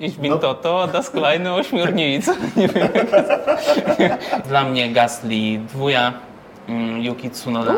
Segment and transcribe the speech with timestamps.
[0.00, 2.32] Ich bin Toto, das kleine ośmiornica.
[2.56, 2.88] Nie wiem
[4.48, 6.12] Dla mnie Gasly dwuja,
[6.68, 7.74] mm, Yuki Tsunoda.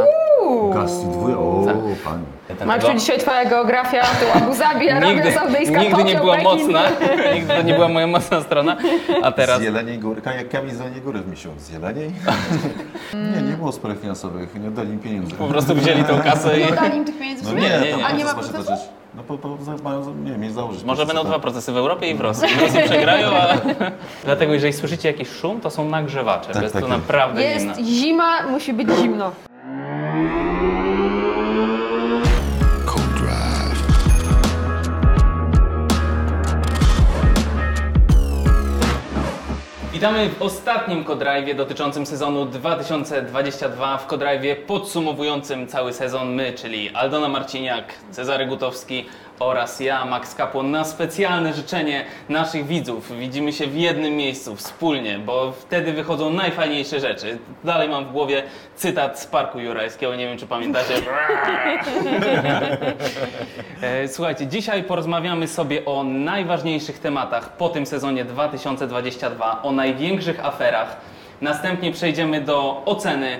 [0.74, 1.76] Gasly dwóje, o Tak.
[2.04, 2.24] pani.
[2.58, 6.50] Chyba- dzisiaj twoja geografia to Abu Zabi, Arabia Nigdy, Saudyjska, nigdy nie była Pekin.
[6.50, 6.82] mocna,
[7.34, 8.76] nigdy to nie była moja mocna strona,
[9.22, 11.48] a teraz Z Jeleniej Góry, jak Kamil z Jeleniej Góry w misiu.
[11.58, 12.12] Z Jeleniej?
[13.36, 15.34] nie, nie było spraw finansowych, nie oddali im pieniędzy.
[15.34, 18.06] po prostu wzięli tą kasę i Nie dali im tych pieniędzy No nie, nie, nie.
[18.06, 18.72] A nie ma procesu?
[19.14, 19.48] No po, po,
[19.84, 20.84] mają, nie wiem, założyć.
[20.84, 21.30] może będą tak.
[21.30, 22.48] dwa procesy w Europie i w Rosji.
[22.48, 23.48] W Rosji przegrają, a...
[24.24, 26.98] Dlatego jeżeli słyszycie jakiś szum, to są nagrzewacze, Tak, jest tak, to tak.
[26.98, 27.84] naprawdę Jest zimno.
[27.84, 29.30] zima, musi być zimno.
[40.00, 43.98] Witamy w ostatnim Kodrive dotyczącym sezonu 2022.
[43.98, 49.06] W Kodrive podsumowującym cały sezon my, czyli Aldona Marciniak, Cezary Gutowski
[49.40, 53.18] oraz ja, Max Kapłon, na specjalne życzenie naszych widzów.
[53.18, 57.38] Widzimy się w jednym miejscu, wspólnie, bo wtedy wychodzą najfajniejsze rzeczy.
[57.64, 58.42] Dalej mam w głowie
[58.76, 60.94] cytat z Parku Jurajskiego, nie wiem czy pamiętacie.
[63.82, 70.96] E, Słuchajcie, dzisiaj porozmawiamy sobie o najważniejszych tematach po tym sezonie 2022, o największych aferach.
[71.40, 73.38] Następnie przejdziemy do oceny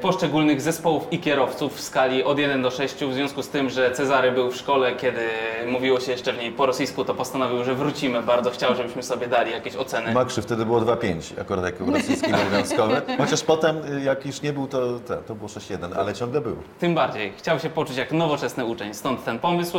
[0.00, 2.94] poszczególnych zespołów i kierowców w skali od 1 do 6.
[2.94, 5.28] W związku z tym, że Cezary był w szkole, kiedy
[5.66, 8.22] mówiło się jeszcze w niej po rosyjsku, to postanowił, że wrócimy.
[8.22, 10.12] Bardzo chciał, żebyśmy sobie dali jakieś oceny.
[10.12, 13.02] Makrzy wtedy było 2,5, akurat jako rosyjski obowiązkowy.
[13.18, 16.56] Chociaż potem, jak już nie był, to, to, to było 6,1, ale ciągle był.
[16.78, 19.78] Tym bardziej chciał się poczuć jak nowoczesny uczeń, stąd ten pomysł.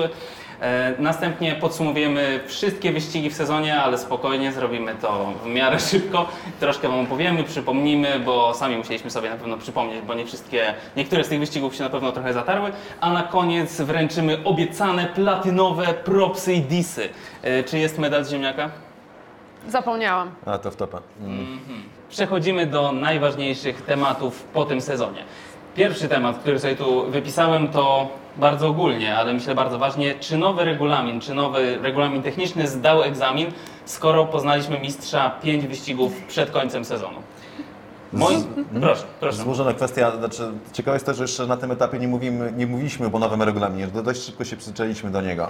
[0.62, 6.26] E, następnie podsumujemy wszystkie wyścigi w sezonie, ale spokojnie zrobimy to w miarę szybko.
[6.59, 11.23] Troszkę Wam opowiemy, przypomnimy, bo sami musieliśmy sobie na pewno przypomnieć, bo nie wszystkie, niektóre
[11.23, 12.72] z tych wyścigów się na pewno trochę zatarły.
[13.02, 17.09] A na koniec wręczymy obiecane platynowe propsy i disy.
[17.42, 18.72] E, czy jest medal z ziemniaka?
[19.68, 20.31] Zapomniałam.
[20.46, 21.02] A to w topa.
[21.22, 21.59] Mm.
[22.09, 25.23] Przechodzimy do najważniejszych tematów po tym sezonie.
[25.75, 28.07] Pierwszy temat, który sobie tu wypisałem, to
[28.38, 33.51] bardzo ogólnie, ale myślę bardzo ważnie, czy nowy regulamin, czy nowy regulamin techniczny zdał egzamin,
[33.85, 37.18] skoro poznaliśmy mistrza pięć wyścigów przed końcem sezonu.
[38.13, 38.44] Moi...
[38.81, 39.44] Proszę, proszę.
[39.44, 43.09] Złożona kwestia, znaczy ciekawe jest to, że jeszcze na tym etapie nie, mówimy, nie mówiliśmy
[43.13, 45.47] o nowym regulaminie, że dość szybko się przyzwyczailiśmy do niego.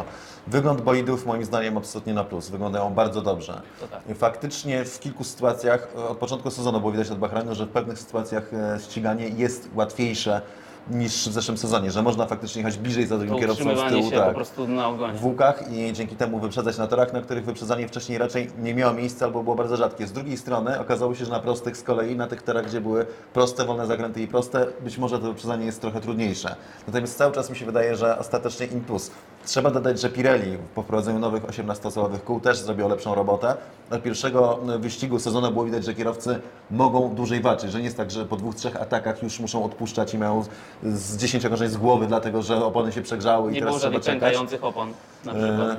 [0.48, 3.62] Wygląd bolidów moim zdaniem absolutnie na plus, wyglądają bardzo dobrze.
[3.92, 4.18] Tak.
[4.18, 8.54] Faktycznie w kilku sytuacjach, od początku sezonu było widać od Bahrajnu, że w pewnych sytuacjach
[8.54, 10.42] e, ściganie jest łatwiejsze
[10.90, 14.10] niż w zeszłym sezonie, że można faktycznie jechać bliżej za drugim kierowcą z tyłu.
[14.10, 15.14] się tak po prostu na ogonie.
[15.14, 18.94] w łukach i dzięki temu wyprzedzać na torach, na których wyprzedzanie wcześniej raczej nie miało
[18.94, 20.08] miejsca albo było bardzo rzadkie.
[20.08, 23.06] Z drugiej strony okazało się, że na prostych z kolei, na tych torach, gdzie były
[23.34, 26.56] proste, wolne zakręty i proste, być może to wyprzedzanie jest trochę trudniejsze.
[26.88, 29.12] Natomiast cały czas mi się wydaje, że ostatecznie impuls.
[29.46, 33.56] Trzeba dodać, że Pirelli po wprowadzeniu nowych 18-calowych kół też zrobił lepszą robotę.
[33.92, 36.40] Od pierwszego wyścigu sezonu było widać, że kierowcy
[36.72, 40.14] mogą dłużej walczyć, że nie jest tak, że po dwóch, trzech atakach już muszą odpuszczać
[40.14, 40.44] i mają
[40.84, 44.00] z 10 okrążeń z głowy, dlatego że opony się przegrzały i Nie teraz było trzeba
[44.00, 44.06] czekać.
[44.22, 44.94] pękających opon
[45.26, 45.70] na przykład.
[45.72, 45.78] E,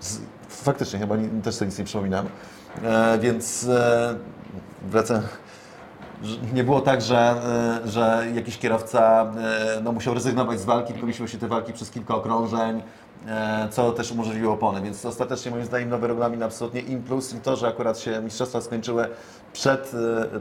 [0.00, 2.26] z, faktycznie, chyba nie, też sobie nic nie przypominam.
[2.84, 4.14] E, więc e,
[4.82, 5.22] wracam.
[6.52, 7.34] Nie było tak, że,
[7.84, 9.32] e, że jakiś kierowca
[9.76, 12.82] e, no, musiał rezygnować z walki, tylko mieliśmy się te walki przez kilka okrążeń,
[13.28, 14.82] e, co też umożliwiło opony.
[14.82, 18.60] Więc ostatecznie moim zdaniem nowy regulamin absolutnie im plus i to, że akurat się mistrzostwa
[18.60, 19.08] skończyły
[19.52, 19.92] przed,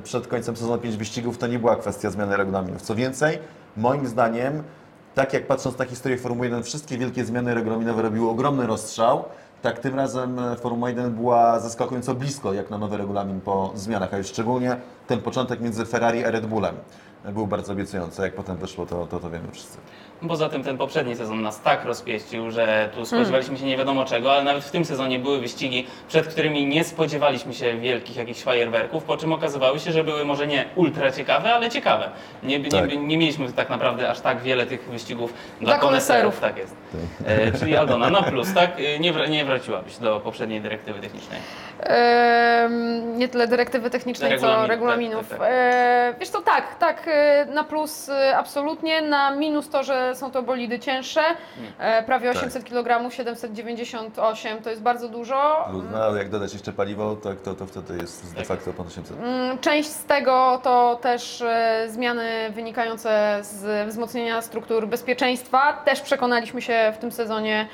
[0.03, 2.81] przed końcem sezonu 5 wyścigów, to nie była kwestia zmiany regulaminów.
[2.81, 3.40] Co więcej,
[3.78, 4.63] moim zdaniem
[5.16, 9.25] tak jak patrząc na historię Formuły 1, wszystkie wielkie zmiany regulaminowe robiły ogromny rozstrzał,
[9.61, 14.13] tak tym razem e, Formuła 1 była zaskakująco blisko jak na nowy regulamin po zmianach,
[14.13, 14.77] a już szczególnie
[15.07, 16.75] ten początek między Ferrari a Red Bullem
[17.33, 18.21] był bardzo obiecujący.
[18.21, 19.77] Jak potem wyszło, to, to, to wiemy wszyscy.
[20.27, 24.31] Poza tym ten poprzedni sezon nas tak rozpieścił, że tu spodziewaliśmy się nie wiadomo czego,
[24.33, 29.03] ale nawet w tym sezonie były wyścigi, przed którymi nie spodziewaliśmy się wielkich jakichś fajerwerków,
[29.03, 32.09] po czym okazywały się, że były może nie ultra ciekawe, ale ciekawe.
[32.43, 32.89] Nie, nie, Tak.
[32.97, 36.39] nie mieliśmy tak naprawdę aż tak wiele tych wyścigów dla, Dla koneserów.
[36.39, 36.75] Tak jest.
[37.27, 38.71] E, czyli Aldona, na plus, tak?
[38.79, 41.39] E, Nie, nie wróciłabyś do poprzedniej dyrektywy technicznej.
[43.17, 45.29] Nie tyle dyrektywy technicznej, Regulamin, co regulaminów.
[45.29, 45.50] tak, tak, tak.
[45.51, 50.44] E, wiesz co, tak, tak, e, na plus absolutnie, na minus to, że są to
[50.44, 51.22] bolidy cięższe,
[51.80, 52.38] e, prawie Tak.
[52.38, 55.69] 800 kg, 798 to jest bardzo dużo.
[55.92, 59.18] No, ale jak dodać jeszcze paliwo, to, to, to wtedy jest de facto ponad 800.
[59.19, 65.74] Mm, Część z tego to też e, zmiany wynikające z wzmocnienia struktur bezpieczeństwa.
[65.86, 67.68] Też przekonaliśmy się w tym sezonie,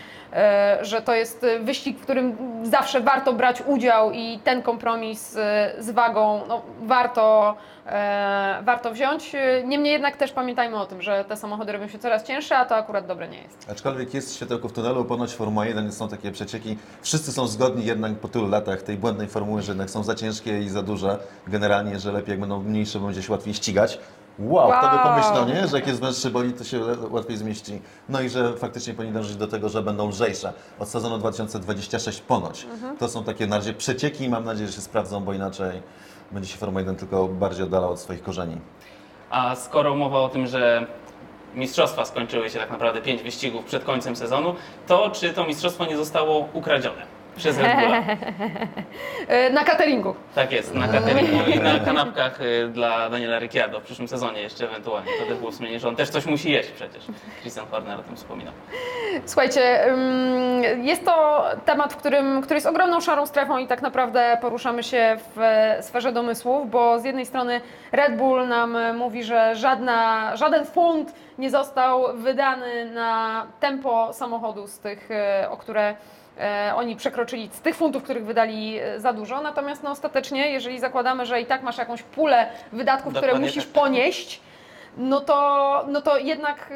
[0.82, 5.74] że to jest e, wyścig, w którym zawsze warto brać udział i ten kompromis e,
[5.80, 7.56] z wagą no, warto,
[7.86, 9.36] e, warto wziąć.
[9.66, 12.76] Niemniej jednak też pamiętajmy o tym, że te samochody robią się coraz cięższe, a to
[12.76, 13.70] akurat dobre nie jest.
[13.72, 16.78] Aczkolwiek jest światełko w tunelu, ponoć Formuła 1 są takie przecieki.
[17.02, 20.62] Wszyscy są zgodni jednak po tylu latach tej błędnej formuły, że jednak są za ciężkie
[20.62, 21.18] i za duże.
[21.48, 24.00] Generalnie, że lepiej jak będą mniejsze, będzie się łatwiej ścigać.
[24.40, 25.04] Wow, kto by Wow.
[25.06, 25.68] pomyślał, nie?
[25.68, 26.80] że jak jest węższy bolid, to się
[27.10, 27.82] łatwiej zmieści.
[28.10, 30.54] No i że faktycznie powinni dążyć do tego, że będą lżejsze.
[30.80, 32.64] Od sezonu 2026 ponoć.
[32.64, 32.98] Mhm.
[32.98, 35.82] To są takie na razie przecieki i mam nadzieję, że się sprawdzą, bo inaczej
[36.32, 38.58] będzie się Formuła 1 tylko bardziej oddalał od swoich korzeni.
[39.30, 40.88] A skoro mowa o tym, że
[41.56, 44.56] mistrzostwa skończyły się tak naprawdę pięć wyścigów przed końcem sezonu,
[44.88, 48.04] to czy to mistrzostwo nie zostało ukradzione przez Red Bulla?
[49.28, 50.16] E, Na cateringu.
[50.36, 54.66] Tak jest, na cateringu i na kanapkach y, dla Daniela Ricciardo w przyszłym sezonie jeszcze
[54.70, 55.12] ewentualnie.
[55.20, 57.04] To też było wspomnienie, że on też coś musi jeść przecież.
[57.42, 58.54] Christian Horner o tym wspominał.
[59.26, 64.38] Słuchajcie, ym, jest to temat, w którym, który jest ogromną szarą strefą i tak naprawdę
[64.42, 67.62] poruszamy się w e, sferze domysłów, bo z jednej strony
[67.92, 74.68] Red Bull nam e, mówi, że żadna, żaden funt nie został wydany na tempo samochodu
[74.68, 75.96] z tych, e, o które
[76.40, 80.80] e, oni przekroczyli, z tych funtów, których wydali e, za dużo, natomiast no, ostatecznie, jeżeli
[80.80, 83.74] zakładamy, że i tak masz jakąś pulę wydatków, które Dokładnie musisz tak.
[83.74, 84.42] ponieść,
[84.98, 86.74] no to, no to jednak...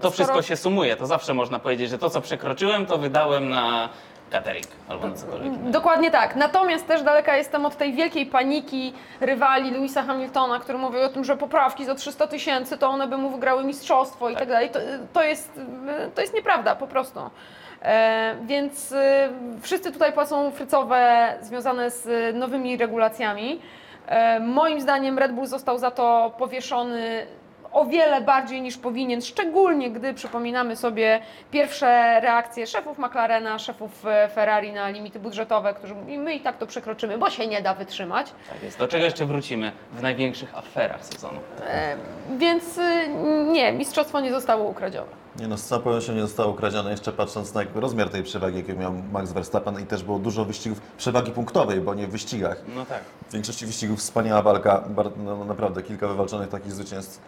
[0.00, 3.48] To skoro- wszystko się sumuje, to zawsze można powiedzieć, że to co przekroczyłem, to wydałem
[3.48, 3.88] na
[4.30, 5.52] catering albo na cokolwiek.
[5.70, 6.36] Dokładnie tak.
[6.36, 11.24] Natomiast też daleka jestem od tej wielkiej paniki rywali Louisa Hamiltona, który mówił o tym,
[11.24, 14.40] że poprawki za 300 tysięcy to one by mu wygrały mistrzostwo i Tak.
[14.40, 14.70] tak dalej.
[14.70, 14.78] To,
[15.12, 15.60] to, jest,
[16.14, 17.20] to jest nieprawda, po prostu.
[17.82, 19.28] E, więc e,
[19.62, 23.60] wszyscy tutaj płacą frycowe związane z nowymi regulacjami.
[24.06, 27.26] E, moim zdaniem Red Bull został za to powieszony
[27.76, 31.20] o wiele bardziej niż powinien, szczególnie gdy przypominamy sobie
[31.50, 36.58] pierwsze reakcje szefów McLarena, szefów e, Ferrari na limity budżetowe, którzy mówili, my i tak
[36.58, 38.32] to przekroczymy, bo się nie da wytrzymać.
[38.52, 38.78] Tak jest.
[38.78, 41.38] Do czego jeszcze wrócimy w największych aferach sezonu?
[41.66, 41.96] E,
[42.38, 43.08] Więc y,
[43.52, 45.26] nie, mistrzostwo nie zostało ukradzione.
[45.40, 48.80] Nie no, z całą pewnością nie zostało ukradzione, jeszcze patrząc na rozmiar tej przewagi, jaką
[48.80, 52.56] miał Max Verstappen i też było dużo wyścigów przewagi punktowej, bo nie w wyścigach.
[52.76, 53.00] No tak.
[53.28, 54.84] W większości wyścigów wspaniała walka,
[55.16, 57.20] no, naprawdę kilka wywalczonych takich zwycięstw.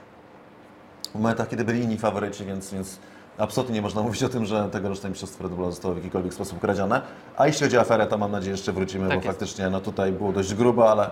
[1.10, 2.98] W momentach, kiedy byli inni faworyci, więc, więc
[3.38, 6.60] absolutnie nie można mówić o tym, że tegoroczne mistrzostwo Red Bulla zostało w jakikolwiek sposób
[6.60, 7.02] kradzione.
[7.36, 9.38] A jeśli chodzi o aferę, to mam nadzieję, że jeszcze wrócimy, Tak bo jest.
[9.38, 11.10] faktycznie no, tutaj było dość grubo, ale e,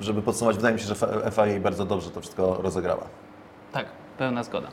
[0.00, 0.94] żeby podsumować, wydaje mi się, że
[1.30, 3.02] FIA bardzo dobrze to wszystko rozegrała.
[3.72, 3.86] Tak,
[4.18, 4.68] pełna zgoda.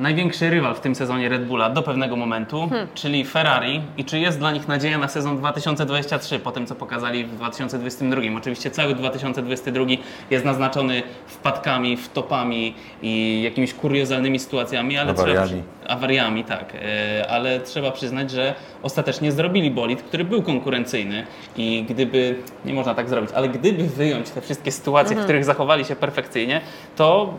[0.00, 3.80] Największy rywal w tym sezonie Red Bulla do pewnego momentu, czyli Ferrari.
[3.96, 8.20] I czy jest dla nich nadzieja na sezon 2023 po tym, co pokazali w 2022?
[8.36, 9.84] Oczywiście cały 2022
[10.30, 15.48] jest naznaczony wpadkami, wtopami i jakimiś kuriozalnymi sytuacjami, ale Awariami.
[15.48, 16.72] Trzeba, awariami, tak.
[16.74, 21.26] E, Ale trzeba przyznać, że ostatecznie zrobili bolid, który był konkurencyjny
[21.56, 25.84] i gdyby, nie można tak zrobić, ale gdyby wyjąć te wszystkie sytuacje, w których zachowali
[25.84, 26.60] się perfekcyjnie,
[26.96, 27.34] to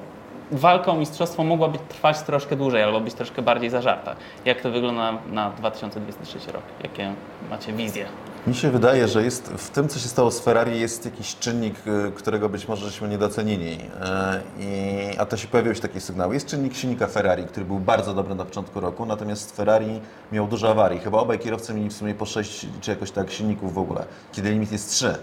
[0.51, 4.15] walka o mistrzostwo mogłaby trwać troszkę dłużej albo być troszkę bardziej zażarta.
[4.45, 6.63] Jak to wygląda na 2023 rok?
[6.83, 7.13] Jakie
[7.49, 8.05] macie wizje?
[8.47, 11.75] Mi się wydaje, że jest w tym, co się stało z Ferrari, jest jakiś czynnik,
[11.87, 13.77] y, którego być może żeśmy nie docenili.
[14.01, 16.33] E, I, a to się pojawiły się takie sygnały.
[16.33, 19.99] Jest czynnik silnika Ferrari, który był bardzo dobry na początku roku, natomiast Ferrari
[20.31, 20.99] miał dużo awarii.
[20.99, 24.49] Chyba obaj kierowcy mieli w sumie po 6 czy jakoś tak silników w ogóle, kiedy
[24.49, 25.15] limit jest 3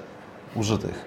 [0.55, 1.05] użytych.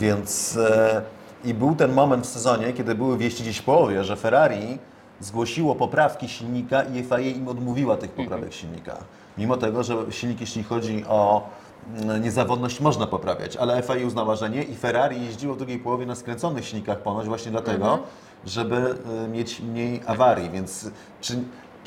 [0.00, 1.02] Więc e,
[1.44, 4.78] i był ten moment w sezonie, kiedy były wieści gdzieś w połowie, że Ferrari
[5.20, 8.96] zgłosiło poprawki silnika i FIA im odmówiła tych poprawek silnika.
[9.38, 11.48] Mimo tego, że silnik, jeśli chodzi o
[11.96, 16.06] mm, niezawodność, można poprawiać, ale FIA uznała, że nie i Ferrari jeździło w drugiej połowie
[16.06, 17.98] na skręconych silnikach ponoć właśnie dlatego,
[18.46, 20.90] żeby y, mieć mniej awarii, więc
[21.20, 21.38] czy,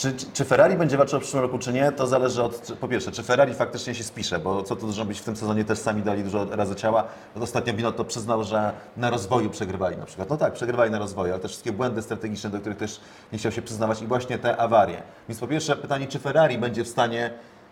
[0.02, 3.12] czy, czy Ferrari będzie walczyło w przyszłym roku, czy nie, to zależy od, po pierwsze,
[3.12, 6.02] czy Ferrari faktycznie się spisze, bo co tu dużo być w tym sezonie też sami
[6.02, 7.04] dali dużo razy ciała.
[7.42, 10.30] Ostatnio Binotto przyznał, że na rozwoju przegrywali na przykład.
[10.30, 13.52] No tak, przegrywali na rozwoju, ale też wszystkie błędy strategiczne, do których też nie chciał
[13.52, 15.04] się przyznawać i właśnie te awarie.
[15.30, 17.32] Więc po pierwsze pytanie, czy Ferrari będzie w stanie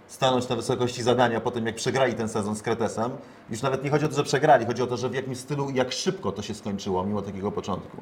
[0.10, 3.12] stanąć na wysokości zadania po tym, jak przegrali ten sezon z Kretesem.
[3.50, 5.70] Już nawet nie chodzi o to, że przegrali, chodzi o to, że w jakim stylu
[5.70, 7.98] i jak szybko to się skończyło, mimo takiego początku.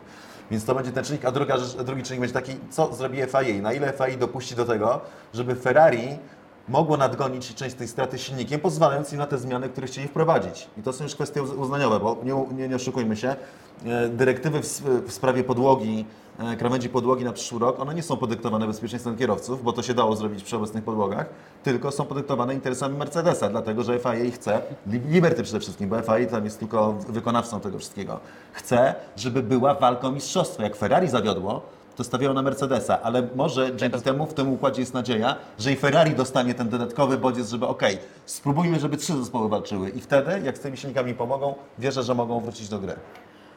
[0.52, 3.74] Więc to będzie ten czynnik, a druga, drugi czynnik będzie taki, co zrobi FIA, na
[3.74, 5.02] ile FIA dopuści do tego,
[5.34, 6.18] żeby Ferrari
[6.68, 10.68] mogło nadgonić część tej straty silnikiem, pozwalając im na te zmiany, które chcieli wprowadzić.
[10.78, 13.36] I to są już kwestie uz- uznaniowe, bo nie, nie, nie oszukujmy się,
[13.86, 14.66] e, dyrektywy w,
[15.08, 16.06] w sprawie podłogi,
[16.40, 19.94] e, krawędzi podłogi na przyszły rok, one nie są podyktowane bezpieczeństwem kierowców, bo to się
[19.94, 21.26] dało zrobić przy obecnych podłogach,
[21.64, 26.26] tylko są podyktowane interesami Mercedesa, dlatego że FIA chce, Li- Liberty przede wszystkim, bo FIA
[26.32, 28.20] tam jest tylko wykonawcą tego wszystkiego,
[28.54, 30.64] chce, żeby była walka o mistrzostwo.
[30.64, 31.62] Jak Ferrari zawiodło,
[31.98, 35.76] to stawiało na Mercedesa, ale może dzięki temu w tym układzie jest nadzieja, że i
[35.76, 40.58] Ferrari dostanie ten dodatkowy bodziec, żeby okej, spróbujmy, żeby trzy zespoły walczyły i wtedy, jak
[40.58, 42.94] z tymi silnikami pomogą, wierzę, że mogą wrócić do gry.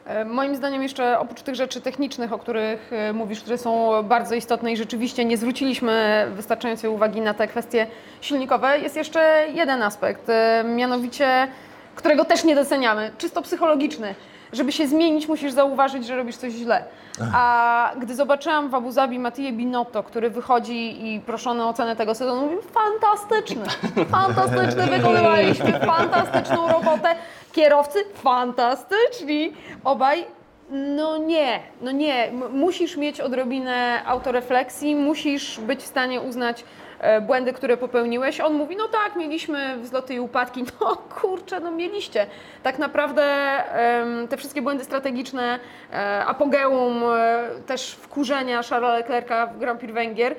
[0.05, 4.35] E, Moim zdaniem jeszcze oprócz tych rzeczy technicznych, o których e, mówisz, które są bardzo
[4.35, 7.87] istotne i rzeczywiście nie zwróciliśmy wystarczającej uwagi na te kwestie
[8.21, 11.47] silnikowe, jest jeszcze jeden aspekt, e, mianowicie
[11.95, 14.15] którego też nie doceniamy, czysto psychologiczny.
[14.53, 16.83] Żeby się zmienić, musisz zauważyć, że robisz coś źle.
[17.33, 22.15] A gdy zobaczyłam w Abu Zabi Matije Binotto, który wychodzi i proszony o ocenę tego
[22.15, 23.65] sezonu, mówił fantastyczny,
[24.05, 27.15] fantastyczny, wykonywaliśmy fantastyczną robotę.
[27.53, 29.53] Kierowcy fantastyczni,
[29.83, 30.25] obaj.
[30.71, 32.31] No nie, no nie.
[32.53, 36.63] Musisz mieć odrobinę autorefleksji, musisz być w stanie uznać
[37.21, 38.39] błędy, które popełniłeś.
[38.39, 40.63] On mówi, no tak, mieliśmy wzloty i upadki.
[40.81, 42.27] No kurczę, no mieliście.
[42.63, 43.23] Tak naprawdę
[44.29, 45.59] te wszystkie błędy strategiczne,
[45.93, 50.35] e, apogeum e, też wkurzenia Charlesa Leclerca w Grand Prix Węgier,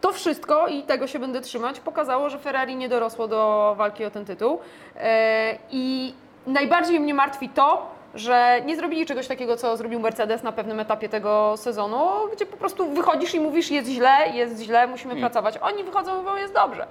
[0.00, 4.10] to wszystko, i tego się będę trzymać, pokazało, że Ferrari nie dorosło do walki o
[4.10, 4.58] ten tytuł.
[4.96, 6.14] E, I
[6.46, 11.08] najbardziej mnie martwi to, że nie zrobili czegoś takiego, co zrobił Mercedes na pewnym etapie
[11.08, 11.98] tego sezonu,
[12.36, 15.58] gdzie po prostu wychodzisz i mówisz, jest źle, jest źle, musimy pracować.
[15.62, 16.86] Oni wychodzą i mówią, jest dobrze.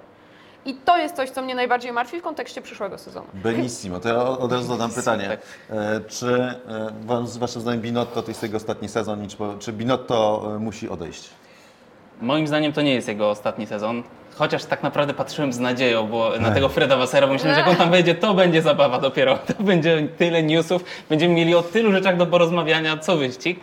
[0.66, 3.26] I to jest coś, co mnie najbardziej martwi w kontekście przyszłego sezonu.
[3.34, 5.28] Benissimo, to ja od razu zadam pytanie.
[5.28, 5.40] tak.
[5.70, 6.58] E, Czy e,
[7.40, 10.90] waszym zdaniem Binotto to jest jego ostatni sezon i czy, po- czy Binotto e, musi
[10.90, 11.30] odejść?
[12.22, 14.04] Moim zdaniem to nie jest jego ostatni sezon.
[14.36, 17.70] Chociaż tak naprawdę patrzyłem z nadzieją bo na tego Freda Wassera, bo myślałem, że jak
[17.70, 19.40] on tam wejdzie, to będzie zabawa dopiero.
[19.58, 23.60] To będzie tyle newsów, będziemy mieli o tylu rzeczach do porozmawiania, co wyścig.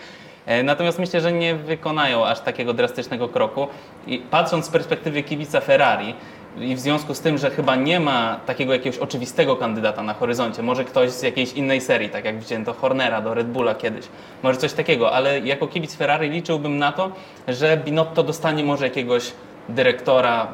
[0.47, 3.69] E, Natomiast myślę, że nie wykonają aż takiego drastycznego kroku.
[4.07, 6.15] I patrząc z perspektywy kibica Ferrari
[6.59, 10.63] i w związku z tym, że chyba nie ma takiego jakiegoś oczywistego kandydata na horyzoncie,
[10.63, 14.05] może ktoś z jakiejś innej serii, tak jak wzięto Hornera do Red Bulla kiedyś,
[14.43, 17.13] może coś takiego, ale jako kibic Ferrari liczyłbym na to,
[17.49, 19.33] że Binotto dostanie może jakiegoś
[19.75, 20.49] dyrektora,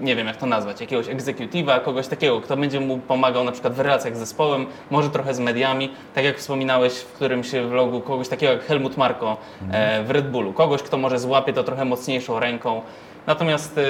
[0.00, 3.74] nie wiem jak to nazwać, jakiegoś executive'a, kogoś takiego, kto będzie mu pomagał na przykład
[3.74, 8.28] w relacjach z zespołem, może trochę z mediami, tak jak wspominałeś w którymś vlogu, kogoś
[8.28, 9.36] takiego jak Helmut Marko
[9.72, 12.82] e, w Red Bullu, kogoś, kto może złapie to trochę mocniejszą ręką.
[13.26, 13.82] Natomiast e,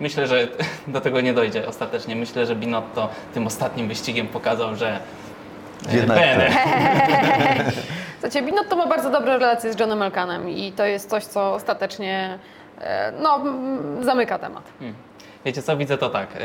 [0.00, 0.48] myślę, że
[0.86, 2.16] do tego nie dojdzie ostatecznie.
[2.16, 4.98] Myślę, że Binotto tym ostatnim wyścigiem pokazał, że
[5.92, 6.50] e, Jednak bene.
[8.20, 12.38] Słuchajcie, Binotto ma bardzo dobre relacje z Johnem Elkanem i to jest coś, co ostatecznie
[13.22, 14.62] no, mm, zamyka temat.
[15.44, 16.28] Wiecie co, widzę to tak.
[16.36, 16.38] y,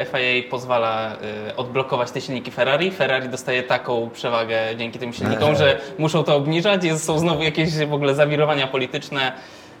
[0.00, 1.16] y, FIA pozwala
[1.56, 2.90] odblokować te silniki Ferrari.
[2.90, 6.84] Ferrari dostaje taką przewagę dzięki tym silnikom, że muszą to obniżać.
[6.84, 9.32] Jest, są znowu jakieś w ogóle zawirowania polityczne.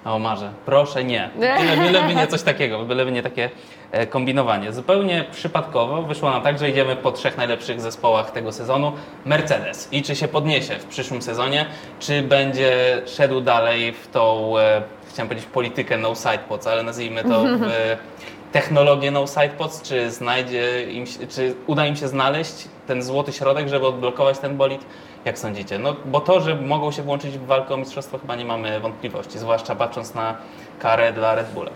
[0.04, 1.30] O marze, proszę nie.
[1.34, 3.50] Byle, byleby nie coś takiego, byleby nie takie
[3.92, 4.72] e, kombinowanie.
[4.72, 8.92] Zupełnie przypadkowo wyszło nam tak, że idziemy po trzech najlepszych zespołach tego sezonu.
[9.24, 9.88] Mercedes.
[9.92, 11.66] I czy się podniesie w przyszłym sezonie,
[12.00, 14.82] czy będzie szedł dalej w tą, e,
[15.14, 17.44] chciałem powiedzieć politykę no side pods, ale nazwijmy to
[18.52, 23.68] technologię no side pods, czy znajdzie im, czy uda im się znaleźć ten złoty środek,
[23.68, 24.84] żeby odblokować ten bolid?
[25.24, 25.78] Jak sądzicie?
[25.78, 29.38] No, bo to, że mogą się włączyć w walkę o mistrzostwo, chyba nie mamy wątpliwości,
[29.38, 30.36] zwłaszcza patrząc na
[30.78, 31.70] karę dla Red Bulla.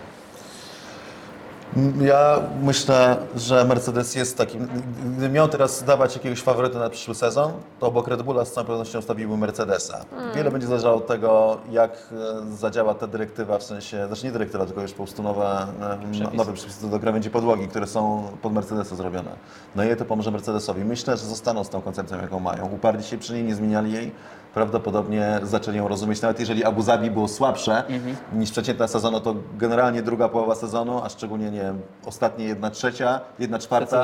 [2.01, 4.69] Ja myślę, że Mercedes jest takim.
[5.07, 8.67] Gdybym miał teraz dawać jakiegoś faworyta na przyszły sezon, to obok Red Bulla z całą
[8.67, 10.05] pewnością stawiłbym Mercedesa.
[10.35, 14.67] Wiele będzie zależało od tego, jak e, zadziała ta dyrektywa, w sensie, znaczy nie dyrektywa,
[14.67, 16.37] tylko już po prostu nowe, e, Przepisy.
[16.37, 19.31] nowe przepisy do krawędzi podłogi, które są pod Mercedesa zrobione.
[19.77, 20.85] No i to pomoże Mercedesowi.
[20.85, 22.67] Myślę, że zostaną z tą koncepcją, jaką mają.
[22.67, 24.13] Uparli się przy niej, nie zmieniali jej.
[24.55, 26.23] Prawdopodobnie zaczęli ją rozumieć.
[26.23, 27.85] Nawet jeżeli Abu Zabi było słabsze
[28.33, 33.21] niż przeciętna sezonu, to generalnie druga połowa sezonu, a szczególnie nie wiem, ostatnie jedna trzecia,
[33.39, 33.97] jedna czwarta,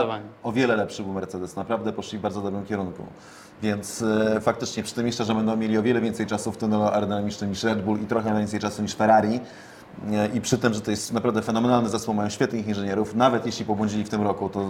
[0.43, 1.57] o wiele lepszy był Mercedes.
[1.57, 3.03] Naprawdę poszli w bardzo dobrym kierunku.
[3.63, 6.83] Więc e, faktycznie przy tym jeszcze, że będą mieli o wiele więcej czasu w tunelu
[6.85, 9.41] aerodynamicznym niż Red Bull i trochę więcej czasu niż Ferrari.
[10.13, 13.65] e, I przy tym, że to jest naprawdę fenomenalny zespół, mają świetnych inżynierów, nawet jeśli
[13.65, 14.67] pobłądzili w tym roku, to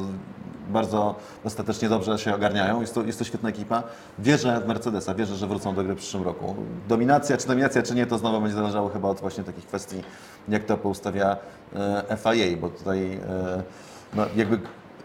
[0.68, 2.80] bardzo ostatecznie dobrze się ogarniają.
[2.80, 3.82] Jest to, jest to świetna ekipa.
[4.18, 6.56] Wierzę w Mercedesa, wierzę, że wrócą do gry w przyszłym roku.
[6.88, 10.02] Dominacja, czy dominacja, czy nie, to znowu będzie zależało chyba od właśnie takich kwestii,
[10.48, 11.36] jak to poustawia
[11.76, 13.62] e, FIA, bo tutaj e,
[14.14, 14.58] no, jakby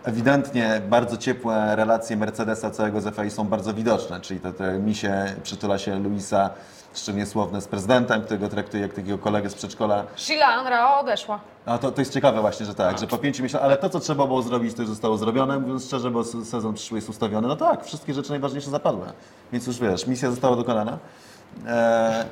[0.04, 5.36] ewidentnie bardzo ciepłe relacje Mercedesa całego z FIA są bardzo widoczne, czyli te, te misie,
[5.44, 6.50] przytula się Luisa,
[6.94, 10.04] szczególnie słowne z prezydentem, którego traktuje jak takiego kolegę z przedszkola.
[10.16, 11.40] Sheila Anra odeszła.
[11.66, 14.00] A to, to jest ciekawe właśnie, że tak, że po pięciu miesiącach, ale to, co
[14.00, 17.48] trzeba było zrobić, to już zostało zrobione, mówiąc szczerze, bo se- sezon przyszły jest ustawiony.
[17.48, 19.06] No tak, wszystkie rzeczy najważniejsze zapadły.
[19.54, 20.98] Więc już wiesz, misja została dokonana.
[21.68, 22.26] Eee,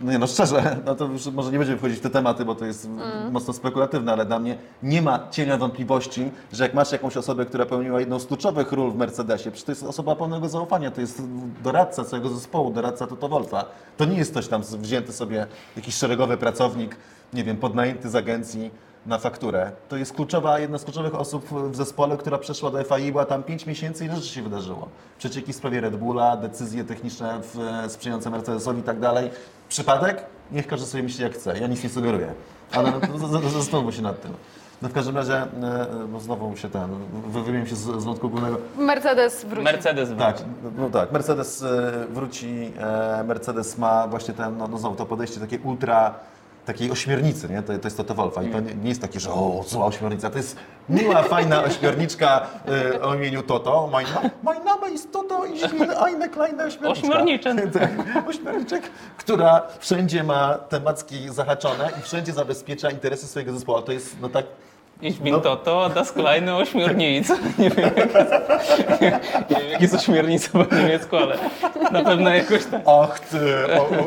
[0.00, 2.54] no nie no, szczerze, no to już może nie będziemy wchodzić w te tematy, bo
[2.54, 2.88] to jest
[3.30, 7.66] mocno spekulatywne, ale dla mnie nie ma cienia wątpliwości, że jak masz jakąś osobę, która
[7.66, 11.22] pełniła jedną z kluczowych ról w Mercedesie, przecież to jest osoba pełnego zaufania, to jest
[11.62, 13.64] doradca całego zespołu, doradca Toto Wolfa.
[13.96, 16.96] To nie jest ktoś tam wzięty sobie, jakiś szeregowy pracownik,
[17.32, 18.70] nie wiem, podnajęty z agencji,
[19.06, 19.72] na fakturę.
[19.88, 23.42] To jest kluczowa, jedna z kluczowych osób w zespole, która przeszła do FAI, była tam
[23.42, 24.88] 5 miesięcy i rzeczy się wydarzyło.
[25.18, 27.58] Przecieki w sprawie Red Bulla, decyzje techniczne w,
[27.92, 29.30] sprzyjające Mercedesowi i tak dalej.
[29.68, 30.24] Przypadek?
[30.52, 31.58] Niech każdy sobie myśli jak chce.
[31.58, 32.34] Ja nic nie sugeruję.
[32.72, 32.92] Ale
[33.32, 34.32] no, zastanówmy się nad tym.
[34.82, 35.48] No w każdym razie, e,
[36.12, 36.90] no znowu się ten,
[37.26, 38.56] wy- wybiłem się z, z wątku głównego.
[38.78, 39.64] Mercedes wróci.
[39.64, 40.76] Mercedes Tak, wróci.
[40.78, 41.12] no tak.
[41.12, 46.14] Mercedes e, wróci, e, Mercedes ma właśnie ten, no, no znowu to podejście takie ultra,
[46.66, 47.62] takiej ośmiornicy, nie?
[47.62, 50.30] To, to jest Toto Wolfa i to nie, nie jest takie, że o, zła ośmiornica,
[50.30, 50.56] to jest
[50.88, 52.46] miła, fajna ośmiorniczka
[52.94, 53.86] e, o imieniu Toto.
[53.92, 55.52] My, na- my name is Toto i
[56.04, 57.08] eine kleine ośmiorniczka.
[57.08, 57.72] Ośmiorniczek.
[58.14, 58.82] tak, ośmiorniczek,
[59.16, 63.82] która wszędzie ma te macki zahaczone i wszędzie zabezpiecza interesy swojego zespołu.
[63.82, 64.44] To jest, no tak,
[65.02, 65.40] Ich bin No.
[65.40, 67.36] Toto, das kleine ośmiornica.
[67.58, 68.30] Nie wiem, jak jest,
[69.50, 71.38] nie wiem, jak jest ośmiornica po niemiecku, ale
[71.92, 72.82] na pewno jakoś tak.
[73.02, 73.38] ach ty,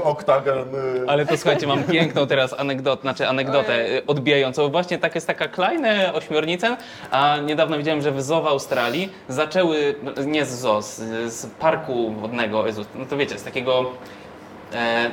[0.03, 0.75] oktagon.
[0.75, 1.05] y.
[1.07, 4.69] Ale to słuchajcie, mam piękną teraz anegdotę, znaczy anegdotę odbijającą.
[4.69, 6.77] Właśnie tak jest taka kleine ośmiornicę,
[7.11, 9.95] a niedawno widziałem, że w zoo w Australii zaczęły,
[10.25, 10.95] nie z zoo, z,
[11.33, 13.91] z parku wodnego, no to wiecie, z takiego,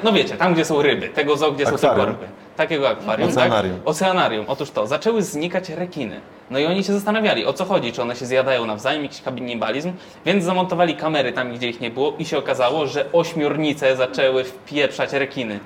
[0.02, 2.16] no wiecie, tam gdzie są ryby, tego zoo, gdzie są tylko Akwarium.
[2.20, 2.32] ryby.
[2.56, 3.76] Takiego akwarium, Oceanarium.
[3.76, 3.88] Tak?
[3.88, 4.44] Oceanarium.
[4.48, 6.20] Otóż to, zaczęły znikać rekiny.
[6.50, 9.92] No i oni się zastanawiali, o co chodzi, czy one się zjadają nawzajem, jakiś kannibalizm,
[10.26, 15.12] więc zamontowali kamery tam, gdzie ich nie było i się okazało, że ośmiornice zaczęły wpieprzać
[15.12, 15.60] rekiny.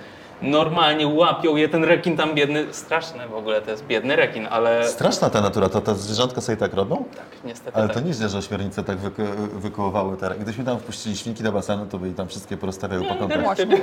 [0.44, 4.88] Normalnie łapią je ten rekin tam biedny, straszne w ogóle, to jest biedny rekin, ale
[4.88, 7.04] Straszna ta natura, to te zwierzątka sobie tak robią?
[7.16, 7.96] tak, niestety Ale tak.
[7.96, 9.22] to nieźle, że ośmiornice tak wyko
[9.54, 10.30] wykołowały te...
[10.36, 13.42] Gdybyśmy tam wpuścili świnki do basenu, to by tam wszystkie porozstawiały po kątach.
[13.42, 13.66] Właśnie.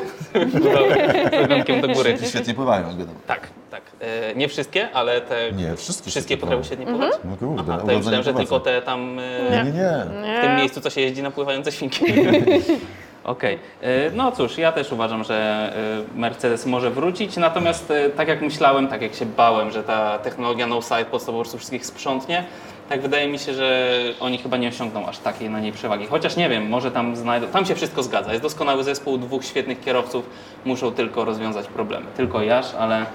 [1.81, 2.17] Z do góry.
[2.27, 3.19] Świetnie pływają, jak wiadomo.
[3.27, 3.81] Tak, tak.
[3.99, 7.13] E, nie wszystkie, ale te Nie, wszystkie wszystkie świetnie potrafią świetnie pływać.
[7.23, 9.71] No kurde, Aha, to ja myślałem, że tylko te tam e, Nie, nie,
[10.21, 10.37] nie.
[10.39, 12.05] w tym miejscu, co się jeździ na pływające świnki.
[13.23, 15.35] Okej, E, no cóż, ja też uważam, że
[16.15, 20.19] e, Mercedes może wrócić, natomiast e, tak jak myślałem, tak jak się bałem, że ta
[20.19, 22.43] technologia no-side po prostu wszystkich sprzątnie,
[22.89, 26.07] tak wydaje mi się, że oni chyba nie osiągną aż takiej na niej przewagi.
[26.07, 29.79] Chociaż nie wiem, może tam znajdą, tam się wszystko zgadza, jest doskonały zespół, dwóch świetnych
[29.79, 30.29] kierowców,
[30.65, 32.05] muszą tylko rozwiązać problemy.
[32.17, 33.05] Tylko Jasz, ale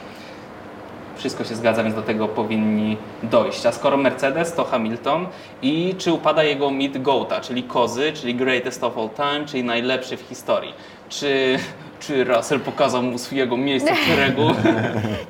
[1.16, 3.66] wszystko się zgadza, więc do tego powinni dojść.
[3.66, 5.26] A skoro Mercedes, to Hamilton
[5.62, 10.16] i czy upada jego mit GOATA, czyli kozy, czyli greatest of all time, czyli najlepszy
[10.16, 10.74] w historii.
[11.08, 11.58] Czy,
[12.00, 14.42] czy Russell pokazał mu swojego miejsca w szeregu?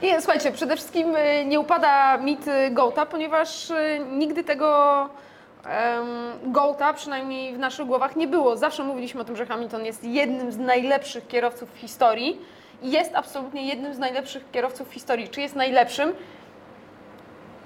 [0.02, 5.00] Nie, słuchajcie, przede wszystkim y, nie upada mit y, Gołta, ponieważ y, nigdy tego
[5.64, 8.56] um, Gołta, przynajmniej w naszych głowach, nie było.
[8.56, 12.38] Zawsze mówiliśmy o tym, że Hamilton jest jednym z najlepszych kierowców w historii
[12.82, 15.28] i jest absolutnie jednym z najlepszych kierowców w historii.
[15.28, 16.12] Czy jest najlepszym?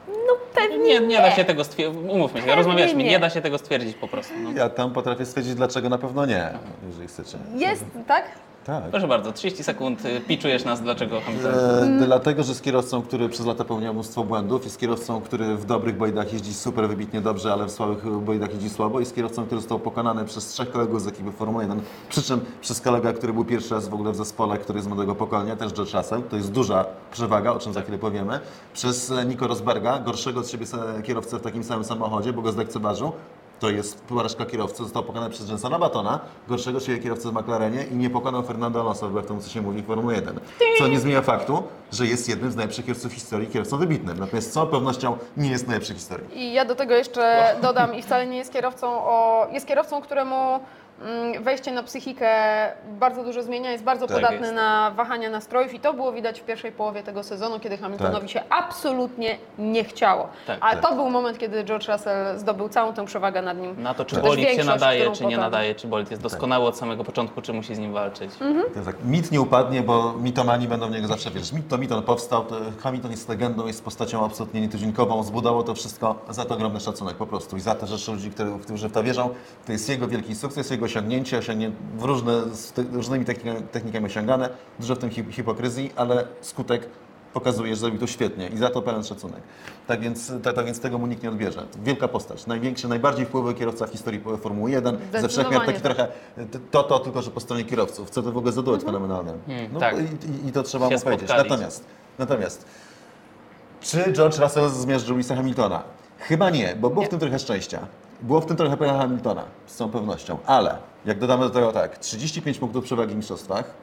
[0.09, 3.11] No pewnie Nie, nie da się tego stwierdzić, umówmy się, rozmawialiśmy, nie.
[3.11, 4.33] nie da się tego stwierdzić po prostu.
[4.43, 4.51] No.
[4.53, 6.51] Ja tam potrafię stwierdzić, dlaczego na pewno nie,
[6.87, 7.39] jeżeli chcecie.
[7.55, 8.25] jest, tak?
[8.71, 8.91] Tak.
[8.91, 11.55] Proszę bardzo, 30 sekund, y, piczujesz nas, dlaczego Hamilton...
[12.03, 15.65] E, Dlatego, że jest kierowcą, który przez lata popełniał mnóstwo błędów, jest kierowcą, który w
[15.65, 19.61] dobrych bojdach jeździ super wybitnie dobrze, ale w słabych bojdach jeździ słabo, jest kierowcą, który
[19.61, 23.45] został pokonany przez trzech kolegów z ekipy Formuły 1, przy czym przez kolega, który był
[23.45, 26.37] pierwszy raz w ogóle w zespole, który jest z młodego pokolenia, też George Russell, to
[26.37, 28.41] jest duża przewaga, o czym za chwilę powiemy,
[28.75, 30.67] przez e, Nico Rosberga, gorszego od siebie
[31.05, 33.13] kierowcę w takim samym samochodzie, bo go zlekceważył,
[33.61, 37.97] to jest porażka kierowcy, został pokonany przez Jensona Batona, gorszego siebie kierowcę w McLarenie i
[37.97, 40.41] nie pokonał Fernando Alonso, wbrew temu, co się mówi w Formule 1.
[40.79, 44.19] Co nie zmienia faktu, że jest jednym z najlepszych kierowców w historii, kierowcą wybitnym.
[44.19, 46.39] Natomiast z całą pewnością nie jest najlepszy w historii.
[46.39, 50.61] I ja do tego jeszcze dodam, i wcale nie jest kierowcą, o, jest kierowcą, któremu
[51.41, 52.29] wejście na psychikę
[52.99, 54.55] bardzo dużo zmienia, jest bardzo Tak podatny jest.
[54.55, 58.43] na wahania nastrojów i to było widać w pierwszej połowie tego sezonu, kiedy Hamiltonowi się
[58.51, 60.29] absolutnie nie chciało.
[60.47, 60.91] Tak, Ale tak.
[60.91, 63.83] to był moment, kiedy George Russell zdobył całą tę przewagę nad nim.
[63.83, 66.77] Na to, czy bolid się nadaje, czy nie potem- nadaje, czy bolid jest doskonały od
[66.77, 68.31] samego początku, czy musi z nim walczyć.
[68.41, 68.85] Mhm.
[68.85, 71.53] Tak, mit nie upadnie, bo mitomani będą w niego zawsze wierzyć.
[71.53, 75.75] Mit to mit, on powstał, to Hamilton jest legendą, jest postacią absolutnie nietuzinkową, zbudował to
[75.75, 77.57] wszystko, za to ogromny szacunek po prostu.
[77.57, 79.31] I za to, że ludzi, którzy, którzy w to wierzą,
[79.67, 84.07] to jest jego wielki sukces, jego osiągnięcie, osiągnięcie w różne, z ty, różnymi technikami, technikami
[84.07, 84.49] osiągane,
[84.81, 86.87] dużo w tym hip, hipokryzji, ale skutek
[87.33, 89.41] pokazuje, że zrobił to świetnie i za to pełen szacunek.
[89.87, 91.67] Tak więc, tak, tak więc tego mu nikt nie odbierze.
[91.85, 96.09] Wielka postać, największy, najbardziej wpływowy kierowca w historii Formuły 1, ze wszechmiar taki trochę
[96.71, 99.33] to, to tylko, że po stronie kierowców, co to w ogóle za duet fenomenalny.
[99.47, 99.95] Hmm, No, tak.
[99.99, 101.29] i, i, I to trzeba Się mu powiedzieć.
[101.29, 101.51] spotkali.
[101.51, 101.85] Natomiast,
[102.19, 102.65] natomiast,
[103.81, 105.83] czy George Russell zmierzył Louisa Hamiltona?
[106.19, 107.87] Chyba nie, bo było w tym trochę szczęścia.
[108.23, 110.39] Było w tym trochę pecha Hamiltona, z całą pewnością.
[110.47, 113.75] Ale, jak dodamy do tego tak, 35 punktów przewagi w mistrzostwach.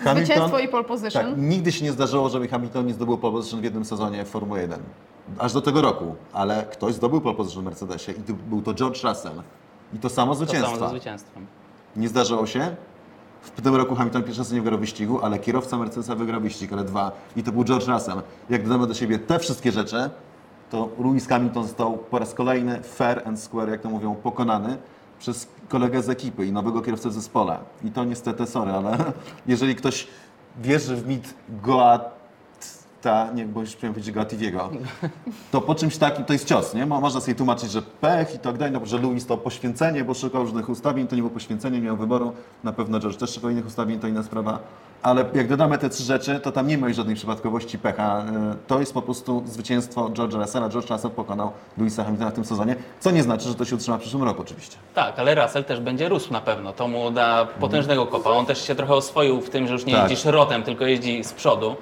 [0.00, 1.26] Zwycięstwo i pole position.
[1.26, 4.28] Tak, nigdy się nie zdarzyło, żeby Hamilton nie zdobył pole position w jednym sezonie w
[4.28, 4.80] Formule 1.
[5.38, 6.14] Aż do tego roku.
[6.32, 9.42] Ale ktoś zdobył pole position w Mercedesie i był to George Russell.
[9.94, 11.46] I to samo To samo zwycięstwem.
[11.96, 12.76] Nie zdarzyło się?
[13.42, 16.84] W tym roku Hamilton pierwszy raz nie wygrał wyścigu, ale kierowca Mercedesa wygrał wyścig, ale
[16.84, 17.12] dwa.
[17.36, 18.22] I to był George Russell.
[18.50, 20.10] Jak dodamy do siebie te wszystkie rzeczy,
[20.72, 24.76] to Lewis Hamilton został po raz kolejny fair and square, jak to mówią, pokonany
[25.18, 27.58] przez kolegę z ekipy i nowego kierowcę zespole.
[27.84, 28.96] I to niestety, sorry, ale
[29.46, 30.06] jeżeli ktoś
[30.62, 34.70] wierzy w mit Goata, nie, bo już chciałem powiedzieć Goativiego,
[35.50, 36.86] to po czymś takim to jest cios, nie?
[36.86, 40.14] Mo- Można sobie tłumaczyć, że pech i tak dalej, no, że Louis to poświęcenie, bo
[40.14, 42.32] szukał różnych ustawień, to nie było poświęcenie, miał wyboru.
[42.64, 44.58] Na pewno George też szukał innych ustawień, to inna sprawa.
[45.02, 48.18] Ale jak dodamy te trzy rzeczy, to tam nie ma już żadnej przypadkowości pecha.
[48.18, 50.68] E, To jest po prostu zwycięstwo George'a Russella.
[50.68, 53.96] George Russell pokonał Louisa Hamiltona w tym sezonie, co nie znaczy, że to się utrzyma
[53.96, 54.76] w przyszłym roku oczywiście.
[54.94, 56.72] Tak, ale Russell też będzie rósł na pewno.
[56.72, 58.30] To mu da potężnego kopa.
[58.30, 60.10] On też się trochę oswoił w tym, że już nie Tak.
[60.10, 61.76] jeździ szrotem, tylko jeździ z przodu.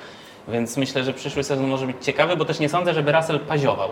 [0.49, 3.89] Więc myślę, że przyszły sezon może być ciekawy, bo też nie sądzę, żeby Russell paziował.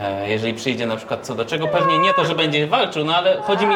[0.00, 3.16] E, Jeżeli przyjdzie na przykład co do czego, pewnie nie to, że będzie walczył, no
[3.16, 3.74] ale chodzi mi,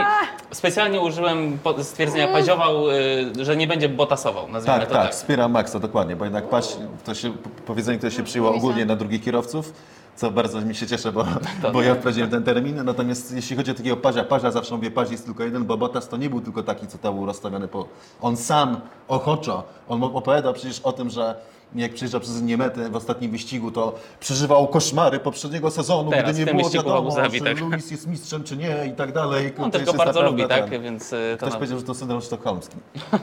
[0.51, 5.13] specjalnie użyłem stwierdzenia paziował, y, że nie będzie botasował, nazwijmy Tak, to tak, tak.
[5.13, 7.33] wspiera Maxa, dokładnie, bo jednak paść, to się,
[7.67, 9.73] powiedzenie, które się przyjęło ogólnie na drugich kierowców,
[10.21, 11.27] co bardzo mi się cieszę, bo,
[11.73, 15.11] bo ja wprowadziłem ten termin, natomiast jeśli chodzi o takiego pazia, pazia zawsze mówię, paź
[15.11, 17.87] jest tylko jeden, bo Bottas to nie był tylko taki, co tam był po...
[18.21, 21.35] On sam, ochoczo, on opowiadał przecież o tym, że
[21.75, 26.45] jak przyjeżdżał przez linię mety w ostatnim wyścigu, to przeżywał koszmary poprzedniego sezonu, Teraz, gdy
[26.45, 27.61] nie było wiadomo, Zabi, czy tak.
[27.61, 29.53] Lewis jest mistrzem, czy nie i tak dalej.
[29.59, 30.83] On też go bardzo lubi, tak?
[30.83, 31.57] Więc to Ktoś na...
[31.57, 32.77] powiedział, że to syndrom sztokholmski.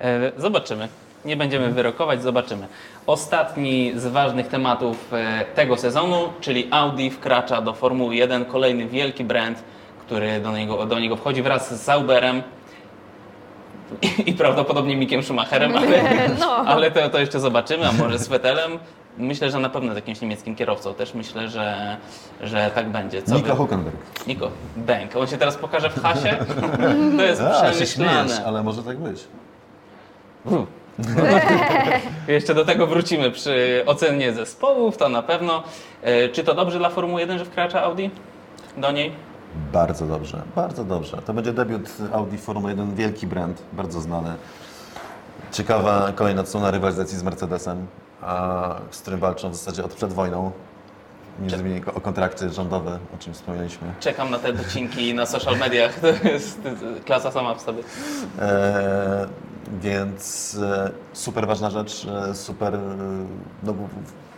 [0.00, 0.88] E, Zobaczymy.
[1.26, 2.66] Nie będziemy wyrokować, zobaczymy.
[3.06, 9.24] Ostatni z ważnych tematów e, tego sezonu, czyli Audi wkracza do Formuły 1, kolejny wielki
[9.24, 9.62] brand,
[10.06, 12.42] który do niego, do niego wchodzi wraz z Sauberem
[14.02, 16.02] i, i prawdopodobnie Mikiem Schumacherem, ale,
[16.40, 16.46] No.
[16.56, 18.78] ale to, to jeszcze zobaczymy, a może z Vettelem.
[19.18, 21.96] Myślę, że na pewno z jakimś niemieckim kierowcą też myślę, że,
[22.40, 23.22] że tak będzie.
[23.22, 23.96] Co Nico wy- Hulkenberg.
[24.26, 25.16] Niko, Bank.
[25.16, 26.36] On się teraz pokaże w hasie?
[27.16, 28.44] To jest A, przemyślane.
[28.46, 29.24] ale może tak być.
[32.28, 35.62] Jeszcze do tego wrócimy przy ocenie zespołów, to na pewno.
[36.02, 38.10] E, Czy to dobrze dla Formuły 1, że wkracza Audi
[38.76, 39.12] do niej?
[39.72, 41.16] Bardzo dobrze, bardzo dobrze.
[41.26, 44.34] To będzie debiut Audi Formuła 1, wielki brand, bardzo znany.
[45.52, 47.86] Ciekawa kolejna odsłona rywalizacji z Mercedesem,
[48.90, 50.50] z którym walczą w zasadzie od przed wojną.
[51.40, 53.94] Między o kontrakty rządowe, o czym wspomnieliśmy.
[54.00, 56.00] Czekam na te docinki na social mediach.
[56.00, 56.60] To jest
[57.04, 57.82] klasa sama w sobie.
[58.38, 59.26] E,
[59.82, 62.74] więc e, super ważna rzecz, e, super.
[62.74, 62.80] E,
[63.62, 63.74] no,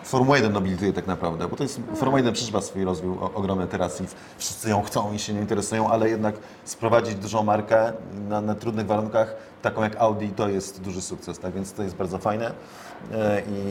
[0.05, 4.01] Formuła 1 nobilituje tak naprawdę, bo to jest Formuła 1 przeżywa swój rozwój ogromny teraz
[4.01, 4.05] i
[4.39, 6.35] wszyscy ją chcą i się nie interesują, ale jednak
[6.65, 7.93] sprowadzić dużą markę
[8.29, 11.97] na, na trudnych warunkach, taką jak Audi, to jest duży sukces, tak więc to jest
[11.97, 12.53] bardzo fajne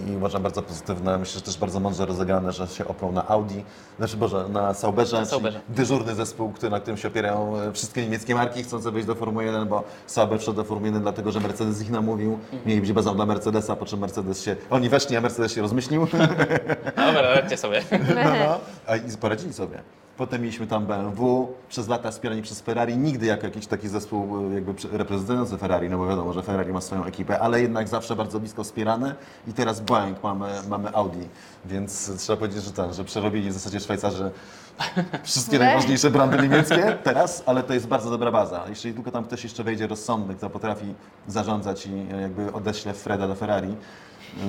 [0.07, 1.17] i, i uważam bardzo pozytywne.
[1.17, 3.59] Myślę, że też bardzo mądrze rozegrane, że się oprą na Audi,
[3.97, 5.61] znaczy Boże, na Sauberze, Na Sauberze.
[5.69, 9.45] dyżurny zespół, który, na którym się opierają e, wszystkie niemieckie marki chcące wejść do Formuły
[9.45, 13.15] 1, bo Sauber wszedł do Formuły 1 dlatego, że Mercedes ich namówił, mieli być bazą
[13.15, 16.07] dla Mercedesa, po czym Mercedes się, oni weszli, a Mercedes się rozmyślił,
[17.07, 17.81] Dobra, radźcie sobie.
[18.15, 18.59] no, no.
[18.87, 19.81] a i poradzili sobie.
[20.17, 24.53] Potem mieliśmy tam BMW, przez lata wspierani przez Ferrari, nigdy jako jakiś taki zespół e,
[24.53, 28.39] jakby reprezentujący Ferrari, no bo wiadomo, że Ferrari ma swoją ekipę, ale jednak zawsze bardzo
[28.39, 29.15] blisko wspierane
[29.47, 31.27] i teraz Boeing mamy, mamy Audi,
[31.65, 34.32] więc trzeba powiedzieć, że ten, że przerobili w zasadzie Szwajcarzy
[35.23, 38.63] wszystkie najważniejsze brandy niemieckie teraz, ale to jest bardzo dobra baza.
[38.69, 40.93] Jeśli tylko tam ktoś jeszcze wejdzie rozsądny, kto potrafi
[41.27, 44.43] zarządzać i e, jakby odeśle Freda do Ferrari, yy,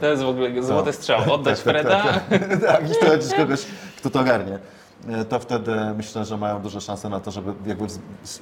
[0.00, 1.32] To jest w ogóle złoty strzał.
[1.32, 2.02] Oddać tak, tak, Freda.
[2.02, 2.22] Tak,
[2.66, 3.60] tak, i wprowadzić kogoś,
[3.96, 4.58] kto to ogarnie.
[5.08, 7.86] E, To wtedy myślę, że mają duże szanse na to, żeby jakby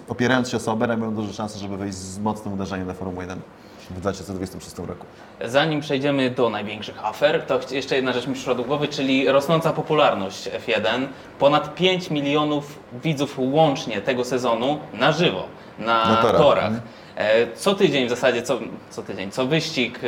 [0.08, 3.40] opierając się o Sauberem, mają duże szanse, żeby wejść z mocnym uderzeniem na Formułę 1
[3.90, 5.06] w 2026 roku.
[5.44, 9.72] Zanim przejdziemy do największych afer, to jeszcze jedna rzecz mi przyszła do głowy, czyli rosnąca
[9.72, 11.06] popularność F1.
[11.38, 15.42] Ponad 5 milionów widzów łącznie tego sezonu na żywo,
[15.78, 16.36] na, Na torach.
[16.42, 16.72] torach.
[17.18, 17.48] Mhm.
[17.48, 18.58] E, Co tydzień w zasadzie, co,
[18.90, 20.06] co tydzień, co wyścig, e,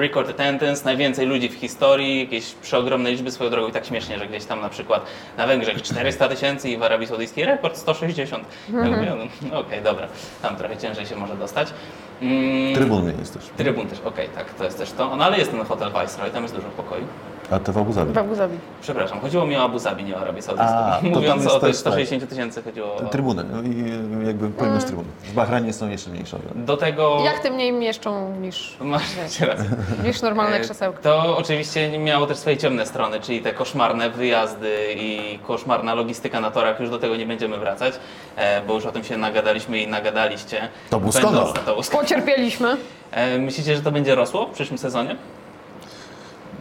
[0.00, 4.26] record attendance, najwięcej ludzi w historii, jakieś przeogromne liczby swoją drogą i tak śmiesznie, że
[4.26, 8.44] gdzieś tam na przykład na Węgrzech 400 tysięcy i w Arabii Saudyjskiej rekord 160.
[8.72, 10.08] Ja mówię, no, no okej, dobra,
[10.42, 11.68] tam trochę ciężej się może dostać.
[12.22, 13.42] Mm, Trybun mnie jest też.
[13.56, 15.16] Trybun też, okej, tak, to jest też to.
[15.16, 17.02] No ale jest ten hotel Viceroy, tam jest dużo pokoi.
[17.50, 18.12] A to w Abu Zabi.
[18.12, 18.58] W Abu Zabi.
[18.82, 20.74] Przepraszam, chodziło mi o Abu Zabi, nie o Arabię Saudyjską.
[20.76, 21.92] A, to tam Mówiąc jest o tych też tak.
[21.92, 23.00] 160 tysięcy chodziło o...
[23.00, 25.04] Trybuny, no i jakby pojemność trybun.
[25.24, 26.38] W Bahrajnie są jeszcze mniejsze.
[26.54, 27.18] Do tego...
[27.24, 29.54] Jak ty mniej mieszczą niż, Masz rację.
[30.04, 30.98] niż normalne E, krzesełka.
[31.02, 36.50] To oczywiście miało też swoje ciemne strony, czyli te koszmarne wyjazdy i koszmarna logistyka na
[36.50, 36.80] torach.
[36.80, 37.94] Już do tego nie będziemy wracać,
[38.36, 40.68] e, bo już o tym się nagadaliśmy i nagadaliście.
[40.90, 41.54] To był Będąc skandal.
[41.54, 42.02] na To był skandal.
[42.04, 42.76] Pocierpieliśmy.
[43.10, 45.16] E, Myślicie, że to będzie rosło w przyszłym sezonie?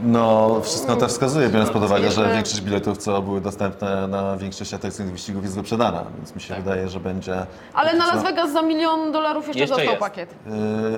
[0.03, 4.75] No, wszystko to wskazuje, biorąc pod uwagę, że większość biletów, co były dostępne na większości
[4.75, 6.63] atrakcyjnych wyścigów jest wyprzedana, więc mi się Tak.
[6.63, 7.45] wydaje, że będzie...
[7.73, 9.99] Ale na Las Vegas za milion dolarów jeszcze, Jeszcze dostał jest.
[9.99, 10.29] pakiet.
[10.45, 10.51] yy,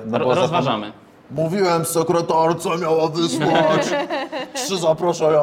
[0.06, 0.92] no bo rozważamy.
[1.30, 3.86] Mówiłem sekretarce, miała wysłać.
[4.54, 5.42] Trzy zaproszenia.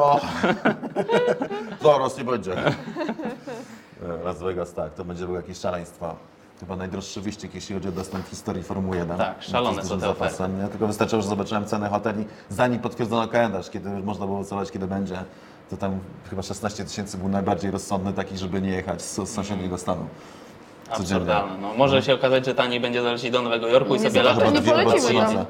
[1.82, 2.52] Zaraz nie będzie.
[2.56, 6.14] E, Las Vegas, tak, to będzie było jakieś szaleństwo.
[6.60, 9.18] Chyba najdroższy wyścig, jeśli chodzi o dostęp w historii Formuły 1.
[9.18, 10.68] Tak, szalone są te zapasem, nie?
[10.68, 14.86] Tylko wystarczyło, że zobaczyłem cenę hoteli, zanim potwierdzono kalendarz, kiedy już można było celować, kiedy
[14.86, 15.16] będzie.
[15.70, 15.98] To tam
[16.30, 20.06] chyba 16 tysięcy był najbardziej rozsądny taki, żeby nie jechać z, sąsiedniego stanu.
[20.92, 21.02] Codziennie.
[21.14, 21.58] Absurdalne.
[21.58, 24.54] No, może się okazać, że taniej będzie zalecieć do Nowego Jorku i Nie sobie latać.
[24.54, 25.44] nie polecimy trzy tam.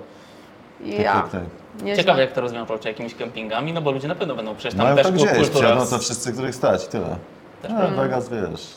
[0.84, 1.12] Ja.
[1.12, 1.42] Tak, tak,
[1.86, 1.96] tak.
[1.96, 4.82] Ciekawe jak to rozwiążą, czy jakimiś kempingami, no bo ludzie na pewno będą przecież tam
[4.84, 5.74] Mają też tam gdzieś, kultura.
[5.74, 7.16] no to wszyscy, których stać, tyle.
[7.62, 8.02] Też No, prawda.
[8.02, 8.74] Vegas, wiesz,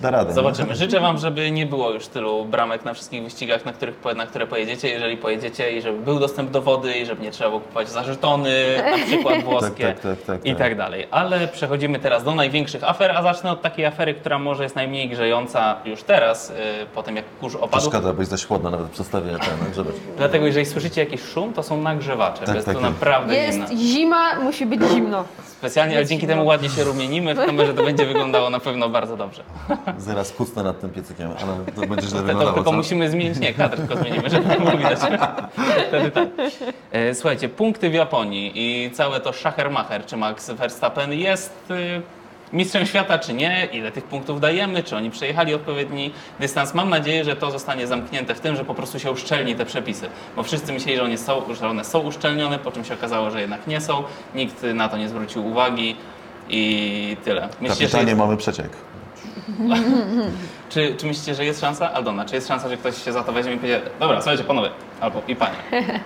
[0.00, 0.28] da radę.
[0.28, 0.34] nie?
[0.34, 0.74] Zobaczymy.
[0.76, 4.46] Życzę Wam, żeby nie było już tylu bramek na wszystkich wyścigach, na, których, na które
[4.46, 7.88] pojedziecie, jeżeli pojedziecie i żeby był dostęp do wody i żeby nie trzeba było kupować
[7.88, 8.52] za żetony,
[8.98, 10.58] na przykład włoskie Tak, tak, tak, tak, i tak.
[10.58, 11.06] tak dalej.
[11.10, 15.08] Ale przechodzimy teraz do największych afer, a zacznę od takiej afery, która może jest najmniej
[15.08, 16.56] grzejąca już teraz, yy,
[16.94, 17.84] po tym jak kurz To opadł.
[17.86, 19.94] szkoda, bo jest dość chłodno nawet przedstawię ten grzebeć.
[20.16, 22.90] Dlatego jeżeli słyszycie jakiś szum, to są nagrzewacze, Tak, bo jest tak, to tak.
[22.90, 25.24] naprawdę Jest zima, musi być zimno.
[25.66, 29.16] Specjalnie, ale dzięki temu ładnie się rumienimy, w kamerze to będzie wyglądało na pewno bardzo
[29.16, 29.42] dobrze.
[29.98, 32.76] Zaraz kucnę nad tym piecykiem, ale to będzie źle to wyglądało, tylko co?
[32.76, 34.98] musimy zmienić, nie, kadr tylko zmienimy, żeby nie było widać.
[35.88, 36.28] Wtedy tak.
[36.92, 42.02] E, Słuchajcie, punkty w Japonii i całe to szachermacher, czy Max Verstappen jest y,
[42.52, 46.74] mistrzem świata, czy nie, ile tych punktów dajemy, czy oni przejechali odpowiedni dystans.
[46.74, 50.08] Mam nadzieję, że to zostanie zamknięte w tym, że po prostu się uszczelni te przepisy,
[50.36, 53.40] bo wszyscy myśleli, że one są, że one są uszczelnione, po czym się okazało, że
[53.40, 54.04] jednak nie są.
[54.34, 55.96] Nikt na to nie zwrócił uwagi
[56.48, 57.48] i tyle.
[57.60, 58.70] Myślicie, że Kapitanie, jest, mamy przeciek.
[60.68, 61.92] czy, czy myślicie, że jest szansa?
[61.92, 64.70] Aldona, czy jest szansa, że ktoś się za to weźmie i powie, dobra, słuchajcie panowie,
[65.00, 65.56] albo i panie.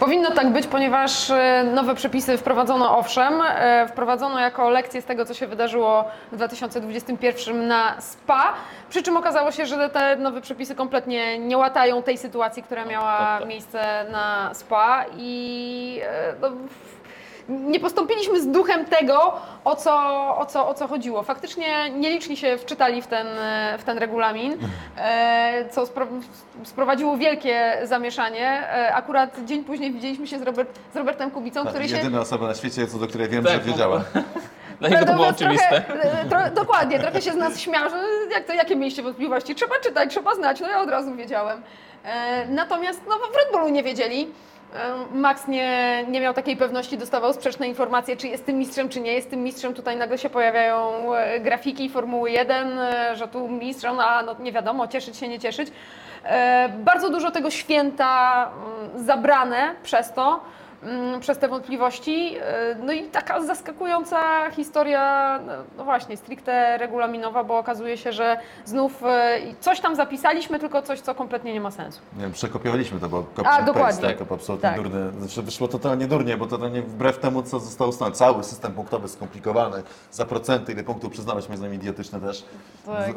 [0.00, 5.24] Powinno tak być, ponieważ e, nowe przepisy wprowadzono owszem, e, wprowadzono jako lekcję z tego,
[5.24, 8.52] co się wydarzyło w 2021 na SPA,
[8.90, 13.38] przy czym okazało się, że te nowe przepisy kompletnie nie łatają tej sytuacji, która miała
[13.38, 13.48] tak.
[13.48, 16.50] miejsce na SPA i e, no,
[17.50, 19.32] nie postąpiliśmy z duchem tego,
[19.64, 19.92] o co,
[20.38, 21.22] o co, o co chodziło.
[21.22, 23.26] Faktycznie nieliczni się wczytali w ten,
[23.78, 24.56] w ten regulamin,
[24.98, 26.22] e, co spro-
[26.64, 28.46] sprowadziło wielkie zamieszanie.
[28.48, 31.96] E, Akurat dzień później widzieliśmy się z, Robert, z Robertem Kubicą, który się...
[31.96, 34.00] Jedyna osoba na świecie, co do której wiem, Tak, że wiedziała.
[34.80, 35.80] Dla niego to było oczywiste.
[35.80, 37.96] Trochę, e, tro, dokładnie, trochę się z nas śmiał, że
[38.32, 39.54] jak to, jakie mieliście wątpliwości?
[39.54, 41.62] Trzeba czytać, trzeba znać, no ja od razu wiedziałem.
[42.48, 44.28] Natomiast no, w Red Bullu nie wiedzieli.
[45.12, 49.12] Max nie, nie miał takiej pewności, dostawał sprzeczne informacje, czy jest tym mistrzem, czy nie
[49.12, 49.74] jest tym mistrzem.
[49.74, 54.52] Tutaj nagle się pojawiają e, grafiki Formuły 1, e, że tu mistrzem, a no nie
[54.52, 55.68] wiadomo, cieszyć się, nie cieszyć.
[56.24, 58.50] E, Bardzo dużo tego święta
[58.90, 60.40] mm, zabrane przez to,
[61.20, 62.36] przez te wątpliwości.
[62.40, 68.36] E, No i taka zaskakująca historia, no- no właśnie, stricte regulaminowa, bo okazuje się, że
[68.64, 72.00] znów e, coś tam zapisaliśmy, tylko coś, co kompletnie nie ma sensu.
[72.16, 73.74] Nie wiem, przekopiowaliśmy to, bo copy dokładnie.
[73.82, 74.82] paste, tak, to absolutnie Tak.
[74.82, 75.10] durne.
[75.18, 78.16] Znaczy wyszło totalnie durnie, bo to nie wbrew temu, co zostało ustalone.
[78.16, 82.44] Cały system punktowy skomplikowany, za procenty, ile punktów przyznawać, moim zdaniem idiotyczne też.
[82.86, 83.14] Tak.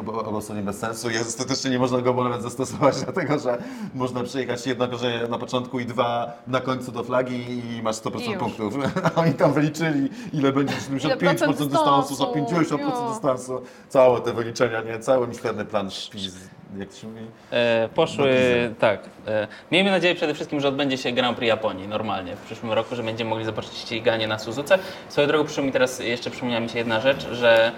[0.64, 3.58] Bez sensu i ostatecznie nie można go nawet zastosować, dlatego że
[3.96, 8.22] można przejechać jedno korzenie na początku i dwa na końcu do flagi i masz 100%
[8.22, 8.38] I już.
[8.38, 8.74] punktów.
[9.04, 13.10] A oni tam wyliczyli, ile będzie 75% procent dystansu, za dystansu, 50% jo.
[13.10, 13.62] dystansu.
[13.90, 15.00] Całe te wyliczenia, nie?
[15.00, 16.34] Cały misterny plan szpiz,
[16.78, 17.26] jak się mówi?
[17.52, 18.36] E, poszły,
[18.80, 19.00] tak.
[19.28, 22.96] E, miejmy nadzieję przede wszystkim, że odbędzie się Grand Prix Japonii normalnie w przyszłym roku,
[22.96, 24.80] że będziemy mogli zobaczyć ściganie na Suzuce.
[25.10, 27.72] Swoją drogą przyszło mi teraz, jeszcze przypomniała mi się jedna rzecz, że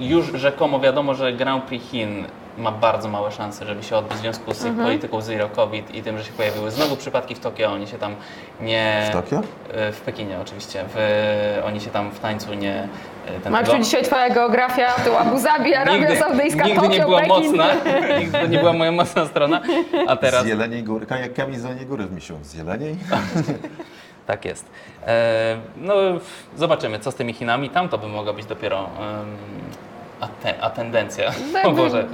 [0.00, 2.24] już rzekomo wiadomo, że Grand Prix Chin
[2.58, 6.18] ma bardzo małe szanse, żeby się odbyć w związku z polityką Zero Covid i tym,
[6.18, 7.72] że się pojawiły znowu przypadki w Tokio.
[7.72, 8.14] Oni się tam
[8.60, 9.06] nie...
[9.10, 9.42] W Tokio?
[9.74, 10.84] E, W Pekinie oczywiście.
[10.94, 10.98] W,
[11.66, 12.88] oni się tam w tańcu nie...
[13.36, 17.20] e, ten tego- dzisiaj Twoja geografia, tu Abu Zabi, Arabia Saudyjska, nigdy Tokio, nie była
[17.20, 17.34] Pekin.
[17.56, 17.66] mocna,
[18.20, 19.60] nigdy to nie była moja mocna strona,
[20.08, 21.06] a teraz Z Jeleniej Góry.
[21.22, 22.38] Jak Kamień z Jeleniej Góry w misiu.
[22.42, 22.96] Z Jeleniej?
[24.28, 24.70] tak jest.
[25.06, 25.94] E, no
[26.56, 28.88] zobaczymy, co z tymi Chinami, tam to by mogła być dopiero
[30.20, 32.06] a, te, a tendencja, Tak, o Boże, e,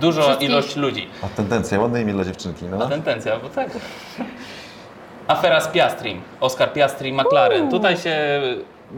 [0.00, 2.86] dużo wszystkich- ilość ludzi, A tendencja, ładne imię dla dziewczynki, a no.
[2.88, 3.68] tendencja, bo tak.
[5.28, 7.70] Afera z Piastrim, Oscar Piastri, McLaren, Uuu.
[7.70, 8.16] tutaj się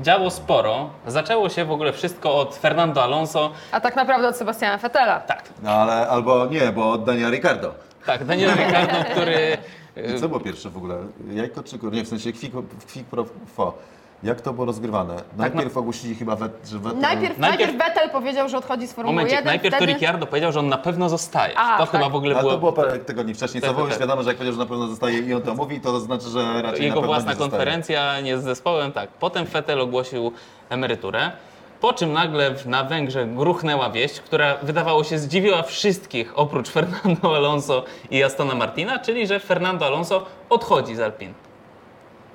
[0.02, 4.78] działo sporo, zaczęło się w ogóle wszystko od Fernando Alonso, A tak naprawdę od Sebastiana
[4.78, 5.20] Fettela.
[5.20, 7.74] tak, No ale albo nie, bo od Daniela Ricardo.
[8.06, 9.58] tak, Daniel Ricciardo, który...
[9.96, 10.96] I co było pierwsze w ogóle?
[11.34, 11.92] Jajko czy kur?
[11.92, 12.52] Nie, w sensie kwik,
[12.86, 13.24] kwik pro
[13.54, 13.74] fo.
[14.22, 15.16] Jak to było rozgrywane?
[15.36, 17.00] Najpierw ogłosili chyba, wet, że Vettel...
[17.00, 19.46] Najpierw, Najpierw- Vettel powiedział, że odchodzi z Formuły Momencik, 1.
[19.46, 19.92] najpierw wtedy...
[19.92, 21.58] to Ricciardo powiedział, że on na pewno zostaje.
[21.58, 21.90] A, to tak.
[21.92, 23.98] chyba w ogóle A było, to było parę tygodni wcześniej, co Tak, było tak, już
[23.98, 24.08] tak.
[24.08, 26.62] wiadomo, że jak powiedział, że na pewno zostaje i on to mówi, to znaczy, że
[26.62, 29.10] raczej na jego pewno własna nie konferencja, nie z zespołem, tak.
[29.10, 30.32] Potem Vettel ogłosił
[30.68, 31.32] emeryturę.
[31.82, 37.84] Po czym nagle na Węgrzech gruchnęła wieść, która wydawało się zdziwiła wszystkich oprócz Fernando Alonso
[38.10, 41.34] i Astona Martina, czyli że Fernando Alonso odchodzi z Alpin.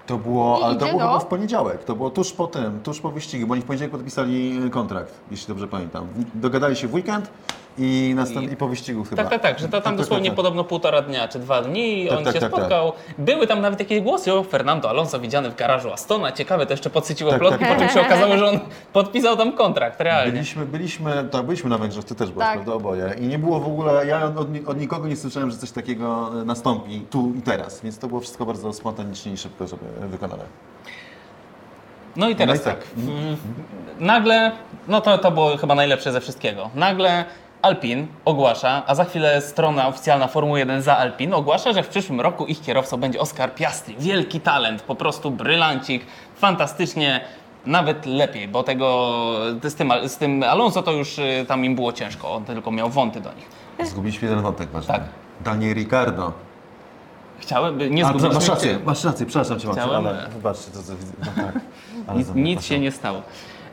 [0.06, 3.00] To było, I ale to było chyba w poniedziałek, to było tuż po tym, tuż
[3.00, 6.08] po wyścigu, bo oni w poniedziałek podpisali kontrakt, jeśli dobrze pamiętam.
[6.34, 7.30] Dogadali się w weekend
[7.78, 9.24] i, następ, I- i, po wyścigu chyba.
[9.24, 10.36] Tak, tak, tak, że to tam Tak, tak, dosłownie tak.
[10.36, 12.60] podobno półtora dnia czy dwa dni i Tak, on tak, się tak, tak.
[12.60, 12.94] spotkał.
[13.18, 16.90] Były tam nawet jakieś głosy, o Fernando Alonso widziany w garażu Astona, ciekawe, to jeszcze
[16.90, 17.94] podsyciło Tak, plotki, tak, po czym tak.
[17.98, 18.60] się okazało, że on
[18.94, 20.32] podpisał tam kontrakt, realnie.
[20.32, 22.54] Byliśmy, byliśmy, tak, byliśmy na Węgrzech, ty też byłeś, Tak.
[22.56, 23.14] prawda, oboje.
[23.22, 27.02] I nie było w ogóle, ja od, od nikogo nie słyszałem, że coś takiego nastąpi
[27.10, 30.44] tu i teraz, więc to było wszystko bardzo spontanicznie i szybko żeby wykonane.
[32.16, 32.80] No i teraz No i tak.
[32.84, 32.88] tak.
[32.96, 33.38] w-
[34.00, 34.52] Nagle,
[34.88, 36.70] no to, to było chyba najlepsze ze wszystkiego.
[36.76, 37.26] Nagle
[37.62, 42.22] Alpin ogłasza, a za chwilę strona oficjalna Formuły 1 za Alpin ogłasza, że w przyszłym
[42.22, 43.96] roku ich kierowcą będzie Oscar Piastri.
[44.00, 47.22] Wielki talent, po prostu brylancik, fantastycznie,
[47.66, 49.10] nawet lepiej, bo tego
[49.64, 52.90] z tym, z tym Alonso to już y, tam im było ciężko, on tylko miał
[52.90, 53.50] wąty do nich.
[53.90, 54.94] Zgubiliśmy jeden wątek ważny.
[54.94, 55.04] Tak.
[55.42, 56.32] Daniel Ricardo.
[57.40, 60.80] Chciałem, nie A, zgubiliśmy masz rację, masz rację, przepraszam cię, Chciałem, ale wybaczcie, to.
[61.20, 61.62] No tak.
[62.08, 62.68] Ale Nic, za- nic proszę.
[62.74, 63.22] się nie stało.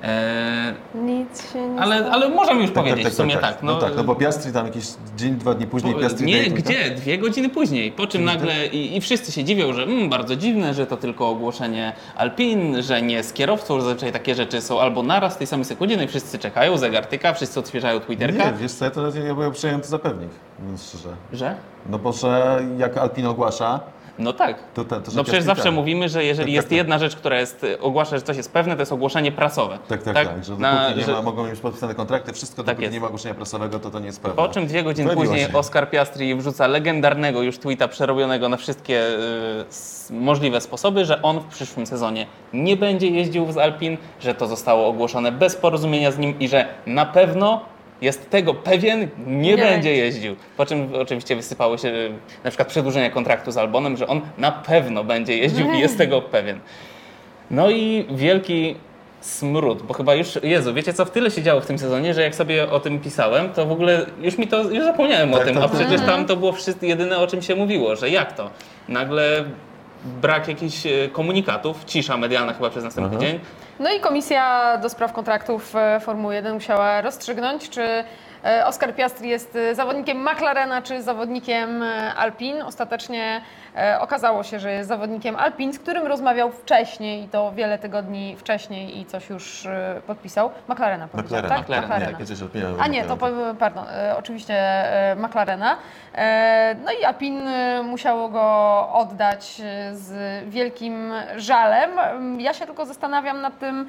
[0.02, 3.62] Eee, Nic się nie ale, ale możemy już powiedzieć w sumie tak.
[3.62, 4.84] No, tak, no bo Piastri tam jakieś
[5.16, 6.90] dzień, dwa dni później Piastri Nie, gdzie?
[6.90, 7.92] Dwie godziny później.
[7.92, 11.28] Po czym nagle i, i wszyscy się dziwią, że mm, bardzo dziwne, że to tylko
[11.28, 15.46] ogłoszenie Alpin, że nie z kierowcą, że zazwyczaj takie rzeczy są albo naraz w tej
[15.46, 18.44] samej sekundzie, no i wszyscy czekają, zegar tyka, wszyscy odświeżają Twitterka.
[18.50, 20.30] Nie, wiesz co, ja to nie byłem przejęty za pewnik,
[20.78, 21.16] szczerze.
[21.32, 21.54] Że?
[21.90, 23.80] No bo, że jak Alpin ogłasza,
[24.18, 24.56] No tak.
[24.74, 25.72] to, to, to że No przecież zawsze tak.
[25.72, 26.76] mówimy, że jeżeli Tak, jest tak, tak.
[26.76, 29.78] jedna rzecz, która jest, y, ogłasza, że coś jest pewne, to jest ogłoszenie prasowe.
[29.88, 32.76] Tak, tak, tak, że dopóki na- nie że- ma, mogą mieć podpisane kontrakty, wszystko, Tak
[32.76, 34.36] dopóki nie ma ogłoszenia prasowego, to to nie jest pewne.
[34.36, 35.52] Po czym dwie godziny później się.
[35.52, 39.14] Oskar Piastri wrzuca legendarnego już tweeta przerobionego na wszystkie y,
[40.10, 44.86] możliwe sposoby, że on w przyszłym sezonie nie będzie jeździł z Alpin, że to zostało
[44.88, 47.60] ogłoszone bez porozumienia z nim i że na pewno
[48.00, 50.36] jest tego pewien, nie, Nie będzie jeździł.
[50.56, 52.10] Po czym oczywiście wysypały się y,
[52.44, 56.22] na przykład przedłużenie kontraktu z Albonem, że on na pewno będzie jeździł i jest tego
[56.22, 56.60] pewien.
[57.50, 58.76] No i wielki
[59.20, 62.22] smród, bo chyba już, Jezu, wiecie co, w tyle się działo w tym sezonie, że
[62.22, 65.46] jak sobie o tym pisałem, to w ogóle już mi to, już zapomniałem o Tak,
[65.46, 65.80] tym, tak, a tak.
[65.80, 68.50] przecież tam to było wszystko jedyne o czym się mówiło, że jak to?
[68.88, 69.44] Nagle
[70.04, 73.26] brak jakichś e, komunikatów, cisza medialna chyba przez następny Aha.
[73.26, 73.40] dzień.
[73.80, 78.04] No i Komisja do Spraw Kontraktów e, Formuły 1 musiała rozstrzygnąć, czy
[78.44, 82.62] e, Oscar Piastri jest e, zawodnikiem McLarena, czy zawodnikiem e, Alpin.
[82.62, 83.40] Ostatecznie
[84.00, 89.00] okazało się, że jest zawodnikiem Alpin, z którym rozmawiał wcześniej i to wiele tygodni wcześniej
[89.00, 89.68] i coś już
[90.06, 90.50] podpisał.
[90.68, 91.60] McLarena powiedział, McLarena, tak?
[91.64, 91.86] McLarena.
[91.86, 92.18] McLarena.
[92.18, 93.26] Nie, A nie, to po-
[93.58, 93.84] pardon,
[94.18, 94.84] oczywiście
[95.16, 95.76] McLarena.
[96.84, 97.40] No i Alpin
[97.84, 98.42] musiało go
[98.92, 100.10] oddać z
[100.48, 101.90] wielkim żalem.
[102.40, 103.88] Ja się tylko zastanawiam nad tym,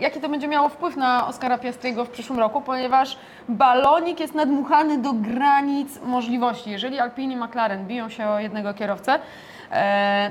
[0.00, 4.98] jaki to będzie miało wpływ na Oscara Piastriego w przyszłym roku, ponieważ balonik jest nadmuchany
[4.98, 6.70] do granic możliwości.
[6.70, 9.18] Jeżeli Alpin i McLaren biją się o jednego kierowcę,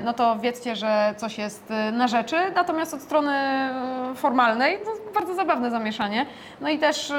[0.04, 2.36] no to wiedzcie, że coś jest e, na rzeczy.
[2.54, 6.26] Natomiast od strony e, formalnej, to bardzo zabawne zamieszanie.
[6.60, 7.12] No i też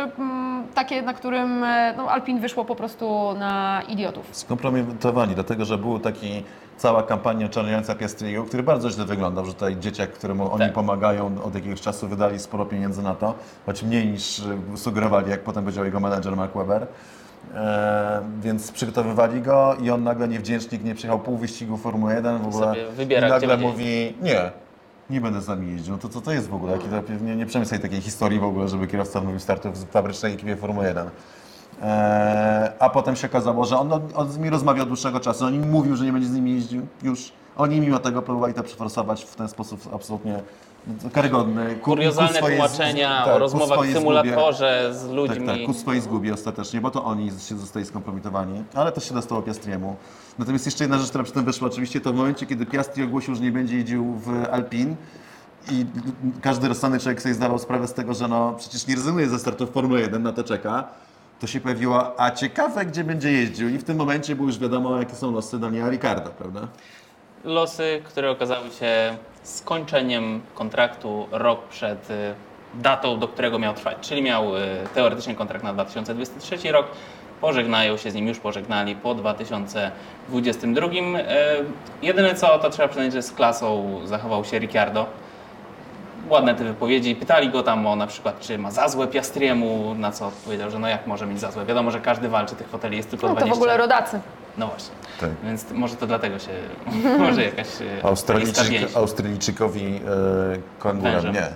[0.73, 4.25] takie, na którym e, no, Alpin wyszło po prostu na idiotów.
[4.31, 6.43] Skompromitowani, dlatego że był taki
[6.77, 10.73] cała kampania oczarniająca Piastriego, który bardzo źle wyglądał, że tutaj dzieciak, któremu oni Tak.
[10.73, 13.33] pomagają od jakiegoś czasu wydali sporo pieniędzy na to,
[13.65, 14.41] choć mniej niż
[14.75, 16.87] sugerowali, jak potem powiedział jego menedżer Mark Webber.
[17.55, 22.47] E, więc przygotowywali go i on nagle niewdzięcznik, nie przyjechał pół wyścigu Formuły 1 w
[22.47, 24.51] ogóle wybiera, i nagle mówi nie,
[25.09, 25.93] nie będę z nami jeździł.
[25.93, 26.71] No to co to jest w ogóle?
[26.71, 26.87] Jaki
[27.23, 30.55] nie, nie przemyśl sobie takiej historii w ogóle, żeby kierowca odmówił startu w fabrycznej ekipie
[30.55, 31.09] Formuły 1.
[31.81, 35.55] Eee, a potem się okazało, że on, on z nimi rozmawiał od dłuższego czasu, on
[35.55, 37.31] im mówił, że nie będzie z nimi jeździł już.
[37.57, 40.39] Oni mimo tego próbowali to przeforsować w ten sposób absolutnie
[41.13, 41.75] karygodny.
[41.75, 45.47] Ku- Kuriozalne ku swojej z- tłumaczenia tak, o ku rozmowach w symulatorze z ludźmi.
[45.47, 49.13] Tak, tak, ku swojej zgubie ostatecznie, bo to oni się zostali skompromitowani, ale to się
[49.13, 49.95] dostało Piastriemu.
[50.39, 53.35] Natomiast jeszcze jedna rzecz, która przy tym wyszła oczywiście, to w momencie, kiedy Piastri ogłosił,
[53.35, 54.95] że nie będzie jeździł w Alpin,
[55.71, 55.85] i
[56.41, 59.67] każdy rozsądny człowiek sobie zdawał sprawę z tego, że no przecież nie rezygnuje ze startu
[59.67, 60.83] w Formule 1, na to czeka,
[61.39, 64.97] to się pojawiło, a ciekawe gdzie będzie jeździł i w tym momencie było już wiadomo
[64.99, 66.67] jakie są losy Daniela Ricarda, prawda?
[67.43, 72.33] Losy, które okazały się skończeniem kontraktu rok przed y,
[72.73, 73.97] datą, do którego miał trwać.
[74.01, 74.59] Czyli miał y,
[74.93, 76.87] teoretycznie kontrakt na 2023 rok.
[77.41, 80.87] Pożegnają się z nim, już pożegnali po 2022.
[80.87, 80.91] Y,
[82.01, 85.05] Jedyne co, to trzeba przyznać, że z klasą zachował się Ricciardo.
[86.31, 87.15] Ładne te wypowiedzi.
[87.15, 90.79] Pytali go tam o na przykład, czy ma za złe Piastriemu, na co powiedział, że
[90.79, 91.65] no jak może mieć za złe.
[91.65, 93.55] Wiadomo, że każdy walczy, tych foteli jest tylko No to 20.
[93.55, 94.19] w ogóle rodacy.
[94.57, 94.95] No właśnie.
[95.19, 95.29] Tak.
[95.43, 96.49] Więc może to dlatego się,
[97.19, 97.67] może jakaś
[97.99, 98.95] e, Australijczyk.
[98.95, 99.99] Australijczykowi e,
[100.79, 101.33] kangurem, Wężem.
[101.33, 101.47] nie.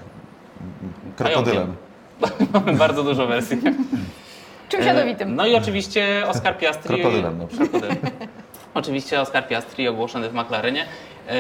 [1.18, 1.76] Krokodylem.
[2.54, 3.58] Mamy bardzo dużo wersji.
[4.70, 5.36] Czymś E, jadowitym.
[5.36, 6.96] No i oczywiście Oscar Piastri.
[6.96, 7.48] Krokodylem, no.
[7.58, 7.98] Krokodylem.
[8.74, 10.86] Oczywiście Oscar Piastri ogłoszony w McLarenie.
[11.30, 11.34] E,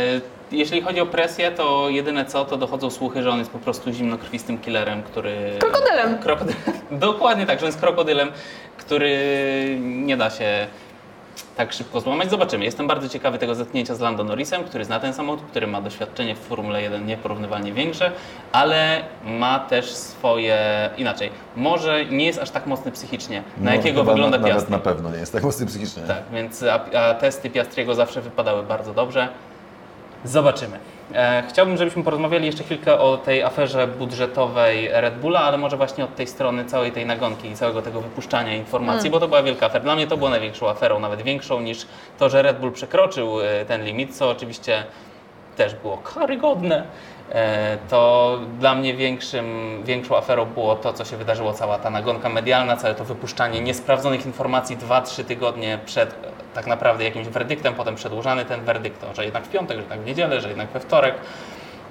[0.52, 3.92] Jeśli chodzi o presję, to jedyne co, to dochodzą słuchy, że on jest po prostu
[3.94, 5.36] zimnokrwistym killerem, który...
[5.60, 6.18] Krokodylem.
[6.20, 6.60] Krokodylem.
[6.92, 8.32] Dokładnie tak, że on jest krokodylem,
[8.78, 9.18] który
[9.82, 10.68] nie da się
[11.56, 12.30] tak szybko złamać.
[12.30, 12.66] Zobaczymy.
[12.66, 16.36] Jestem bardzo ciekawy tego zetknięcia z Lando Norrisem, który zna ten samochód, który ma doświadczenie
[16.36, 18.12] w Formule 1 nieporównywalnie większe,
[18.52, 20.90] ale ma też swoje...
[20.98, 24.72] Inaczej, może nie jest aż tak mocny psychicznie, na No, jakiego wygląda na, Nawet Piastri.
[24.72, 26.04] na pewno nie jest tak mocny psychicznie.
[26.04, 26.80] Tak, więc a,
[27.10, 29.28] a testy Piastriego zawsze wypadały bardzo dobrze.
[30.26, 30.80] Zobaczymy.
[31.14, 36.04] E, chciałbym, żebyśmy porozmawiali jeszcze chwilkę o tej aferze budżetowej Red Bulla, ale może właśnie
[36.04, 39.66] od tej strony całej tej nagonki i całego tego wypuszczania informacji, bo to była wielka
[39.66, 39.84] afera.
[39.84, 41.86] Dla mnie to było największą aferą, nawet większą niż
[42.20, 44.84] to, że Red Bull przekroczył e, ten limit, co oczywiście
[45.58, 46.84] też było karygodne.
[47.32, 52.30] E, To dla mnie większym, większą aferą było to, co się wydarzyło, cała ta nagonka
[52.30, 56.16] medialna, całe to wypuszczanie niesprawdzonych informacji 2-3 tygodnie przed
[56.56, 59.99] tak naprawdę jakimś werdyktem, potem przedłużany ten werdykt, to, że jednak w piątek, że jednak
[59.99, 61.16] w niedzielę, że jednak we wtorek.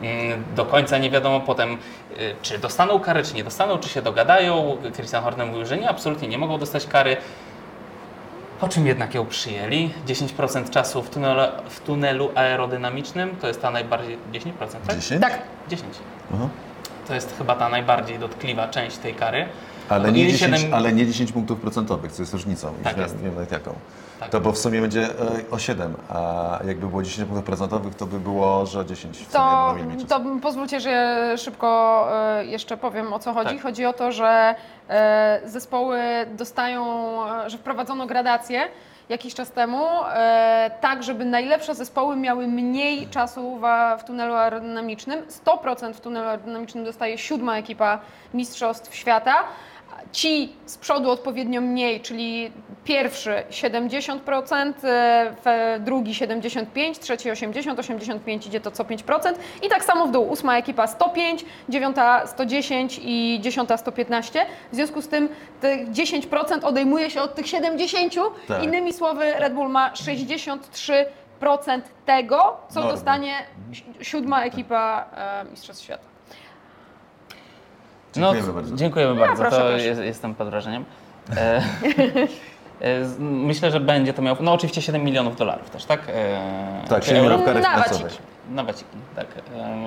[0.02, 4.02] Mm, Do końca nie wiadomo potem, y, czy dostaną karę, czy nie dostaną, czy się
[4.02, 4.76] dogadają.
[4.94, 7.16] Christian Horner mówił, że nie, absolutnie nie mogą dostać kary.
[8.60, 9.90] Po czym jednak ją przyjęli?
[10.06, 14.18] 10% czasu w tunelu, w tunelu aerodynamicznym to jest ta najbardziej.
[14.32, 14.42] 10%,
[14.86, 14.96] tak?
[14.98, 15.20] 10?
[15.22, 15.38] Tak.
[15.68, 15.94] 10.
[16.34, 16.48] Aha.
[17.08, 19.46] To jest chyba ta najbardziej dotkliwa część tej kary.
[19.88, 22.74] Ale, nie 10, siedem- ale nie 10 punktów procentowych, co jest różnicą.
[22.84, 23.14] Tak Już jest.
[23.14, 23.74] wiem, wiem nawet jaką.
[24.20, 24.28] Tak.
[24.30, 25.10] To bo w sumie będzie e,
[25.50, 29.32] o 7, a jakby było 10 punktów procentowych, to by było, że 10 w sumie
[29.32, 30.08] To, mieć.
[30.08, 32.08] to pozwólcie, że szybko
[32.38, 33.54] e, jeszcze powiem o co chodzi.
[33.54, 33.62] Tak.
[33.62, 34.54] Chodzi o to, że
[34.88, 35.98] e, zespoły
[36.36, 36.84] dostają,
[37.44, 38.60] e, że wprowadzono gradację
[39.08, 43.62] jakiś czas temu, e, tak żeby najlepsze zespoły miały mniej czasu w,
[44.00, 45.18] w tunelu aerodynamicznym.
[45.46, 47.98] 100% w tunelu aerodynamicznym dostaje siódma ekipa
[48.34, 49.34] Mistrzostw Świata.
[50.14, 52.50] Ci z przodu odpowiednio mniej, czyli
[52.84, 60.06] pierwszy 70%, e, drugi 75%, trzeci 80%, 85% idzie to co 5% i tak samo
[60.06, 60.28] w dół.
[60.28, 64.46] Ósma ekipa 105, dziewiąta 110 i dziesiąta 115.
[64.72, 65.28] W związku z tym
[65.60, 68.20] tych 10% odejmuje się od tych 70%.
[68.48, 68.62] Tak.
[68.64, 72.92] Innymi słowy Red Bull ma 63% tego, co Normy.
[72.94, 73.34] dostanie
[73.72, 76.13] si- siódma ekipa e, Mistrzostw Świata.
[78.14, 78.76] Dziękujemy no, bardzo.
[78.76, 79.84] Dziękujemy bardzo, proszę, to proszę.
[79.84, 80.84] Jest, jestem pod wrażeniem.
[81.36, 81.36] E,
[82.80, 86.00] e, myślę, że będzie to miało, no oczywiście 7 milionów dolarów też, tak?
[86.08, 86.40] E,
[86.88, 87.38] Tak, czy 7 euro?
[87.38, 88.33] milionów kary Na finansowej.
[88.50, 89.26] Na waciki, tak.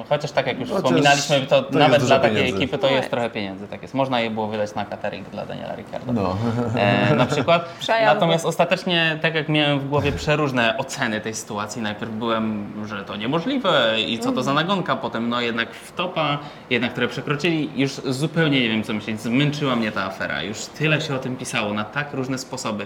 [0.10, 2.58] Chociaż tak jak już Chociaż wspominaliśmy, to, to nawet dla takiej pieniędzy.
[2.58, 3.94] ekipy to No jest trochę pieniędzy, tak jest.
[3.94, 6.14] Można je było wydać na catering dla Daniela Ricciardo.
[6.14, 6.38] No.
[6.76, 7.70] E, na przykład.
[8.06, 13.16] Natomiast ostatecznie, tak jak miałem w głowie przeróżne oceny tej sytuacji, najpierw byłem, że to
[13.16, 16.38] niemożliwe i co to za nagonka, potem no jednak w topa,
[16.70, 21.02] jednak które przekroczyli, już zupełnie nie wiem co myśleć, zmęczyła mnie ta afera, już tyle
[21.02, 22.86] się o tym pisało na tak różne sposoby.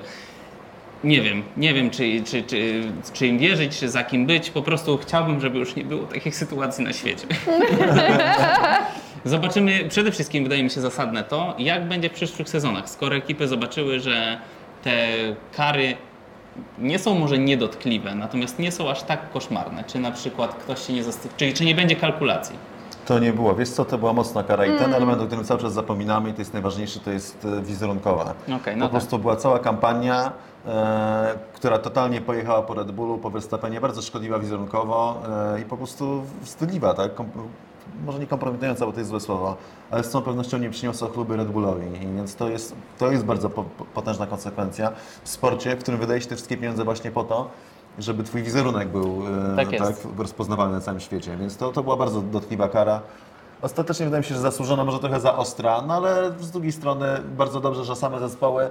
[1.04, 2.84] Nie wiem, nie wiem czy, czy, czy,
[3.14, 6.36] czy im wierzyć, czy za kim być, po prostu chciałbym, żeby już nie było takich
[6.36, 7.28] sytuacji na świecie.
[9.26, 12.90] Zobaczymy, przede wszystkim wydaje mi się zasadne to, jak będzie w przyszłych sezonach.
[12.90, 14.40] Skoro ekipy zobaczyły, że
[14.84, 15.08] te
[15.56, 15.96] kary
[16.80, 19.84] nie są może niedotkliwe, natomiast nie są aż tak koszmarne.
[19.84, 22.56] Czy na przykład ktoś się nie zastyczy, czyli czy nie będzie kalkulacji.
[23.06, 23.56] To nie było.
[23.56, 26.34] Wiesz co, to była mocna kara i ten element, o którym cały czas zapominamy i
[26.34, 28.34] to jest najważniejszy, to jest e, wizerunkowa.
[28.56, 28.92] Okej, no po tak.
[28.92, 30.32] prostu była cała kampania,
[30.68, 35.22] e, która totalnie pojechała po Red Bullu, po Verstappenie, bardzo szkodliwa wizerunkowo
[35.56, 37.16] e, i po prostu wstydliwa, tak?
[37.16, 37.26] Kom
[38.06, 39.56] może nie kompromitująca, bo to jest złe słowo,
[39.92, 43.26] ale z całą pewnością nie przyniosła chluby Red Bullowi, I więc to jest, to jest
[43.26, 44.92] bardzo po- potężna konsekwencja
[45.24, 47.50] w sporcie, w którym wydaje się te wszystkie pieniądze właśnie po to,
[48.00, 49.22] żeby twój wizerunek był
[49.54, 50.08] e, Tak jest.
[50.18, 53.02] rozpoznawalny na całym świecie, więc to, to była bardzo dotkliwa kara.
[53.62, 57.06] Ostatecznie wydaje mi się, że zasłużona, może trochę za ostra, no ale z drugiej strony
[57.38, 58.70] bardzo dobrze, że same zespoły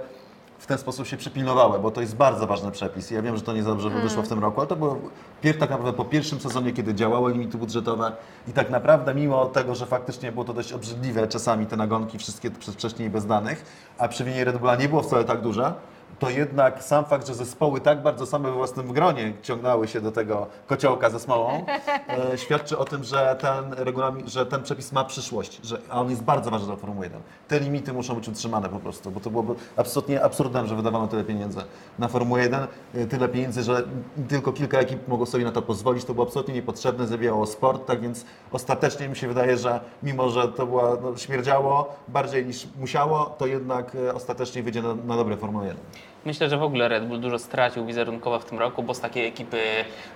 [0.58, 3.10] w ten sposób się przypilnowały, bo to jest bardzo ważny przepis.
[3.10, 4.98] Ja wiem, że to nie za dobrze wyszło w tym roku, ale to było
[5.40, 8.12] pier, tak naprawdę po pierwszym sezonie, kiedy działały limity budżetowe
[8.48, 12.50] i tak naprawdę mimo tego, że faktycznie było to dość obrzydliwe czasami te nagonki wszystkie
[12.50, 13.64] przez wcześniej bez danych,
[13.98, 15.74] a przewinienie Red Bulla nie było wcale tak duże,
[16.18, 20.12] to jednak sam fakt, że zespoły tak bardzo same we własnym gronie ciągnęły się do
[20.12, 21.64] tego kociołka ze smołą,
[22.08, 26.10] e, świadczy o tym, że ten regulamin, że ten przepis ma przyszłość, że, a on
[26.10, 27.20] jest bardzo ważny dla Formuły 1.
[27.48, 31.24] Te limity muszą być utrzymane po prostu, bo to byłoby absolutnie absurdem, że wydawano tyle
[31.24, 31.60] pieniędzy
[31.98, 33.82] na Formułę 1, e, tyle pieniędzy, że
[34.28, 38.00] tylko kilka ekip mogło sobie na to pozwolić, to było absolutnie niepotrzebne, zabijało sport, tak
[38.00, 43.34] więc ostatecznie mi się wydaje, że mimo, że to była, no, śmierdziało bardziej niż musiało,
[43.38, 45.80] to jednak e, ostatecznie wyjdzie na, na dobre Formułę 1.
[46.24, 49.26] Myślę, że w ogóle Red Bull dużo stracił wizerunkowo w tym roku, bo z takiej
[49.26, 49.60] ekipy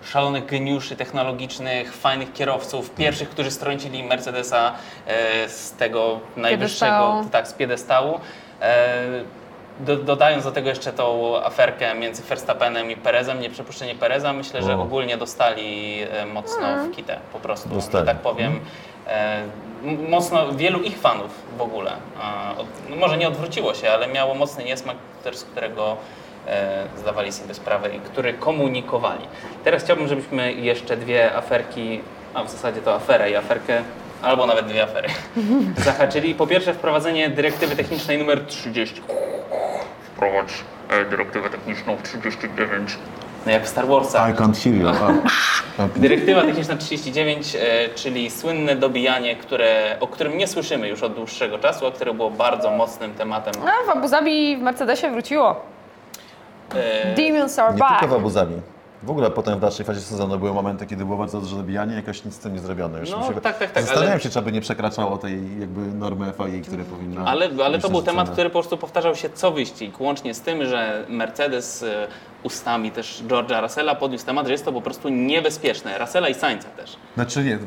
[0.05, 4.73] szalonych geniuszy technologicznych, fajnych kierowców, pierwszych, którzy strącili Mercedesa
[5.07, 7.29] e, z tego najwyższego, Piedestału.
[7.33, 8.21] tak, z piedestału.
[9.81, 14.63] E, do, dodając do tego jeszcze tą aferkę między Verstappenem i Perezem, nieprzepuszczenie Pereza, myślę,
[14.63, 14.83] że O.
[14.83, 18.03] ogólnie dostali e, mocno w kitę po prostu, Dostali.
[18.09, 18.61] że tak powiem.
[19.07, 19.43] E,
[19.85, 24.07] m- mocno wielu ich fanów w ogóle, e, od, no może nie odwróciło się, ale
[24.09, 25.97] miało mocny niesmak, też z którego
[26.47, 29.25] e, zdawali sobie sprawę i który komunikowali.
[29.65, 32.01] Teraz chciałbym, żebyśmy jeszcze dwie aferki,
[32.35, 33.83] a w zasadzie to aferę i aferkę,
[34.25, 35.09] albo nawet dwie afery,
[35.85, 36.35] zahaczyli.
[36.35, 39.03] Po pierwsze wprowadzenie dyrektywy technicznej numer 30.
[40.15, 40.49] Wprowadź
[40.91, 42.97] e, dyrektywę techniczną 39.
[43.47, 44.31] No jak w Star Warsach.
[44.31, 44.89] I can't hear you.
[44.89, 45.89] A.
[45.97, 51.59] Dyrektywa techniczna 39, e, czyli słynne dobijanie, które, o którym nie słyszymy już od dłuższego
[51.59, 53.55] czasu, a które było bardzo mocnym tematem.
[53.63, 55.61] A w Abu Zabi w Mercedesie wróciło.
[56.75, 58.01] E, Demons are Nie back.
[58.01, 58.55] tylko w Abu Zabi.
[59.05, 62.25] W ogóle potem w dalszej fazie sezonu były momenty, kiedy było bardzo duże dobijanie, jakoś
[62.25, 62.99] nic z tym nie zrobiono.
[62.99, 63.41] Już No, się...
[63.41, 66.85] tak, tak, tak, Zastanawiam ale- się, czy aby nie przekraczało tej jakby normy FIA, które
[66.85, 67.25] powinno...
[67.29, 70.65] Ale, ale to był temat, który po prostu powtarzał się co wyścig, łącznie z tym,
[70.67, 72.09] że Mercedes e,
[72.45, 75.99] ustami też George'a Russella podniósł temat, że jest to po prostu niebezpieczne.
[75.99, 76.97] Russella i Sainza też.
[77.15, 77.59] Znaczy nie,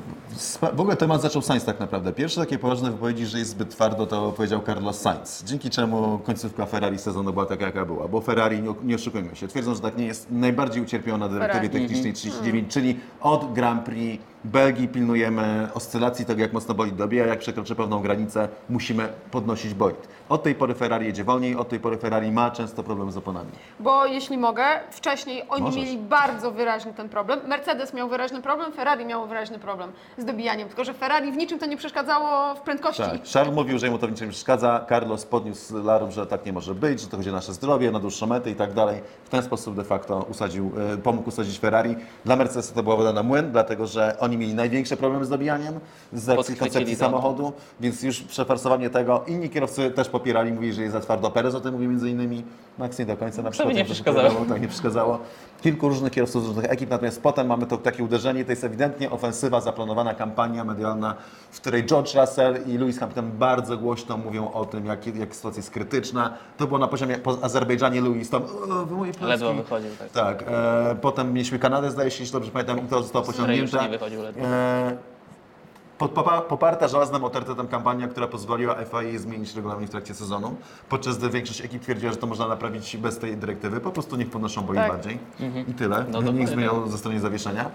[0.74, 2.14] w ogóle temat zaczął Sainz tak naprawdę.
[2.14, 5.44] Pierwsze takie poważne wypowiedzi, że jest zbyt twardo, to powiedział Carlos Sainz.
[5.44, 8.08] Dzięki czemu końcówka Ferrari sezonu była taka, jaka była.
[8.08, 11.80] Bo Ferrari, nie, nie oszukujmy się, twierdzą, że tak nie jest najbardziej ucierpiona dyrektywie Ferrari.
[11.80, 17.40] technicznej 39, czyli od Grand Prix Belgii pilnujemy oscylacji tego, jak mocno bolid dobija, jak
[17.40, 20.08] przekroczy pewną granicę, musimy podnosić bolid.
[20.30, 23.52] Od tej pory Ferrari jedzie wolniej, od tej pory Ferrari ma często problem z oponami.
[23.80, 25.84] Bo jeśli mogę, wcześniej oni Możesz.
[25.84, 27.40] mieli bardzo wyraźny ten problem.
[27.48, 30.68] Mercedes miał wyraźny problem, Ferrari miało wyraźny problem z dobijaniem.
[30.68, 33.02] Tylko, że Ferrari w niczym to nie przeszkadzało w prędkości.
[33.04, 33.22] Tak.
[33.34, 34.86] Charles mówił, że mu to w niczym nie przeszkadza.
[34.90, 38.00] Carlos podniósł larum, że tak nie może być, że to chodzi o nasze zdrowie, na
[38.00, 39.02] dłuższą metę i tak dalej.
[39.24, 41.96] W ten sposób de facto usadził, e, pomógł usadzić Ferrari.
[42.26, 45.80] Dla Mercedesa to była woda na młyn, dlatego że oni mieli największe problemy z dobijaniem,
[46.14, 46.26] z
[46.60, 47.00] koncepcji to.
[47.00, 49.24] samochodu, więc już przeforsowanie tego.
[49.28, 51.32] Inni kierowcy też popierali, mówili, że jest za twardo.
[51.32, 52.44] Perez o tym mówi między innymi.
[52.78, 53.74] Max nie do końca na przykład.
[53.76, 54.24] nie to przeszkadzało.
[54.24, 55.20] powiedziało, Tak, nie przeszkadzało.
[55.62, 59.12] Kilku różnych kierowców z różnych ekip, natomiast potem mamy to takie uderzenie, to jest ewidentnie
[59.12, 61.16] ofensywa, zaplanowana kampania medialna,
[61.52, 65.60] w której George Russell i Lewis Hamilton bardzo głośno mówią o tym, jak, jak sytuacja
[65.60, 66.34] jest krytyczna.
[66.58, 69.30] To było na poziomie po Azerbejdżanie Lewis tam, "O, wy moje placki".
[69.30, 70.10] Ledwo wychodził, tak.
[70.12, 73.78] Tak, e, potem mieliśmy Kanadę, zdaje się, jeśli dobrze pamiętam, i to zostało pociągnięte.
[74.28, 74.56] Nie wychodził ledwo.
[74.56, 74.98] E,
[75.98, 80.56] pod- popa- Poparta żelaznym autorytetem kampania, która pozwoliła FIA zmienić regulamin w trakcie sezonu,
[80.90, 84.30] podczas gdy większość ekip twierdziła, że to można naprawić bez tej dyrektywy, po prostu niech
[84.30, 84.92] podnoszą boi Tak.
[84.92, 85.20] bardziej
[85.68, 87.70] i tyle, No niech zmienią ze strony zawieszenia,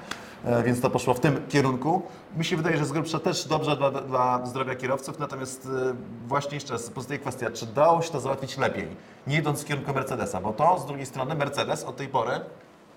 [0.44, 2.02] e, więc to poszło w tym kierunku.
[2.36, 5.94] Mi się wydaje, że z grubsza też dobrze dla, dla zdrowia kierowców, natomiast e,
[6.28, 8.88] właśnie jeszcze raz pozostaje kwestia, czy dało się to załatwić lepiej,
[9.26, 12.40] nie idąc w kierunku Mercedesa, bo to z drugiej strony Mercedes od tej pory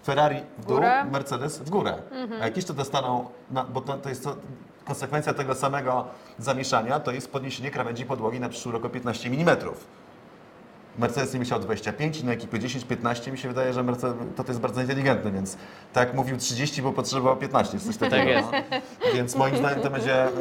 [0.05, 1.05] Ferrari w dół, górę.
[1.11, 1.93] Mercedes w górę.
[2.41, 4.35] A jak jeszcze dostaną, na, bo to, to jest to,
[4.85, 6.05] konsekwencja tego samego
[6.39, 9.57] zamieszania, to jest podniesienie krawędzi podłogi na przyszły rok o 15 mm.
[10.99, 14.61] Mercedes nie myślał 25, na ekipy 10-15 mi się wydaje, że Mercedes, to, to jest
[14.61, 15.57] bardzo inteligentne, więc
[15.93, 18.15] tak jak mówił 30, bo potrzebował 15, coś takiego.
[18.17, 18.51] Tak jest.
[19.05, 19.13] no.
[19.13, 20.31] Więc moim zdaniem to będzie y,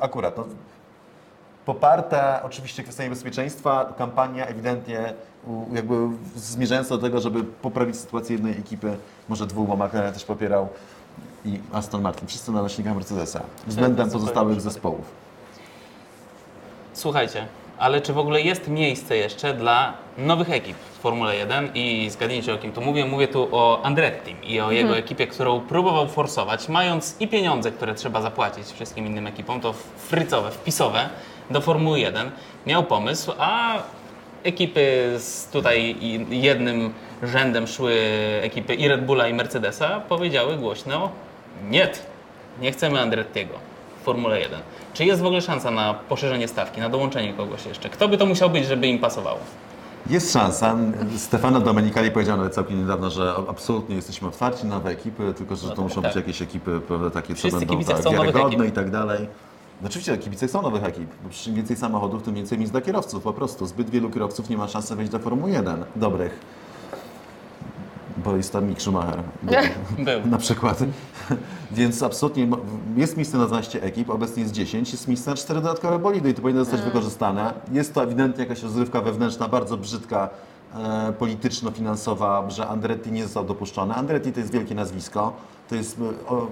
[0.00, 0.36] akurat.
[0.36, 0.44] No,
[1.64, 5.14] poparte oczywiście kwestiami bezpieczeństwa, kampania ewidentnie
[5.72, 5.94] jakby
[6.36, 8.96] zmierzająca do tego, żeby poprawić sytuację jednej ekipy,
[9.28, 10.68] może dwóch, bo McLaren też popierał
[11.44, 15.04] i Aston Martin, wszyscy naleśnika Mercedesa, względem pozostałych zespołów.
[16.92, 17.46] Słuchajcie,
[17.78, 22.54] ale czy w ogóle jest miejsce jeszcze dla nowych ekip w Formule 1 i zgadnijcie
[22.54, 26.68] o kim tu mówię, mówię tu o Andretti i o jego ekipie, którą próbował forsować,
[26.68, 31.08] mając i pieniądze, które trzeba zapłacić wszystkim innym ekipom, to frycowe, wpisowe
[31.50, 32.30] do Formuły 1,
[32.66, 33.82] miał pomysł, a
[34.44, 35.96] ekipy z tutaj
[36.30, 37.94] jednym rzędem szły
[38.42, 41.10] ekipy i Red Bulla i Mercedesa, powiedziały głośno
[41.70, 41.88] nie,
[42.60, 43.54] nie chcemy Andrettiego
[44.00, 44.60] w Formule 1.
[44.94, 47.88] Czy jest w ogóle szansa na poszerzenie stawki, na dołączenie kogoś jeszcze?
[47.88, 49.38] Kto by to musiał być, żeby im pasowało?
[50.06, 50.76] Jest szansa.
[51.16, 55.70] Stefano Domenicali powiedział nawet całkiem niedawno, że absolutnie jesteśmy otwarci na nowe ekipy, tylko że
[55.70, 56.10] to muszą tak.
[56.10, 59.28] być jakieś ekipy prawda, takie, co Wszyscy będą kibice tak, wiarygodne i tak dalej.
[59.80, 61.10] No Oczywiście kibice chcą nowych ekip,
[61.46, 63.66] im więcej samochodów, tym więcej miejsc dla kierowców, po prostu.
[63.66, 66.40] Zbyt wielu kierowców nie ma szansy wejść do Formuły 1, dobrych.
[68.24, 69.22] Bo jest tam Mick Schumacher.
[69.98, 70.26] Był.
[70.26, 70.78] Na przykład.
[71.72, 72.48] Więc absolutnie
[72.96, 76.34] jest miejsce na 12 ekip, obecnie jest 10, jest miejsce na 4 dodatkowe bolidy i
[76.34, 77.54] to powinno zostać wykorzystane.
[77.72, 80.30] Jest to ewidentnie jakaś rozrywka wewnętrzna, bardzo brzydka,
[80.74, 83.94] e, polityczno-finansowa, że Andretti nie został dopuszczony.
[83.94, 85.32] Andretti to jest wielkie nazwisko,
[85.68, 86.46] to jest e, o,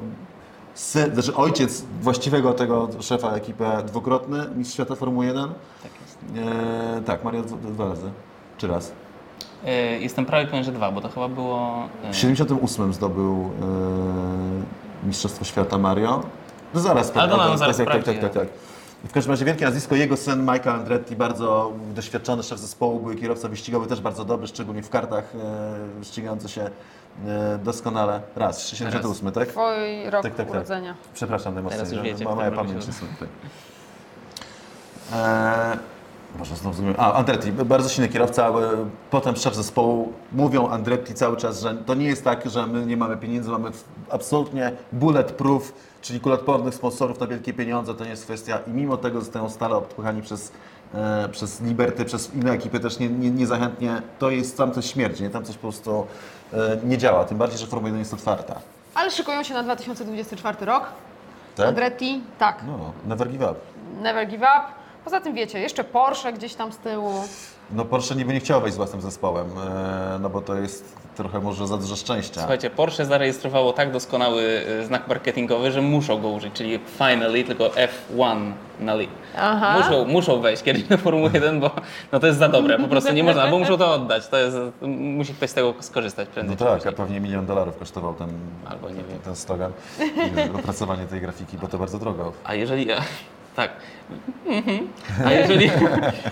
[0.79, 5.49] sy, znaczy ojciec właściwego tego szefa ekipy dwukrotny, mistrz świata Formuły 1.
[5.83, 6.19] Tak jest.
[6.49, 8.11] E, tak, Mario dwa, razy.
[8.59, 8.93] Czy raz?
[9.65, 11.89] E, Jestem prawie pewien, że dwa, bo to chyba było...
[12.05, 13.51] e, W 78 zdobył
[15.03, 16.23] e, Mistrzostwo Świata Mario.
[16.75, 18.21] No zaraz, Ale to tak, nam tak, zaraz tak, tak, tak, sprawdzi.
[18.21, 18.49] tak, tak.
[19.05, 23.49] W każdym razie wielkie nazwisko, jego syn Michael Andretti, bardzo doświadczony szef zespołu, były kierowca
[23.49, 25.33] wyścigowy, też bardzo dobry, szczególnie w kartach
[26.01, 26.71] e, ścigający się
[27.27, 28.23] e, doskonale.
[28.37, 29.49] Raz, 78, tak?
[29.49, 30.51] Twój rok Tak, tak, tak.
[30.51, 30.95] urodzenia.
[31.15, 31.55] Przepraszam
[31.97, 33.03] że wiecie, ma moja pamięć jest.
[35.13, 35.79] Eee,
[36.39, 37.01] Może znowu zrozumiałem.
[37.01, 38.53] A, Andretti, bardzo silny kierowca, e,
[39.11, 40.13] potem szef zespołu.
[40.33, 43.71] Mówią Andretti cały czas, że to nie jest tak, że my nie mamy pieniędzy, mamy
[44.11, 45.73] absolutnie bulletproof,
[46.03, 49.77] czyli kuloodpornych sponsorów na wielkie pieniądze, to nie jest kwestia i mimo tego zostają stale
[49.77, 50.53] odpychani przez,
[50.95, 54.03] e, przez Liberty, przez inne ekipy też nie, nie, niezachętnie.
[54.19, 55.31] To jest tam coś śmierdzi, nie?
[55.31, 56.07] tam coś po prostu
[56.53, 58.61] e, nie działa, tym bardziej, że Formuła 1 jest otwarta.
[58.95, 60.85] Ale szykują się na 2024 rok.
[61.57, 61.69] Tak?
[61.69, 62.63] Andretti, tak.
[62.67, 63.55] No, never give up.
[64.03, 64.63] Never give up.
[65.05, 67.13] Poza tym wiecie, jeszcze Porsche gdzieś tam z tyłu.
[67.71, 71.41] No Porsche niby nie chciało wejść z własnym zespołem, e, no bo to jest trochę
[71.41, 72.41] może za dużo szczęścia.
[72.41, 74.43] Słuchajcie, Porsche zarejestrowało tak doskonały
[74.81, 79.09] e, znak marketingowy, że muszą go użyć, czyli finally, tylko F1 na li.
[79.39, 79.79] Aha.
[79.79, 81.71] Muszą, muszą wejść kiedyś na Formułę 1, bo
[82.13, 84.57] no to jest za dobre, po prostu nie można, bo muszą to oddać, to jest,
[84.99, 88.29] musi ktoś z tego skorzystać prędzej No tak, a pewnie milion dolarów kosztował ten,
[88.67, 89.19] Albo nie wiem.
[89.25, 92.33] ten slogan i opracowanie tej grafiki, bo to bardzo drogo.
[92.45, 92.87] A jeżeli.
[93.59, 93.71] Tak.
[95.25, 95.71] A jeżeli,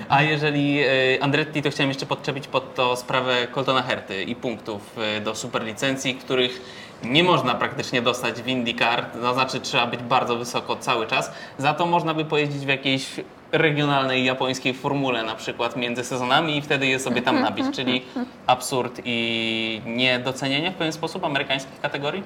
[0.09, 0.87] a jeżeli e,
[1.21, 6.15] Andretti, to chciałem jeszcze podczepić pod to sprawę Coltona Herty i punktów e, do superlicencji,
[6.15, 6.61] których
[7.05, 11.33] nie można praktycznie dostać w IndyCar, to znaczy trzeba być bardzo wysoko cały czas.
[11.59, 13.07] Za to można by pojeździć w jakiejś
[13.53, 18.03] regionalnej japońskiej formule na przykład między sezonami i wtedy je sobie tam nabić, czyli
[18.47, 22.23] absurd i niedocenienie w pewien sposób amerykańskich kategorii?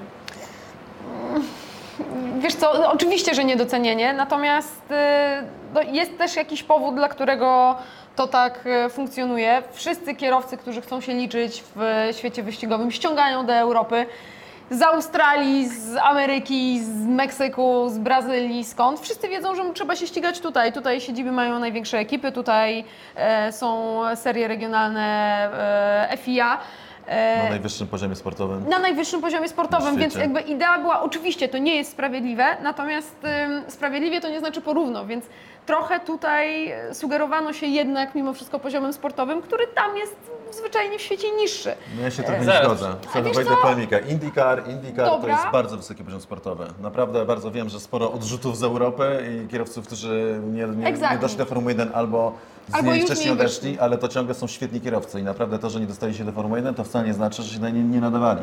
[2.39, 4.95] Wiesz co, oczywiście, że niedocenienie, natomiast y,
[5.75, 7.77] no, jest też jakiś powód, dla którego
[8.17, 9.63] to tak y, funkcjonuje.
[9.73, 14.07] Wszyscy kierowcy, którzy chcą się liczyć w świecie wyścigowym, ściągają do Europy.
[14.71, 19.01] Z Australii, z Ameryki, z Meksyku, z Brazylii, skąd?
[19.01, 20.73] Wszyscy wiedzą, że trzeba się ścigać tutaj.
[20.73, 22.85] Tutaj siedziby mają największe ekipy, tutaj
[23.17, 25.49] e, są serie regionalne
[26.13, 26.59] e, FIA.
[27.11, 28.69] E, Na najwyższym poziomie sportowym.
[28.69, 33.71] na najwyższym poziomie sportowym, więc jakby idea była, oczywiście to nie jest sprawiedliwe, natomiast ym,
[33.71, 35.25] sprawiedliwie to nie znaczy porówno, więc
[35.67, 40.17] trochę tutaj e, sugerowano się jednak mimo wszystko poziomem sportowym, który tam jest
[40.53, 41.75] zwyczajnie w świecie niższy.
[41.97, 42.95] No ja się trochę nie zgodzę.
[43.11, 44.01] Wtedy wejdę polemikę.
[44.09, 46.67] IndyCar, IndyCar to jest bardzo wysoki poziom sportowy.
[46.83, 51.39] Naprawdę bardzo wiem, że sporo odrzutów z Europy i kierowców, którzy nie, nie, nie doszli
[51.39, 52.33] do Formuły 1 albo
[52.71, 55.71] z Albo niej wcześniej nie odeszli, ale to ciągle są świetni kierowcy i naprawdę to,
[55.71, 57.83] że nie dostali się do Formuły 1 to wcale nie znaczy, że się na nie
[57.85, 58.41] nie nadawali.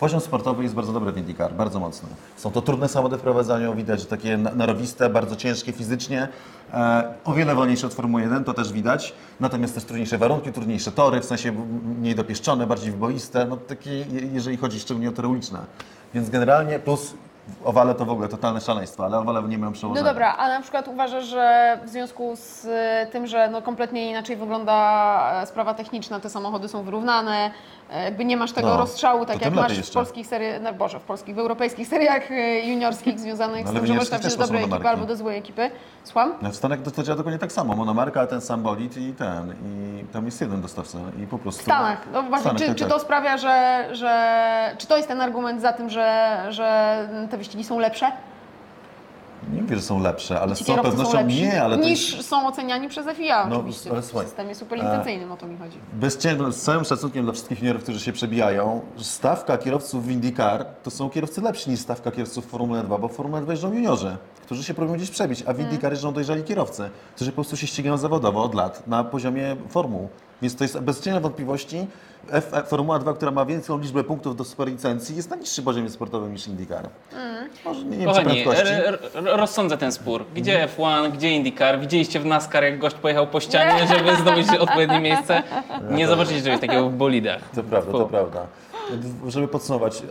[0.00, 2.08] Poziom sportowy jest bardzo dobry w IndyCar, bardzo mocny.
[2.36, 6.28] Są to trudne samochody w prowadzeniu, widać, że takie na- narowiste, bardzo ciężkie fizycznie,
[6.74, 9.14] e, o wiele wolniejsze od Formuły 1, to też widać.
[9.40, 11.52] Natomiast też trudniejsze warunki, trudniejsze tory, w sensie
[12.00, 15.58] mniej dopieszczone, bardziej wyboiste, no takie, je- jeżeli chodzi szczególnie o tory uliczne.
[16.14, 17.14] Więc generalnie plus
[17.64, 20.08] owale to w ogóle totalne szaleństwo, ale owale nie mają No przełożenia.
[20.08, 24.36] dobra, a na przykład uważasz, że w związku z e, tym, że no kompletnie inaczej
[24.36, 27.50] wygląda e, sprawa techniczna, te samochody są wyrównane,
[28.04, 29.94] jakby nie masz tego No, rozstrzału, tak jak masz w jeszcze.
[29.94, 33.80] polskich seriach, no Boże, w polskich, w europejskich seriach e, juniorskich związanych No, z tym,
[33.80, 35.70] że w juniorskich trafić do dobrej ekipy albo do złej ekipy.
[36.04, 36.34] Słucham?
[36.42, 37.76] No w Stanach to działa dokładnie tak samo.
[37.76, 39.52] Monomarka, ten sam bolid i ten.
[39.52, 41.60] I tam jest jeden dostawca i po prostu...
[41.60, 41.98] W Stanach.
[42.12, 42.92] No właśnie, Stanach, czy, tak, czy tak.
[42.92, 44.74] to sprawia, że, że.
[44.78, 48.12] Czy to jest ten argument za tym, że, że te wyścigi są lepsze?
[49.54, 52.88] Nie mówię, że są lepsze, ale z całą pewnością nie, ale niż jest, są oceniani
[52.88, 55.78] przez FIA No, oczywiście ale w słuchaj, systemie superlicencyjnym, o to mi chodzi.
[55.92, 60.64] bez cię- z całym szacunkiem dla wszystkich juniorów, którzy się przebijają, stawka kierowców w IndyCar
[60.82, 63.72] to są kierowcy lepsi niż stawka kierowców w Formule 2, bo w Formule 2 jeżdżą
[63.72, 67.56] juniorzy, którzy się próbują gdzieś przebić, a w IndyCar jeżdżą dojrzali kierowcy, którzy po prostu
[67.56, 70.08] się ścigają zawodowo od lat na poziomie formuł.
[70.42, 71.86] Więc to jest bez cienia wątpliwości
[72.30, 75.90] F, F, Formuła 2, która ma większą liczbę punktów do superlicencji, jest na niższym poziomie
[75.90, 76.88] sportowym niż IndyCar.
[77.64, 78.44] Może nie, nie wiem, czy Kochani,
[79.14, 80.24] rozsądzę ten spór.
[80.34, 81.80] Gdzie F1, gdzie IndyCar?
[81.80, 85.42] Widzieliście w NASCAR, jak gość pojechał po ścianie, żeby zdobyć odpowiednie miejsce?
[85.90, 87.40] Nie zobaczycie czegoś takiego w bolidach.
[87.54, 88.46] To prawda, to prawda.
[89.28, 90.02] Żeby podsumować,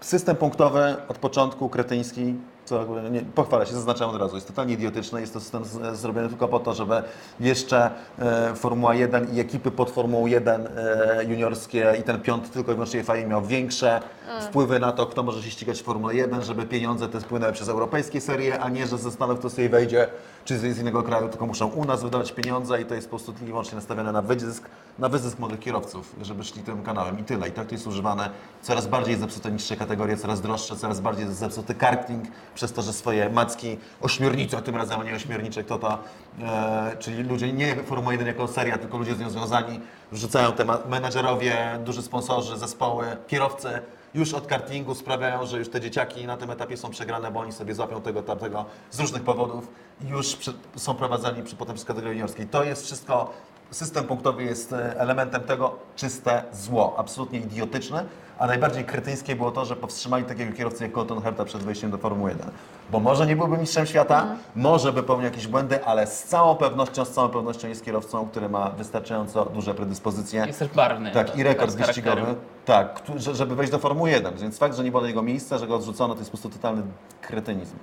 [0.00, 2.34] system punktowy od początku kretyński,
[2.68, 6.28] co nie, pochwalę się, zaznaczam od razu, jest totalnie idiotyczne, jest to system z, zrobiony
[6.28, 7.02] tylko po to, żeby
[7.40, 12.72] jeszcze e, Formuła 1 i ekipy pod Formułą 1 e, juniorskie i ten piąt tylko
[12.72, 14.00] i wyłącznie FIA miał większe
[14.40, 17.68] wpływy na to, kto może się ścigać w Formule 1, żeby pieniądze te spłynęły przez
[17.68, 20.06] europejskie serie, a nie, że ze Stanów kto sobie wejdzie,
[20.48, 23.32] czy z innego kraju, tylko muszą u nas wydawać pieniądze i to jest po prostu
[23.32, 24.68] tylko i wyłącznie nastawione na wyzysk,
[24.98, 27.48] na wyzysk młodych kierowców, żeby szli tym kanałem i tyle.
[27.48, 28.30] I tak to jest używane.
[28.62, 32.24] Coraz bardziej zepsute niższe kategorie, coraz droższe, coraz bardziej zepsuty karting,
[32.54, 35.98] przez to, że swoje macki ośmiornicze, tym razem a nie ośmiornicze, kto to,
[36.42, 39.80] e, czyli ludzie nie Formuła 1 jako seria, tylko ludzie z nią związani,
[40.12, 43.68] wrzucają te menedżerowie, duży sponsorzy, zespoły, kierowcy,
[44.14, 47.52] już od kartingu sprawiają, że już te dzieciaki na tym etapie są przegrane, bo oni
[47.52, 49.68] sobie złapią tego, tamtego z różnych powodów
[50.00, 52.46] już przy, są prowadzeni przy, potem z kategorii juniorskiej.
[52.46, 53.30] To jest wszystko,
[53.70, 58.04] system punktowy jest e, elementem tego czyste zło, absolutnie idiotyczne,
[58.38, 61.98] a najbardziej kretyńskie było to, że powstrzymali takiego kierowcę jak Colton Herta przed wejściem do
[61.98, 62.50] Formuły 1.
[62.90, 67.04] Bo może nie byłby mistrzem świata, może by popełnił jakieś błędy, ale z całą pewnością,
[67.04, 70.44] z całą pewnością jest kierowcą, który ma wystarczająco duże predyspozycje.
[70.46, 71.12] Jest też barwny.
[71.12, 72.14] Tak, i rekord z charakterem.
[72.14, 72.40] wyścigowy.
[72.64, 74.36] Tak, żeby wejść do Formuły 1.
[74.36, 76.82] Więc fakt, że nie było jego miejsca, że go odrzucono, to jest po prostu totalny
[77.20, 77.76] kretynizm.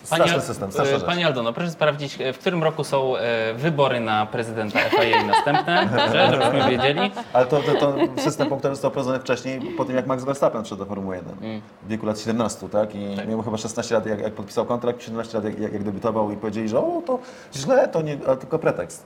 [0.00, 1.06] No, no, Straszny system, straszna e, rzecz.
[1.08, 5.88] Panie Aldono, proszę sprawdzić, e, w którym roku są e, wybory na prezydenta FIA następne,
[6.32, 7.10] żebyśmy wiedzieli.
[7.32, 10.78] Ale to, to, to system punktowy został prowadzony wcześniej, po tym jak Max Verstappen wszedł
[10.78, 11.34] do Formuły 1.
[11.42, 11.60] Mm.
[11.82, 12.94] W wieku lat 17, tak?
[12.94, 16.30] I miał chyba 16 lat, jak, jak podpisał kontrakt, 17 lat, jak, jak, jak debiutował
[16.30, 17.18] i powiedzieli, że o, to
[17.54, 19.04] źle, to nie, tylko pretekst.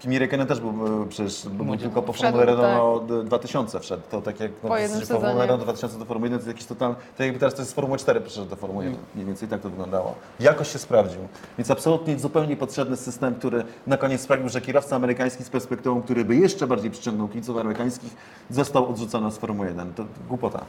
[0.00, 2.56] Kimi Räikkönen też był e, przecież był tylko po Formule tak.
[2.56, 4.02] Renault 2000 wszedł.
[4.10, 5.38] To tak jak no, Po jednym sezonie.
[5.38, 7.74] Renault 2000 do Formuły 1 to jest jakiś totalny, to jakby teraz to jest z
[7.74, 9.00] Formuły 4 przeszedł do Formuły 1.
[9.14, 10.14] Mniej więcej tak to wyglądało.
[10.40, 11.20] Jakoś się sprawdził.
[11.58, 16.24] Więc absolutnie zupełnie potrzebny system, który na koniec sprawił, że kierowca amerykański z perspektywą, który
[16.24, 18.16] by jeszcze bardziej przyciągnął kibiców amerykańskich,
[18.50, 19.94] został odrzucony z Formuły 1.
[19.94, 20.64] To głupota.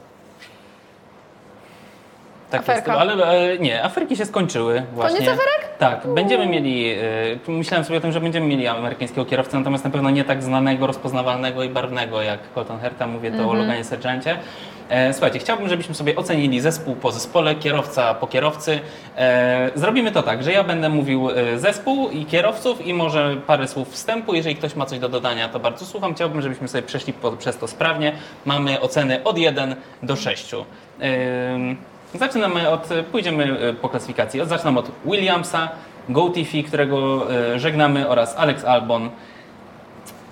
[2.52, 2.92] Tak Aferka.
[2.92, 5.20] jest, ale e, nie, aferki się skończyły właśnie.
[5.20, 5.78] aferek?
[5.80, 6.92] Tak, będziemy mieli,
[7.48, 10.44] e, myślałem sobie o tym, że będziemy mieli amerykańskiego kierowcę, natomiast na pewno nie tak
[10.44, 14.38] znanego, rozpoznawalnego i barwnego jak Colton Herta, mówię to o Loganie Sargencie.
[14.90, 18.80] E, Słuchajcie, chciałbym, żebyśmy sobie ocenili zespół po zespole, kierowca po kierowcy.
[19.76, 24.34] Zrobimy to tak, że ja będę mówił zespół i kierowców i może parę słów wstępu.
[24.34, 26.14] Jeżeli ktoś ma coś do dodania, to bardzo słucham.
[26.16, 28.12] Chciałbym, żebyśmy sobie przeszli po, przez to sprawnie.
[28.46, 30.56] Mamy oceny od 1 do 6.
[32.16, 34.46] Zaczynamy od, pójdziemy e, po klasyfikacji.
[34.46, 35.70] Zaczynam od Williamsa,
[36.10, 39.10] GoTifi, którego e, żegnamy oraz Alex Albon.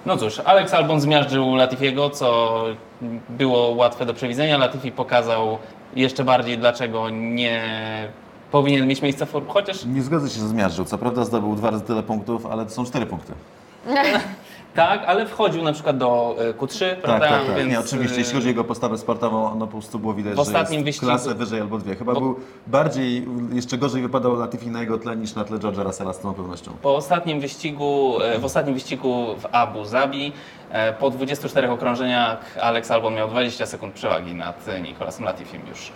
[0.06, 2.60] No cóż, Alex Albon zmiażdżył Latifiego, co
[3.30, 4.58] było łatwe do przewidzenia.
[4.58, 5.58] Latifi pokazał
[5.96, 7.62] jeszcze bardziej, dlaczego nie
[8.52, 10.86] powinien mieć miejsca w chociaż Nie zgodzę się, że zmiażdżył.
[10.86, 13.34] Co prawda zdobył dwa razy tyle punktów, ale to są cztery punkty.
[14.80, 17.30] tak, ale wchodził na przykład do e, Q3, Tak, prawda?
[17.30, 17.56] tak, tak.
[17.56, 20.40] Więc, Nie, oczywiście, jeśli chodzi o jego postawę sportową, no po prostu było widać, W
[20.40, 21.96] ostatnim że jest wyścigu- klasę wyżej albo dwie.
[21.96, 26.14] Chyba był bardziej, jeszcze gorzej wypadał Latifi na jego tle niż na tle George'a Russella
[26.14, 26.72] z całą pewnością.
[26.82, 30.32] Po ostatnim wyścigu, e, w ostatnim wyścigu w Abu Zabi,
[30.72, 35.92] e, po 24 okrążeniach Alex Albon miał 20 sekund przewagi nad e, Nicolasem Latifim już.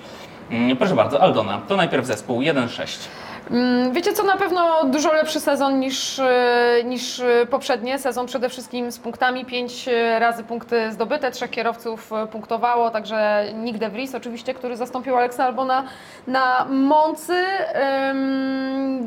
[0.52, 3.08] Mm, Proszę bardzo, Aldona, to najpierw zespół 1-6.
[3.52, 8.00] Mm, Wiecie co, na pewno dużo lepszy sezon niż, e, niż e, poprzednie.
[8.00, 13.80] Sezon przede wszystkim z punktami, pięć e, razy punkty zdobyte, trzech kierowców punktowało, także Nick
[13.80, 15.84] De Vries oczywiście, który zastąpił Alexa Albona
[16.28, 17.44] na Moncy,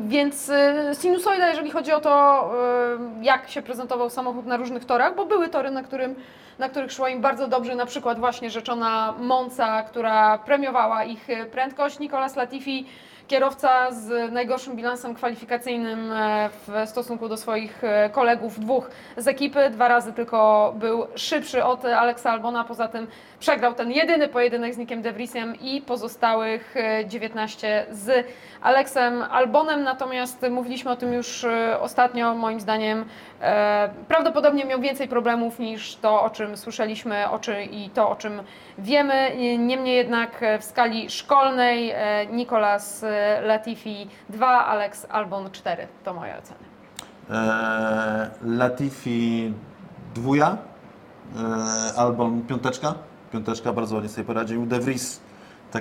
[0.07, 0.51] więc
[0.93, 2.51] sinusoida, jeżeli chodzi o to,
[3.21, 6.15] jak się prezentował samochód na różnych torach, bo były tory, na którym
[6.59, 11.99] na których szło im bardzo dobrze, na przykład właśnie rzeczona Monza, która premiowała ich prędkość.
[11.99, 12.85] Nicolas Latifi
[13.27, 19.69] kierowca z najgorszym bilansem kwalifikacyjnym e, w stosunku do swoich e, kolegów, dwóch z ekipy.
[19.69, 23.07] Dwa razy tylko był szybszy od Alexa Albona, poza tym
[23.39, 28.27] przegrał ten jedyny pojedynek z Nickiem De Vriesem i pozostałych e, 19 z
[28.61, 29.83] Alexem Albonem.
[29.83, 33.05] Natomiast mówiliśmy o tym już e, ostatnio, moim zdaniem
[33.41, 38.15] e, prawdopodobnie miał więcej problemów niż to, o czym słyszeliśmy o czy, i to, o
[38.15, 38.41] czym
[38.77, 39.31] wiemy.
[39.57, 41.93] Niemniej jednak e, w skali szkolnej
[42.31, 43.05] Nicolas
[43.41, 45.87] Latifi 2, Alex Albon 4.
[46.03, 46.59] To moje oceny.
[47.29, 49.53] Eee, Latifi
[50.15, 50.57] dwuja,
[51.35, 52.93] eee, Albon piąteczka.
[53.31, 54.65] Piąteczka bardzo ładnie sobie poradził.
[54.65, 55.21] De Vries,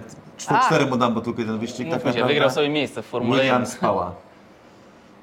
[0.01, 0.05] tak
[0.37, 0.67] cztery, A.
[0.67, 1.91] cztery mu dam, bo tylko jeden wyścig.
[1.91, 3.45] Tak Mówmy się, wygrał sobie miejsce w Formule 1.
[3.63, 4.13] Williams Pała.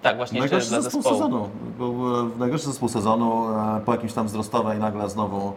[0.02, 1.22] Tak, właśnie jeszcze Najgorszy dla zespół zespołu.
[1.24, 1.50] sezonu.
[1.78, 3.48] Był e, najgorszy zespół sezonu.
[3.78, 5.54] e, Po jakimś tam wzrostowej nagle znowu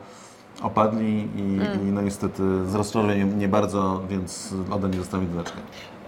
[0.63, 1.89] opadli i, Mm.
[1.89, 5.57] i no niestety z rozczarowaniem nie bardzo, więc ode mnie została jedyneczka.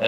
[0.00, 0.06] E,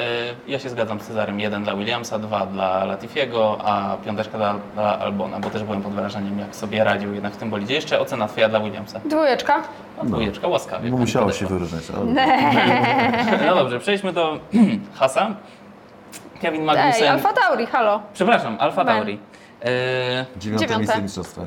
[0.48, 1.40] Ja się zgadzam z Cezarem.
[1.40, 5.92] Jeden dla Williamsa, dwa dla Latifiego, a piąteczka dla, dla Albona, bo też byłem pod
[5.92, 7.74] wrażeniem, jak sobie radził jednak w tym bolidzie.
[7.74, 9.00] Jeszcze ocena twoja dla Williamsa.
[9.04, 9.62] Dwójeczka.
[9.98, 10.84] No, dwójeczka, łaskawie.
[10.84, 11.48] No, pani musiało podeszła.
[11.48, 11.82] się wyróżniać.
[11.96, 12.06] Ale...
[13.46, 14.38] No dobrze, przejdźmy do
[14.98, 15.34] Hasa.
[16.40, 17.02] Kevin Magnussen.
[17.02, 18.02] Ej, Alfa Tauri, halo.
[18.14, 18.84] Przepraszam, Alfa.
[18.84, 19.18] Tauri.
[19.62, 20.98] E, Dziewiąte Dziewiąte.
[20.98, 21.38] miejsce w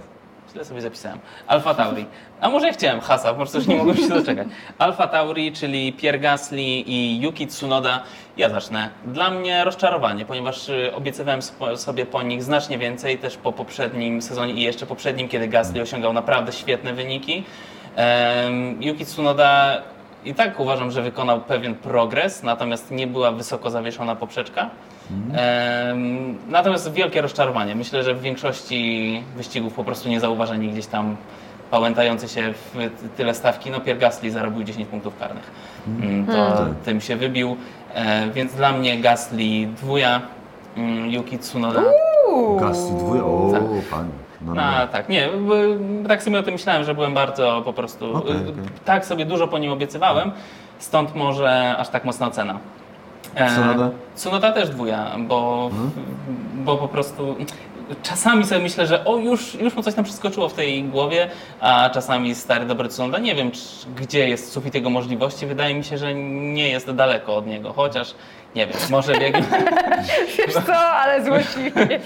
[0.53, 1.19] Źle sobie zapisałem.
[1.47, 2.05] Alfa Tauri.
[2.41, 4.47] A może ja chciałem Hasa, po prostu już nie mogłem się doczekać.
[4.77, 8.03] Alfa Tauri, czyli Pierre Gasly i Yuki Tsunoda.
[8.37, 8.89] Ja zacznę.
[9.05, 11.41] Dla mnie rozczarowanie, ponieważ y, obiecywałem
[11.75, 16.13] sobie po nich znacznie więcej, też po poprzednim sezonie i jeszcze poprzednim, kiedy Gasly osiągał
[16.13, 17.43] naprawdę świetne wyniki.
[18.79, 19.81] Yuki Tsunoda
[20.25, 24.69] i tak uważam, że wykonał pewien progres, natomiast nie była wysoko zawieszona poprzeczka.
[25.11, 27.75] Em, natomiast wielkie rozczarowanie.
[27.75, 31.15] Myślę, że w większości wyścigów po prostu niezauważeni gdzieś tam
[31.71, 33.69] pałętający się w tyle stawki.
[33.71, 35.51] No Pierre Gasly zarobił 10 punktów karnych.
[35.87, 36.75] Mm, To Hmm.
[36.85, 37.57] tym się wybił.
[37.95, 40.21] E, więc dla mnie Gasly dwuja,
[40.77, 41.81] mm, Yuki Tsunoda.
[42.31, 42.59] Uuu.
[42.59, 43.61] Gasly dwóje, o Tak.
[43.91, 44.09] panie.
[44.41, 44.61] No, no.
[44.61, 45.29] A, tak, nie,
[46.07, 48.53] tak sobie o tym myślałem, że byłem bardzo po prostu, Okej, y, okej.
[48.85, 50.31] tak sobie dużo po nim obiecywałem,
[50.79, 52.59] stąd może aż tak mocna ocena.
[53.35, 53.89] E, Tsunoda?
[54.15, 55.91] Tsunoda też dwuja, bo, Mhm.
[56.55, 57.35] bo po prostu
[58.03, 61.29] czasami sobie myślę, że o już, już mu coś tam przeskoczyło w tej głowie,
[61.59, 63.59] a czasami stary dobry Tsunoda, nie wiem czy,
[63.97, 66.13] gdzie jest sufit jego możliwości, wydaje mi się, że
[66.53, 68.15] nie jest daleko od niego, chociaż
[68.55, 69.43] nie wiem, może biegnie...
[70.37, 71.99] Wiesz co, ale złośliwie.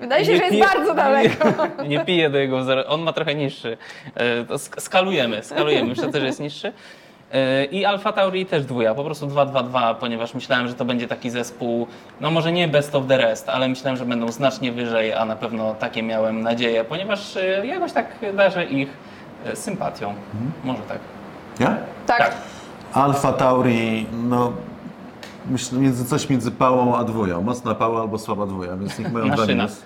[0.00, 1.48] Wydaje się, Nie że jest piję- bardzo daleko.
[1.82, 2.82] Nie, nie piję do jego wzoru.
[2.88, 3.76] On ma trochę niższy.
[4.14, 5.88] E, To sk- skalujemy, skalujemy.
[5.88, 6.72] Myślę, że jest niższy.
[7.70, 11.86] I Alfa Tauri też dwuja, po prostu 2-2-2, ponieważ myślałem, że to będzie taki zespół,
[12.20, 15.36] no może nie best of the rest, ale myślałem, że będą znacznie wyżej, a na
[15.36, 18.88] pewno takie miałem nadzieję, ponieważ e, jakoś tak darzę ich
[19.44, 20.14] e, sympatią.
[20.64, 20.98] Może tak.
[21.60, 21.76] Ja?
[22.06, 22.18] Tak.
[22.18, 22.32] Tak.
[22.92, 24.52] Alfa Tauri, no
[25.50, 27.42] myślę między, coś między pałą a dwóją.
[27.42, 29.82] Mocna pała albo słaba dwója, więc niech mają dwa minus.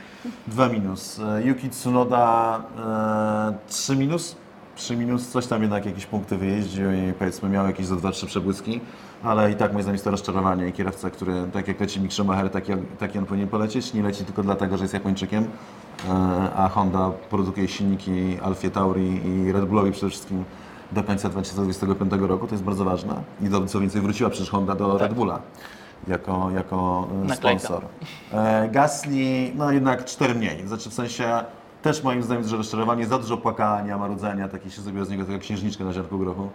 [0.46, 1.20] Dwa minus.
[1.20, 4.36] E, Yuki Tsunoda e, trzy minus.
[4.76, 8.26] Trzy minus, coś tam jednak jakieś punkty wyjeździł i powiedzmy miał jakieś za dwa, trzy
[8.26, 8.80] przebłyski,
[9.22, 12.12] ale i tak moim zdaniem jest to rozczarowanie i kierowca, który tak jak leci Mick
[12.14, 15.44] Schumacher, tak, jak- tak on powinien polecieć, nie leci tylko dlatego, że jest Japończykiem,
[16.08, 16.10] e,
[16.56, 20.44] a Honda produkuje silniki Alfie Tauri i Red Bullowi przede wszystkim
[20.92, 23.14] do końca 2025 roku, to jest bardzo ważne.
[23.42, 25.40] I do, co więcej, wróciła przecież Honda do Red Bulla
[26.08, 27.60] jako, jako e, Naklejka.
[27.60, 27.84] sponsor.
[28.32, 31.44] E, Gasly, no jednak cztery mniej, znaczy w sensie
[31.86, 35.38] też moim zdaniem duże rozczarowanie, za dużo płakania, marudzenia, taki się zrobiła z niego taka
[35.38, 36.48] księżniczka na ziarnku grochu.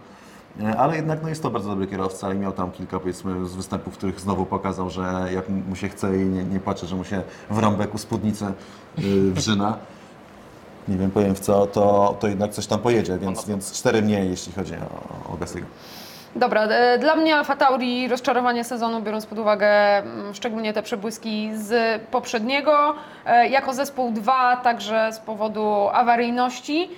[0.62, 3.56] E, Ale jednak no, jest to bardzo dobry kierowca i miał tam kilka powiedzmy z
[3.56, 6.96] występów, w których znowu pokazał, że jak mu się chce i nie, nie płacze, że
[6.96, 8.46] mu się w rąbek u spódnicy
[8.98, 9.78] yy, wrzyna.
[10.88, 14.30] Nie wiem, powiem w co, to, to jednak coś tam pojedzie, więc, więc cztery mniej,
[14.30, 15.66] jeśli chodzi o, o Gasly'ego.
[16.36, 21.50] Dobra, e, dla mnie Alfa Tauri rozczarowanie sezonu, biorąc pod uwagę mm, szczególnie te przebłyski
[21.54, 22.96] z poprzedniego.
[23.26, 26.90] E, Jako zespół 2, także z powodu awaryjności.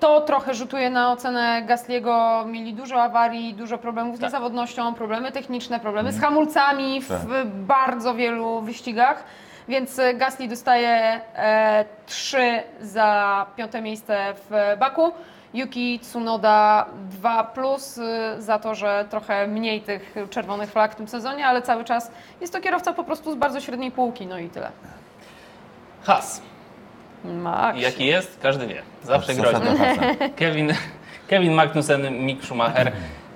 [0.00, 2.44] To trochę rzutuje na ocenę Gasliego.
[2.46, 4.26] Mieli dużo awarii, dużo problemów z Tak.
[4.28, 7.46] niezawodnością, problemy techniczne, problemy z hamulcami w Tak.
[7.46, 9.24] bardzo wielu wyścigach.
[9.68, 14.18] Więc e, Gasly dostaje e, 3 za piąte miejsce
[14.50, 15.12] w Baku.
[15.54, 18.02] Yuki Tsunoda 2 plus y,
[18.42, 22.52] za to, że trochę mniej tych czerwonych flag w tym sezonie, ale cały czas jest
[22.52, 24.70] to kierowca po prostu z bardzo średniej półki, no i tyle.
[26.02, 26.42] Has.
[27.24, 27.78] Max.
[27.80, 28.38] Jaki jest?
[28.42, 28.82] Każdy wie.
[29.04, 29.34] Zawsze.
[29.34, 29.60] Hasa.
[30.36, 30.74] Kevin,
[31.28, 32.92] Kevin Magnussen, Mick Schumacher.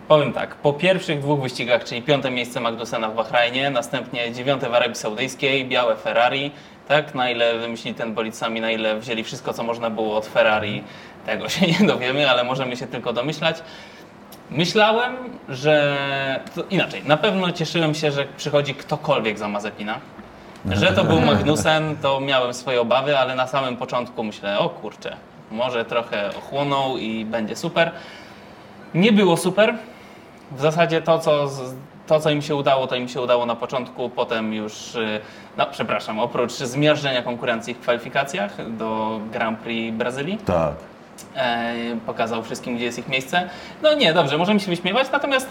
[0.09, 4.75] Powiem tak, po pierwszych dwóch wyścigach, czyli piąte miejsce Magnussena w Bahrajnie, następnie dziewiąte w
[4.75, 6.51] Arabii Saudyjskiej, białe Ferrari,
[6.89, 10.27] tak, na ile wymyślili ten bolid sami, na ile wzięli wszystko, co można było od
[10.27, 10.85] Ferrari,
[11.27, 13.63] tego się nie dowiemy, ale możemy się tylko domyślać.
[14.51, 15.17] Myślałem,
[15.49, 15.97] że.
[16.55, 19.99] To inaczej, na pewno cieszyłem się, że przychodzi ktokolwiek za Mazepina.
[20.71, 25.17] Że to był Magnussen, to miałem swoje obawy, ale na samym początku myślę, o kurczę,
[25.51, 27.91] może trochę ochłonął i będzie super.
[28.95, 29.75] Nie było super.
[30.53, 31.51] W zasadzie to, co,
[32.07, 35.21] to, co im się udało, to im się udało na początku, potem już, y,
[35.57, 40.75] no przepraszam, oprócz zmiażdżenia konkurencji w kwalifikacjach do Grand Prix Brazylii, Tak.
[41.37, 41.75] E,
[42.07, 43.49] pokazał wszystkim, gdzie jest ich miejsce.
[43.83, 45.49] No nie, dobrze, możemy się wyśmiewać, natomiast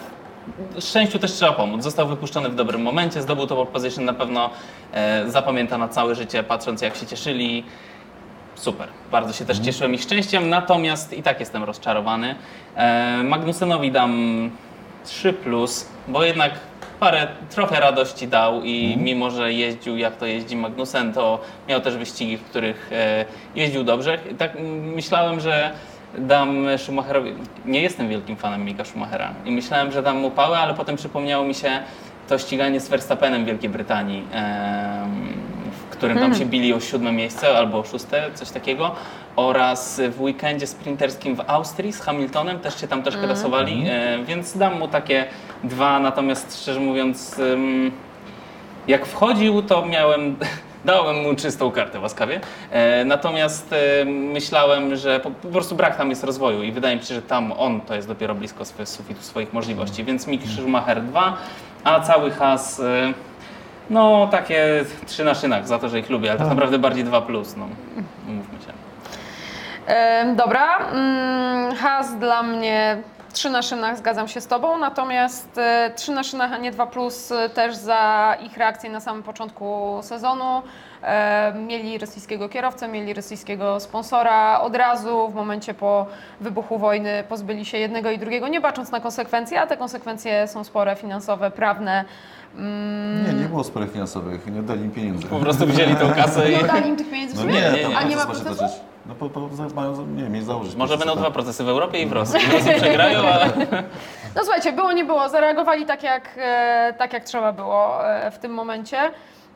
[0.79, 1.83] szczęściu też trzeba pomóc.
[1.83, 4.49] Został wypuszczony w dobrym momencie, zdobył to position, na pewno
[4.93, 7.63] e, zapamięta na całe życie, patrząc jak się cieszyli.
[8.55, 12.36] Super, bardzo się też cieszyłem ich szczęściem, natomiast i tak jestem rozczarowany.
[12.75, 14.51] E, Magnusenowi dam
[15.05, 16.53] 3, plus, bo jednak
[17.06, 21.39] parę, trochę radości dał i mimo, że jeździł jak to jeździ Magnusen, to
[21.70, 23.26] miał też wyścigi, w których e,
[23.56, 24.18] jeździł dobrze.
[24.38, 25.72] Tak mm, myślałem, że
[26.18, 27.34] dam Schumacherowi.
[27.66, 31.45] Nie jestem wielkim fanem Mika Schumachera i myślałem, że dam mu pałę, ale potem przypomniało
[31.45, 31.70] mi się
[32.30, 34.24] to ściganie z Verstappenem w Wielkiej Brytanii,
[35.44, 35.44] w
[35.95, 38.95] którym tam się bili o siódme miejsce albo o szóste, coś takiego.
[39.35, 44.57] Oraz w weekendzie sprinterskim w Austrii z Hamiltonem też się tam troszkę tasowali, e, więc
[44.57, 45.25] dam mu takie
[45.63, 47.41] dwa, natomiast szczerze mówiąc.
[48.87, 50.35] jak wchodził, to miałem.
[50.85, 52.39] Dałem mu czystą kartę łaskawie.
[52.71, 57.03] E, natomiast e, myślałem, że po, po prostu brak tam jest rozwoju i wydaje mi
[57.03, 60.03] się, że tam on to jest dopiero blisko swe, sufitu swoich możliwości.
[60.03, 61.37] Więc Mick Schumacher 2,
[61.83, 62.79] a cały has.
[62.79, 63.13] E,
[63.89, 67.21] no takie trzy na szynach za to, że ich lubię, ale tak naprawdę bardziej 2
[67.21, 67.67] plus, no.
[68.27, 68.73] Mówmy się.
[70.36, 72.97] Dobra, mm, has dla mnie
[73.36, 76.86] 3 na szynach, zgadzam się z Tobą, natomiast e, 3 na szynach, a nie 2
[76.88, 80.61] plus e, też za ich reakcję na samym początku sezonu.
[81.03, 84.59] E, Mieli rosyjskiego kierowcę, mieli rosyjskiego sponsora.
[84.61, 86.05] Od razu w momencie po
[86.41, 90.63] wybuchu wojny pozbyli się jednego i drugiego, nie bacząc na konsekwencje, a te konsekwencje są
[90.63, 92.05] spore, finansowe, prawne.
[92.55, 95.27] Mm, Nie, nie było spraw finansowych, nie oddali im pieniędzy.
[95.27, 96.55] Po prostu wzięli tą kasę i.
[96.55, 97.97] Nie oddali im tych pieniędzy No nie, Nie, nie.
[97.97, 98.63] A nie ma procesu?
[99.08, 100.76] No po, po, mają, nie mieć założyć.
[100.76, 101.22] Może będą tak.
[101.22, 102.39] dwa procesy w Europie i w Rosji.
[102.39, 103.49] W Rosji przegrają, ale.
[104.36, 108.39] No słuchajcie, było nie było, zareagowali tak jak, e, tak jak trzeba było e, w
[108.39, 109.12] tym momencie.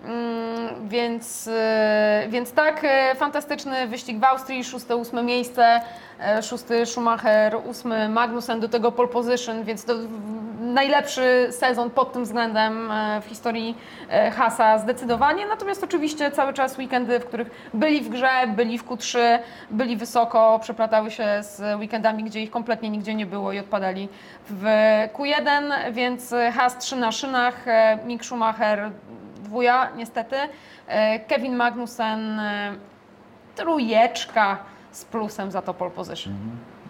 [0.06, 5.82] Mm, Więc, e, więc tak, e, fantastyczny wyścig w Austrii, szóste, ósme miejsce,
[6.20, 9.94] e, szósty Schumacher, ósmy Magnussen, do tego pole position, więc to
[10.62, 12.92] najlepszy sezon pod tym względem
[13.22, 13.78] w historii
[14.36, 15.46] Hasa zdecydowanie.
[15.46, 19.20] Natomiast oczywiście cały czas weekendy, w których byli w grze, byli w Q3,
[19.72, 24.10] byli wysoko, przeplatały się z weekendami, gdzie ich kompletnie nigdzie nie było i odpadali
[24.50, 24.64] w
[25.14, 27.66] Q1, więc Has 3 na szynach,
[28.06, 28.92] Mick Schumacher
[29.54, 30.36] dwuja niestety,
[30.88, 32.74] e, Kevin Magnussen e,
[33.56, 34.58] trójeczka
[34.92, 36.34] z plusem za to pole position.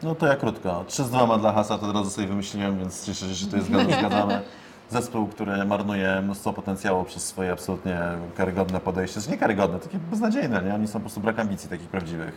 [0.03, 0.83] No to ja krótko.
[0.87, 3.55] 3 z 2 dla Hasa, to od razu sobie wymyśliłem, więc cieszę się, że tu
[3.57, 4.41] jest zgadzamy.
[4.89, 7.99] Zespół, który marnuje mnóstwo potencjału przez swoje absolutnie
[8.37, 9.19] karygodne podejście.
[9.19, 10.75] Znaczy nie karygodne, takie beznadziejne, nie?
[10.75, 12.33] Oni są po prostu brak ambicji takich prawdziwych.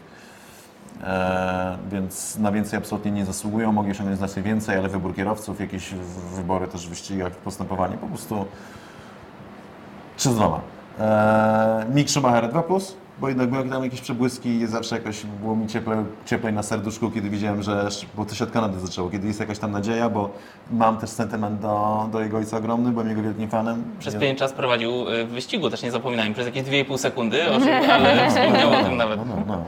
[1.05, 5.91] E, więc na więcej absolutnie nie zasługują, mogli osiągnąć znacznie więcej, ale wybór kierowców, jakieś
[5.95, 8.45] w- wybory też w wyścigach, postępowanie, po prostu
[10.23, 10.61] 3 z 2.
[11.01, 15.57] E, Mick Schumacher 2+, plus, bo jednak były tam jakieś przebłyski i zawsze jakoś było
[15.57, 19.27] mi cieple, cieplej na serduszku, kiedy widziałem, że, bo to się od Kanady zaczęło, kiedy
[19.27, 20.31] jest jakaś tam nadzieja, bo
[20.70, 23.85] mam też sentyment do, do jego ojca ogromny, byłem jego wielkim fanem.
[23.99, 27.61] Przez pewien czas prowadził y, w wyścigu, też nie zapominajmy, przez jakieś 2,5 sekundy, o
[27.61, 29.16] czym, ale wspomniał o tym nawet.
[29.16, 29.64] No, no, no.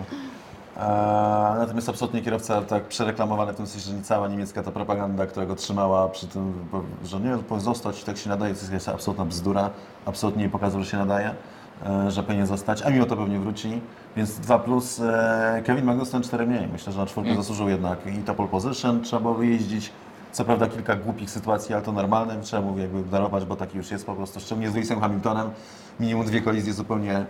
[1.58, 5.46] Natomiast absolutnie kierowca tak przereklamowany w tym sensie, że nie cała niemiecka ta propaganda, która
[5.46, 6.54] go trzymała przy tym,
[7.04, 9.70] że nie, powinien zostać, tak się nadaje, to jest absolutna bzdura,
[10.06, 11.34] absolutnie nie pokazał, że się nadaje,
[11.86, 13.80] e, że powinien zostać, a mimo to pewnie wróci,
[14.16, 18.18] więc 2 plus, e, Kevin Magnussen 4 mniej, myślę, że na czwórkę zasłużył jednak i
[18.18, 19.92] to pole position, trzeba było wyjeździć,
[20.32, 23.90] co prawda kilka głupich sytuacji, ale to normalne, trzeba mu jakby darować, bo taki już
[23.90, 25.50] jest po prostu, szczególnie z Lewisem Hamiltonem,
[26.00, 27.24] minimum dwie kolizje zupełnie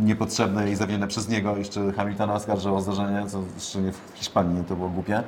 [0.00, 1.56] niepotrzebne i zawinione przez niego.
[1.56, 5.22] Jeszcze Hamiltona oskarżał o zdarzenie, co szczególnie w Hiszpanii to było głupie,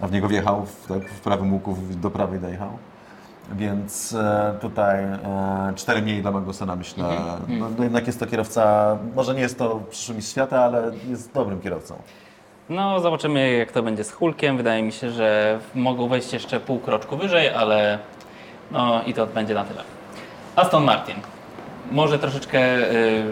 [0.00, 2.70] a w niego wjechał w, tak, w prawym łuku, do prawej dojechał.
[3.52, 7.04] Więc e, tutaj e, cztery mniej dla Magnusena myślę.
[7.48, 11.32] No, no jednak jest to kierowca, może nie jest to przyszły mistrz świata, ale jest
[11.32, 11.94] dobrym kierowcą.
[12.68, 14.56] No, zobaczymy jak to będzie z Hulkiem.
[14.56, 17.98] Wydaje mi się, że mogą wejść jeszcze pół kroczku wyżej, ale
[18.70, 19.82] no i to będzie na tyle.
[20.56, 21.16] Aston Martin.
[21.92, 23.24] Może troszeczkę y,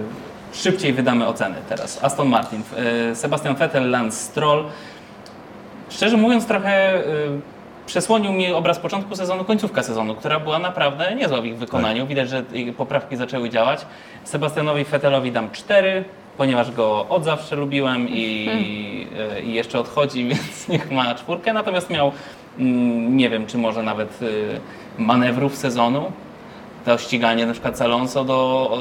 [0.53, 2.05] szybciej wydamy oceny teraz.
[2.05, 2.63] Aston Martin.
[3.11, 4.65] Y, Sebastian Vettel, Lance Stroll.
[5.91, 7.41] Szczerze mówiąc, trochę y,
[7.87, 12.07] przesłonił mi obraz początku sezonu, końcówka sezonu, która była naprawdę niezła w ich wykonaniu.
[12.07, 12.45] Widać, że
[12.77, 13.87] poprawki zaczęły działać.
[14.25, 16.05] Sebastianowi Vettelowi dam 4,
[16.37, 18.49] ponieważ go od zawsze lubiłem i,
[19.39, 21.53] y, i jeszcze odchodzi, więc niech ma czwórkę.
[21.53, 22.13] Natomiast miał,
[22.59, 24.19] mm, nie wiem, czy może nawet
[24.99, 26.13] manewrów sezonu.
[26.85, 28.78] To ściganie na przykład Alonso do,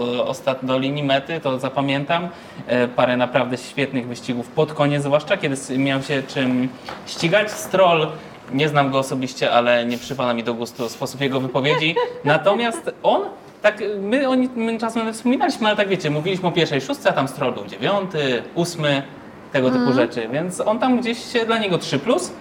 [0.64, 2.30] do linii mety, to zapamiętam.
[2.68, 6.70] E, Parę naprawdę świetnych wyścigów pod koniec, zwłaszcza kiedy miał się czym
[7.08, 7.52] ścigać.
[7.52, 8.08] Stroll,
[8.54, 11.96] nie znam go osobiście, ale nie przypada mi do gustu sposób jego wypowiedzi.
[12.26, 13.22] Natomiast on,
[13.62, 17.28] tak my, oni, my czasem wspominaliśmy, ale tak wiecie, mówiliśmy o pierwszej szóstce, a tam
[17.28, 19.04] Stroll był dziewiąty, ósmy,
[19.52, 22.00] tego typu rzeczy, więc on tam gdzieś się dla niego 3+.
[22.00, 22.32] Plus.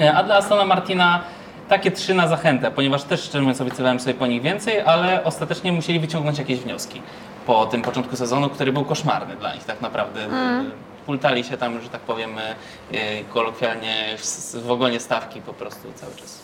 [0.00, 1.20] E, A dla Astona Martina
[1.68, 5.72] takie trzy na zachętę, ponieważ też szczerze mówiąc obiecywałem sobie po nich więcej, ale ostatecznie
[5.72, 7.02] musieli wyciągnąć jakieś wnioski
[7.46, 10.24] po tym początku sezonu, który był koszmarny dla nich tak naprawdę.
[10.24, 10.70] Mm.
[11.06, 16.14] Pultali się tam, że tak powiem, e, kolokwialnie w w ogonie stawki po prostu cały
[16.14, 16.40] czas.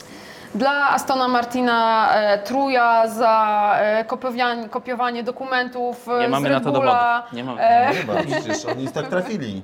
[0.55, 6.61] Dla Astona Martina e, truja za e, kopiowanie, kopiowanie dokumentów e, Nie z mamy na
[6.61, 6.97] to dowodu.
[7.33, 7.61] Nie mamy.
[7.63, 9.63] E, Chyba, przecież oni tak trafili.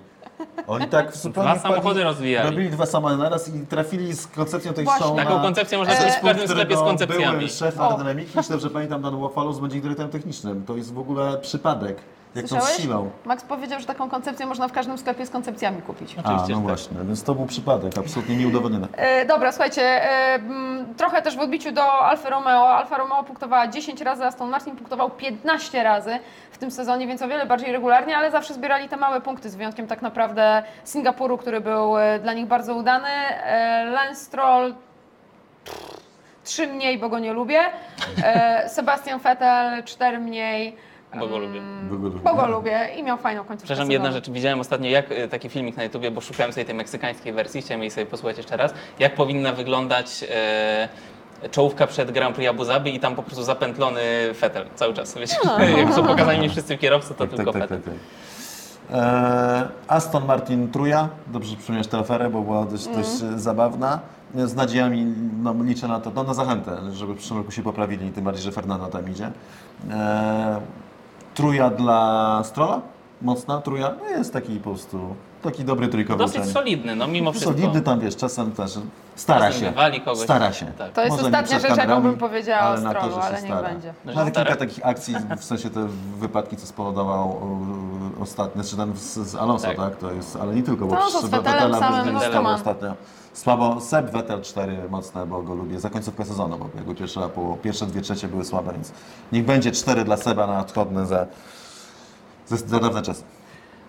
[0.66, 2.50] Oni tak zupełnie Dwa samochody rozwijali.
[2.50, 5.06] Robili dwa samochody naraz i trafili z koncepcją tej Właśnie.
[5.06, 5.42] show Taką na...
[5.42, 7.36] koncepcję można E, kupić w każdym którego sklepie z koncepcjami.
[7.38, 7.80] Były szef.
[7.80, 10.64] Ardennamik, jeśli dobrze pamiętam, Dan Łofalus będzie dyrektorem technicznym.
[10.66, 11.96] To jest w ogóle przypadek.
[12.34, 12.76] Jak tą Słyszałeś?
[12.76, 13.10] silą.
[13.24, 16.14] Max powiedział, że taką koncepcję można w każdym sklepie z koncepcjami kupić.
[16.16, 16.66] A, Oczywiście, no tak.
[16.66, 18.86] właśnie, więc to był przypadek, absolutnie nieudowodniony.
[18.96, 22.68] E, dobra, słuchajcie, e, m, trochę też w odbiciu do Alfa Romeo.
[22.68, 26.18] Alfa Romeo punktowała 10 razy, Aston Martin punktował 15 razy
[26.50, 29.54] w tym sezonie, więc o wiele bardziej regularnie, ale zawsze zbierali te małe punkty, z
[29.56, 33.08] wyjątkiem tak naprawdę Singapuru, który był e, dla nich bardzo udany.
[33.08, 34.74] E, Lance Stroll
[35.64, 36.00] pff,
[36.44, 37.60] trzy mniej, bo go nie lubię.
[38.24, 40.76] E, Sebastian Vettel cztery mniej.
[41.16, 41.60] Bo go lubię.
[42.24, 42.88] Bo go lubię.
[42.98, 44.30] I miał fajną końcówkę Przepraszam, jedna rzecz.
[44.30, 47.80] Widziałem ostatnio jak, e, taki filmik na YouTubie, bo szukałem sobie tej meksykańskiej wersji, chciałem
[47.80, 48.74] jej sobie posłuchać jeszcze raz.
[48.98, 50.88] Jak powinna wyglądać e,
[51.50, 54.00] czołówka przed Grand Prix Abu Zabi i tam po prostu zapętlony
[54.34, 55.14] Fetel cały czas.
[55.18, 55.36] Wiecie?
[55.78, 57.92] jak są pokazani mi wszyscy kierowcy, to Tak, tylko tak, tak, Vettel.
[57.92, 58.02] tak,
[58.90, 58.98] tak.
[59.00, 63.34] E, Aston Martin Truja, dobrze że przypomniałeś tę aferę, bo była dość, dość Mm.
[63.34, 64.00] e, zabawna.
[64.34, 68.10] Z nadziejami no, liczę na to, no, na zachętę, żeby w przyszłym roku się poprawili,
[68.12, 69.30] tym bardziej, że Fernando tam idzie.
[69.90, 70.60] E,
[71.38, 72.80] truja dla Strola,
[73.22, 75.00] mocna truja, no jest taki po prostu,
[75.42, 76.52] taki dobry trójkowy Dosyć uczeń.
[76.52, 77.52] solidny, no mimo wszystko.
[77.52, 78.78] Solidny tam, wiesz, czasem też
[79.16, 80.24] stara Czasem się, wywali kogoś.
[80.24, 80.66] stara się.
[80.66, 80.92] Tak.
[80.92, 83.00] To jest Może nie ostatnia przed rzecz, jaką kamerami, bym powiedziała o ale na to,
[83.00, 83.68] Strollu, że się ale niech stara.
[83.68, 83.88] będzie.
[84.06, 84.46] Że No, ale stara.
[84.46, 87.36] kilka takich akcji, w sensie te wypadki, co spowodował
[88.18, 89.76] e, ostatnio, czy ten z, z Alonso, tak.
[89.76, 89.96] Tak.
[89.96, 92.54] To jest, ale nie tylko, bo No, to z Vettelem Vettela samym, ma.
[92.54, 92.94] ostatnio.
[93.42, 95.80] Słabo, Seb Vettel 4 mocne, bo go lubię.
[95.80, 98.92] Za końcówkę sezonu, bo jakby pierwsza, po, pierwsze dwie trzecie były słabe, więc
[99.32, 101.26] niech będzie 4 dla Seba na odchodne za,
[102.46, 103.22] za, za dawne czasy.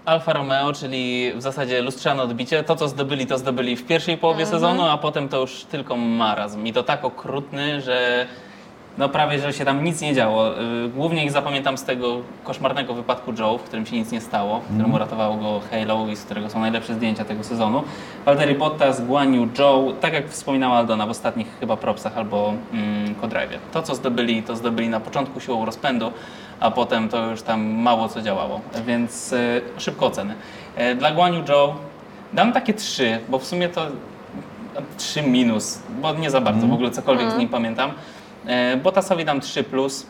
[0.06, 2.64] Alfa Romeo, czyli w zasadzie lustrzane odbicie.
[2.64, 4.60] To, co zdobyli, to zdobyli w pierwszej połowie Mhm.
[4.62, 6.66] sezonu, a potem to już tylko marazm.
[6.66, 8.26] I to tak okrutny, że
[8.98, 10.60] no prawie, że się tam nic nie działo.
[10.62, 14.60] Y, Głównie ich zapamiętam z tego koszmarnego wypadku Joe, w którym się nic nie stało,
[14.60, 17.84] w którym uratowało go Halo i z którego są najlepsze zdjęcia tego sezonu.
[18.26, 23.16] Valtteri Bottas, Guan Yu Zhou, tak jak wspominała Aldona w ostatnich chyba propsach albo mm,
[23.16, 23.60] Codrive.
[23.74, 26.12] To, co zdobyli, to zdobyli na początku siłą rozpędu,
[26.60, 28.62] a potem to już tam mało co działało.
[28.86, 30.34] Więc y, szybko oceny.
[30.76, 31.74] E, Dla Guan Yu Zhou
[32.34, 33.82] dam takie trzy, bo w sumie to
[34.98, 37.92] 3 minus, bo nie za bardzo w ogóle cokolwiek z nim pamiętam.
[38.50, 40.06] E, Bottasowi dam 3 plus,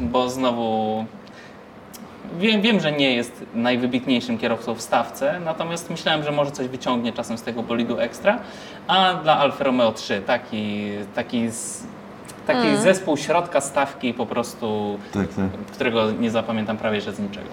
[0.00, 1.04] bo znowu
[2.38, 7.12] wiem, wiem, że nie jest najwybitniejszym kierowcą w stawce, natomiast myślałem, że może coś wyciągnie
[7.12, 8.38] czasem z tego bolidu ekstra.
[8.86, 11.48] A dla Alfa Romeo 3 taki, taki,
[12.46, 15.46] taki zespół środka stawki po prostu, Tak, tak.
[15.72, 17.46] którego nie zapamiętam prawie że z niczego.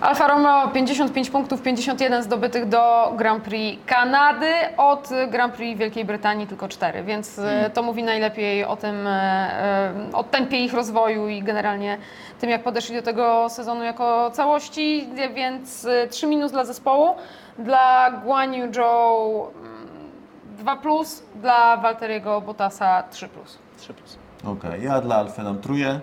[0.00, 6.46] Alfa Romeo 55 punktów, 51 zdobytych do Grand Prix Kanady, od Grand Prix Wielkiej Brytanii
[6.46, 11.28] tylko 4, więc e, to mówi najlepiej o tym, e, e, o tempie ich rozwoju
[11.28, 11.98] i generalnie
[12.40, 17.14] tym, jak podeszli do tego sezonu jako całości, więc e, 3 minus dla zespołu,
[17.58, 19.88] dla Guan Yu Zhou mm,
[20.58, 23.58] 2 plus, dla Valteriego Bottasa 3 plus.
[23.76, 24.18] 3 plus.
[24.46, 26.00] Okej, ja dla Alfy dam truje.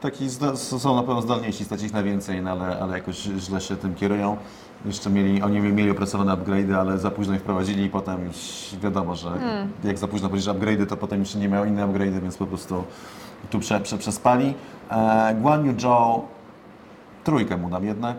[0.00, 3.76] Taki są na pewno zdolniejsi, stać ich na więcej, no ale, ale jakoś źle się
[3.76, 4.36] tym kierują.
[4.84, 8.36] Jeszcze mieli, oni mieli opracowane upgrade'y, ale za późno ich wprowadzili i potem już
[8.82, 9.30] wiadomo, że
[9.84, 12.84] jak za późno powiedzieć upgrade'y, to potem już nie miał inne upgrade'y, więc po prostu
[13.50, 14.54] tu prze, prze, przespali.
[14.90, 16.22] E, Guan Yu Zhou,
[17.24, 18.16] trójkę mu dam jednak.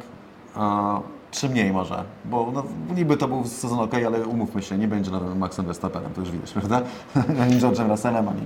[0.57, 0.99] E,
[1.31, 2.63] trzy mniej może, bo no,
[2.95, 6.31] niby to był sezon ok, ale umówmy się, nie będzie nowym Maxem Verstappenem, to już
[6.31, 6.81] widać, prawda?
[7.41, 8.45] ani George'em Russellem, ani,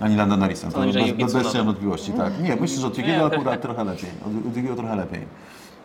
[0.00, 0.70] ani Landon Norrisem.
[0.70, 2.40] Co najwyżej bez, bez, wątpliwości, tak.
[2.40, 3.36] Nie, myślę, że od Yukiego Nie.
[3.36, 4.10] akurat trochę lepiej.
[4.26, 5.26] Od, Yukiego trochę lepiej.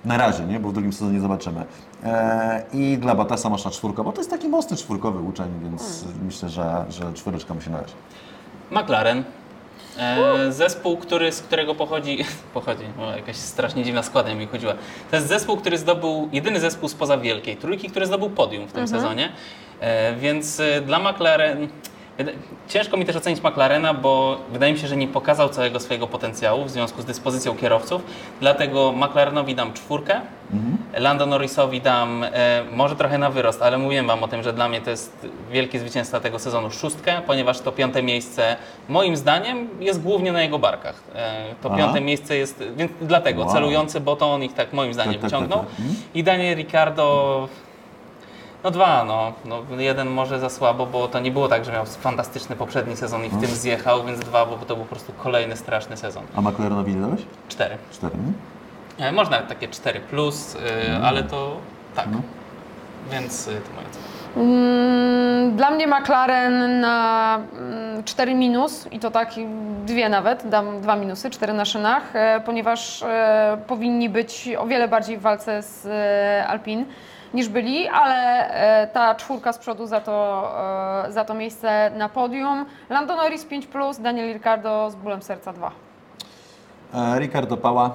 [0.06, 0.60] Na razie, nie?
[0.60, 1.66] bo w drugim sezonie zobaczymy.
[2.04, 6.06] E, I dla Batasa masz na czwórkę, bo to jest taki mocny czwórkowy uczeń, więc
[6.26, 7.94] myślę, że, że czwóreczka musi należeć.
[8.72, 9.24] McLaren.
[9.98, 12.18] E, zespół, który, z którego pochodzi,
[12.54, 14.74] pochodzi, o, jakaś strasznie dziwna składnia mi chodziła.
[15.10, 18.88] To jest zespół, który zdobył, jedyny zespół spoza Wielkiej Trójki, który zdobył podium w tym
[18.88, 19.32] sezonie.
[19.80, 21.68] E, więc dla McLaren,
[22.68, 26.66] ciężko mi też ocenić McLarena, bo wydaje mi się, że nie pokazał całego swojego potencjału
[26.66, 28.02] w związku z dyspozycją kierowców.
[28.40, 30.22] Dlatego McLarenowi dam czwórkę,
[30.98, 34.70] Lando Norrisowi dam e, może trochę na wyrost, ale mówiłem Wam o tym, że dla
[34.70, 38.56] mnie to jest wielkie zwycięstwo tego sezonu szóstkę, ponieważ to piąte miejsce
[38.90, 41.04] moim zdaniem jest głównie na jego barkach.
[41.16, 41.78] E, to Aha.
[41.78, 43.54] piąte miejsce jest, więc dlatego Wow.
[43.54, 45.60] celujący, bo to on ich tak moim zdaniem Tak, tak, wyciągnął.
[45.60, 45.80] tak, tak.
[45.80, 45.96] Mhm.
[46.14, 47.48] I Daniel Ricciardo
[48.64, 49.34] no dwa, no.
[49.46, 49.82] no.
[49.82, 53.30] Jeden może za słabo, bo to nie było tak, że miał fantastyczny poprzedni sezon i
[53.30, 56.24] w tym zjechał, więc dwa, bo to był po prostu kolejny straszny sezon.
[56.36, 57.22] A McLarenowi ile dałeś?
[57.50, 57.78] Cztery.
[57.92, 58.14] Cztery.
[58.98, 59.06] nie?
[59.08, 60.60] E, Można takie 4 plus, y,
[61.04, 61.58] ale to
[61.96, 62.06] tak.
[62.12, 62.22] No.
[63.12, 64.06] Więc y, to moja cena.
[64.38, 69.30] Mm, Dla mnie McLaren na mm, 4 minus i to tak
[69.86, 74.88] dwie nawet, dam dwa minusy, 4 na szynach, e, ponieważ e, powinni być o wiele
[74.88, 75.88] bardziej w walce z
[76.48, 76.86] Alpin.
[77.34, 80.48] Niż byli, ale e, ta czwórka z przodu za to,
[81.08, 82.66] e, za to miejsce na podium.
[82.90, 85.72] Lando Norris 5+, Daniel Ricciardo z bólem serca 2.
[86.94, 87.92] E, Ricardo Pała.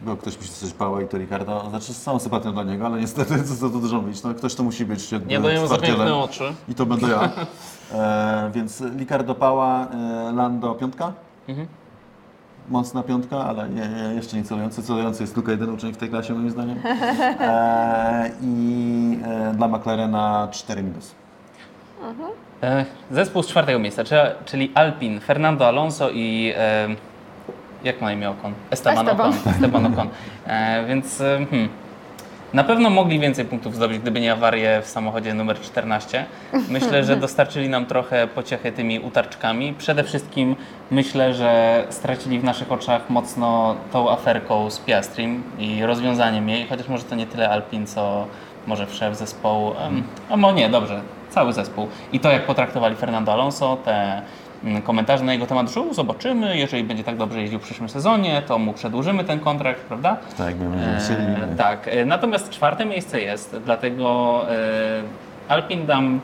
[0.00, 1.66] Bo ktoś musi coś Pała i to Ricardo.
[1.70, 4.22] Znaczy z całą sympatią dla niego, ale niestety co to dużo mówić.
[4.22, 6.54] No, ktoś to musi być Nie dajemy za piękne oczy.
[6.68, 7.30] I to będę ja.
[7.92, 11.12] E, więc Ricardo Pała, e, Lando piątka.
[11.48, 11.68] Mhm.
[12.68, 14.82] Mocna piątka, ale nie, nie, jeszcze nie celujący.
[14.82, 16.78] Celujący jest tylko jeden uczeń w tej klasie moim zdaniem.
[17.40, 21.14] E, I e, dla McLarena 4 minus.
[22.62, 24.02] E, Zespół z czwartego miejsca,
[24.44, 26.88] czyli- Alpin, Fernando Alonso i e,
[27.84, 28.52] jak ma imię Ocon?
[28.70, 29.30] Esteban, Esteban.
[29.30, 29.52] Ocon.
[29.52, 30.08] Esteban Ocon.
[30.46, 31.68] E, więc e, hmm,
[32.56, 36.24] na pewno mogli więcej punktów zdobyć, gdyby nie awarie w samochodzie numer 14.
[36.68, 39.74] Myślę, że dostarczyli nam trochę pociechy tymi utarczkami.
[39.78, 40.56] Przede wszystkim
[40.90, 46.88] myślę, że stracili w naszych oczach mocno tą aferką z Piastrim i rozwiązaniem jej, chociaż
[46.88, 48.26] może to nie tyle Alpin, co
[48.66, 51.00] może szef zespołu, em, a mo nie, dobrze,
[51.30, 51.88] cały zespół.
[52.12, 54.22] I to, jak potraktowali Fernando Alonso, te
[54.84, 58.42] komentarze na jego temat, że "U, zobaczymy, jeżeli będzie tak dobrze jeździł w przyszłym sezonie,
[58.46, 60.16] to mu przedłużymy ten kontrakt, prawda?
[60.38, 61.52] Tak, będziemy.
[61.52, 65.02] E, tak, e, natomiast czwarte miejsce jest, dlatego e,
[65.48, 66.20] Alpin dam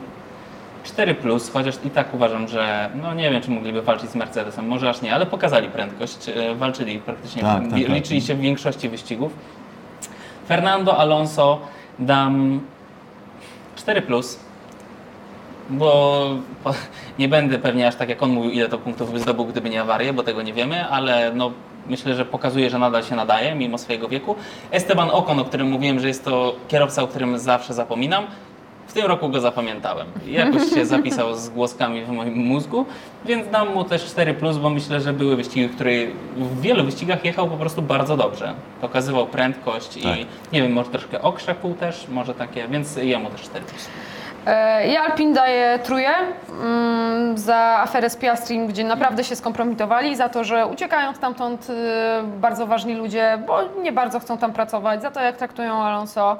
[0.83, 1.15] 4,
[1.53, 5.01] chociaż i tak uważam, że no nie wiem, czy mogliby walczyć z Mercedesem, może aż
[5.01, 7.89] nie, ale pokazali prędkość, e, walczyli praktycznie, Tak, tak, tak.
[7.89, 9.33] liczyli się w większości wyścigów.
[10.47, 11.59] Fernando Alonso
[11.99, 12.61] dam
[13.75, 14.01] 4,
[15.69, 16.25] bo
[17.19, 19.81] nie będę pewnie aż tak jak on mówił, ile to punktów by zdobył, gdyby nie
[19.81, 21.51] awarię, bo tego nie wiemy, ale no,
[21.89, 24.35] myślę, że pokazuje, że nadal się nadaje, mimo swojego wieku.
[24.71, 28.27] Esteban Ocon, o którym mówiłem, że jest to kierowca, o którym zawsze zapominam,
[28.87, 30.07] w tym roku go zapamiętałem.
[30.27, 32.85] Jakoś się zapisał z głoskami w moim mózgu,
[33.25, 35.91] więc dam mu też 4, bo myślę, że były wyścigi, które
[36.37, 38.53] w wielu wyścigach jechał po prostu bardzo dobrze.
[38.81, 40.17] Pokazywał prędkość Tak.
[40.19, 43.65] i nie wiem, może troszkę okrzepł też, może takie, więc jemu też 4.
[43.65, 44.12] E,
[44.87, 46.09] Ja Alpin daję truje
[46.63, 51.73] mm, za aferę z Piastrim, gdzie naprawdę się skompromitowali, za to, że uciekają stamtąd y,
[52.23, 56.37] bardzo ważni ludzie, bo nie bardzo chcą tam pracować, za to jak traktują Alonso.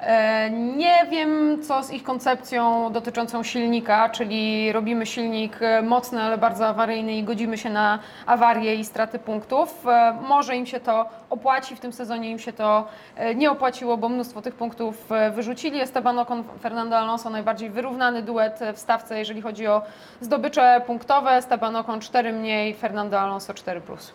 [0.00, 6.38] E, Nie wiem, co z ich koncepcją dotyczącą silnika, czyli robimy silnik e, mocny, ale
[6.38, 9.86] bardzo awaryjny i godzimy się na awarię i straty punktów.
[9.86, 12.88] E, Może im się to opłaci, w tym sezonie im się to
[13.34, 15.80] nie opłaciło, bo mnóstwo tych punktów wyrzucili.
[15.80, 19.82] Esteban Ocon, Fernando Alonso najbardziej wyrównany duet w stawce, jeżeli chodzi o
[20.20, 21.30] zdobycze punktowe.
[21.30, 24.12] Esteban Ocon 4 mniej, Fernando Alonso 4 plus.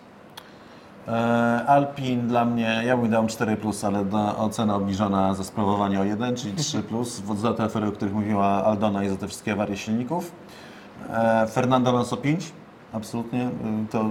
[1.08, 3.58] E, Alpin dla mnie, ja bym dał 4,
[3.88, 6.84] ale na ocena obniżona za sprawowanie o 1, czyli 3,
[7.26, 10.32] w- za te afery, o których mówiła Aldona i za te wszystkie awarie silników.
[11.10, 12.52] E, Fernando Alonso 5,
[12.94, 13.44] absolutnie.
[13.44, 14.08] Y, To y,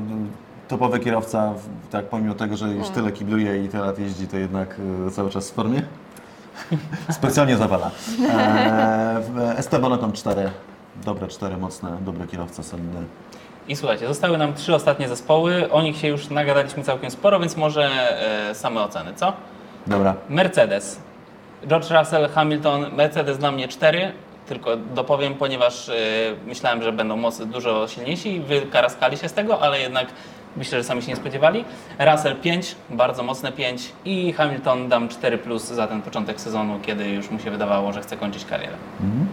[0.68, 1.52] topowy kierowca,
[1.90, 4.76] tak pomimo tego, że już tyle kibluje i tyle lat jeździ, to jednak
[5.08, 5.82] y, cały czas w formie.
[7.10, 7.90] Specjalnie zawala.
[8.30, 10.50] E, Esteban Ocon 4,
[11.04, 13.00] dobre 4, mocne, dobry kierowca, solidny.
[13.70, 15.72] I słuchajcie, zostały nam trzy ostatnie zespoły.
[15.72, 17.90] O nich się już nagadaliśmy całkiem sporo, więc może
[18.50, 19.32] e, same oceny, co?
[19.86, 20.14] Dobra.
[20.28, 21.00] Mercedes.
[21.66, 24.12] George Russell, Hamilton, Mercedes dla mnie 4,
[24.46, 25.94] tylko dopowiem, ponieważ e,
[26.46, 30.06] myślałem, że będą mocy dużo silniejsi i wykaraskali się z tego, ale jednak
[30.56, 31.64] myślę, że sami się nie spodziewali.
[31.98, 37.08] Russell 5, bardzo mocne 5 i Hamilton dam 4 plus za ten początek sezonu, kiedy
[37.08, 38.74] już mu się wydawało, że chce kończyć karierę.
[39.00, 39.26] Em,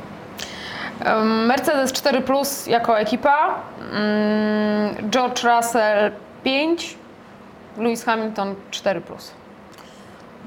[1.48, 3.56] Mercedes 4 plus jako ekipa,
[3.92, 6.12] mm, George Russell
[6.44, 6.98] 5,
[7.78, 9.32] Lewis Hamilton 4 plus.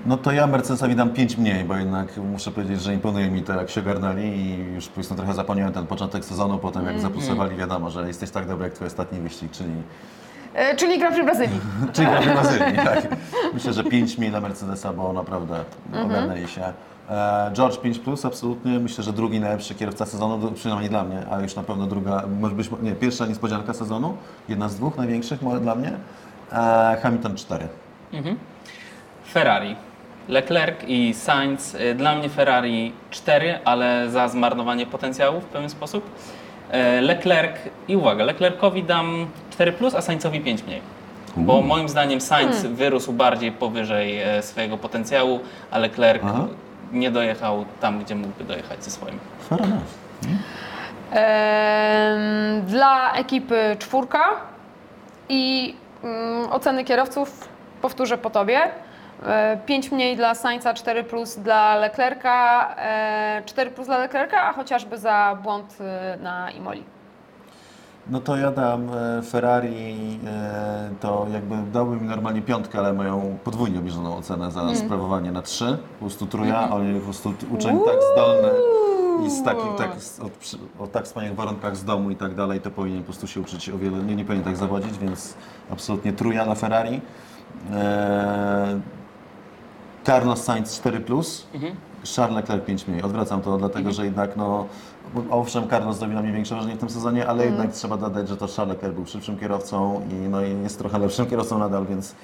[0.06, 3.52] No to ja Mercedesowi dam 5 mniej, bo jednak muszę powiedzieć, że imponuje mi to,
[3.54, 7.90] jak się ogarnęli i już powiedzmy trochę zapomniałem ten początek sezonu, potem jak zaplusowali, wiadomo,
[7.90, 9.72] że jesteś tak dobry jak twój ostatni wyścig, czyli,
[10.54, 11.60] E, czyli Grand Prix Brazylii.
[11.92, 12.76] czyli gra w Brazylii.
[12.84, 13.06] Tak.
[13.54, 15.64] Myślę, że 5 mniej dla Mercedesa, bo naprawdę
[16.04, 16.72] ogarnęli się.
[17.10, 18.78] E, George 5 plus, absolutnie.
[18.78, 22.54] Myślę, że drugi najlepszy kierowca sezonu, przynajmniej dla mnie, a już na pewno druga, może
[22.54, 24.16] być, nie, pierwsza niespodzianka sezonu,
[24.48, 25.92] jedna z dwóch największych może dla mnie.
[26.52, 27.68] E, Hamilton 4.
[29.32, 29.76] Ferrari.
[30.28, 31.74] Leclerc i Sainz.
[31.74, 36.10] Y, Dla mnie Ferrari 4, ale za zmarnowanie potencjału w pewien sposób.
[36.70, 37.56] E, Leclerc
[37.88, 40.80] i uwaga, Leclercowi dam 4, a Sainzowi 5 mniej.
[41.36, 46.46] Bo moim zdaniem Sainz wyrósł bardziej powyżej e, swojego potencjału, a Leclerc Aha.
[46.92, 49.18] Nie dojechał tam, gdzie mógłby dojechać ze swoim.
[49.48, 49.82] Fair enough.
[51.12, 54.24] Em, Dla ekipy czwórka
[55.28, 57.48] i mm, oceny kierowców
[57.82, 58.60] powtórzę po tobie.
[59.66, 64.98] 5 mniej dla Sainza, 4 plus dla Leclerca, e, 4 plus dla Leclerca, a chociażby
[64.98, 66.84] za błąd e, na Imoli.
[68.08, 73.38] No to ja dam e, Ferrari, e, to jakby dałby mi normalnie piątkę, ale mają
[73.44, 75.78] podwójnie obniżoną ocenę za sprawowanie na trzy.
[75.98, 78.48] Po prostu truja, oni po prostu uczeń tak zdolny
[79.26, 79.96] i z takich, tak,
[80.40, 83.40] przy- o tak wspaniałych warunkach z domu i tak dalej, to powinien po prostu się
[83.40, 85.34] uczyć o wiele, nie, nie powinien tak zawodzić, więc
[85.72, 87.00] absolutnie truja na Ferrari.
[87.72, 88.80] E,
[90.04, 91.46] Carlos Sainz 4+, plus,
[92.16, 93.02] Charles Leclerc 5 mniej.
[93.02, 94.66] Odwracam to dlatego, że jednak no,
[95.30, 98.36] owszem Carlos zrobił na mnie większe wrażenie w tym sezonie, ale jednak trzeba dodać, że
[98.36, 102.14] to Charles był szybszym kierowcą i, no, i jest trochę lepszym kierowcą nadal, więc,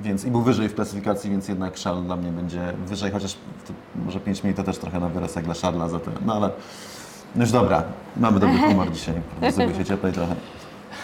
[0.00, 3.34] więc i był wyżej w klasyfikacji, więc jednak Charles dla mnie będzie wyżej, chociaż
[3.66, 3.72] to,
[4.04, 6.10] może 5 mniej to też trochę na wyraz jak dla Charlesa za to.
[6.26, 6.50] No ale
[7.36, 7.82] no już dobra,
[8.16, 9.14] mamy dobry humor dzisiaj,
[9.50, 10.34] zrobił się cieplej trochę.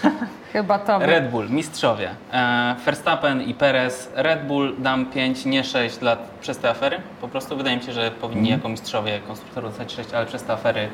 [0.52, 0.98] Chyba to.
[0.98, 2.10] Red Bull, mistrzowie.
[2.32, 4.10] E, Verstappen i Perez.
[4.14, 7.00] Red Bull dam 5, nie 6 lat przez te afery.
[7.20, 10.52] Po prostu wydaje mi się, że powinni jako mistrzowie konstruktorów dostać 6, ale przez te
[10.52, 10.88] afery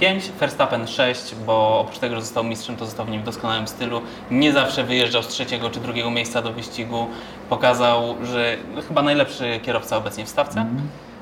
[0.00, 0.30] 5.
[0.40, 4.00] Verstappen 6, bo oprócz tego, że został mistrzem, to został w nim w doskonałym stylu.
[4.30, 7.06] Nie zawsze wyjeżdżał z trzeciego czy drugiego miejsca do wyścigu.
[7.48, 8.56] Pokazał, że
[8.88, 10.66] chyba najlepszy kierowca obecnie w stawce.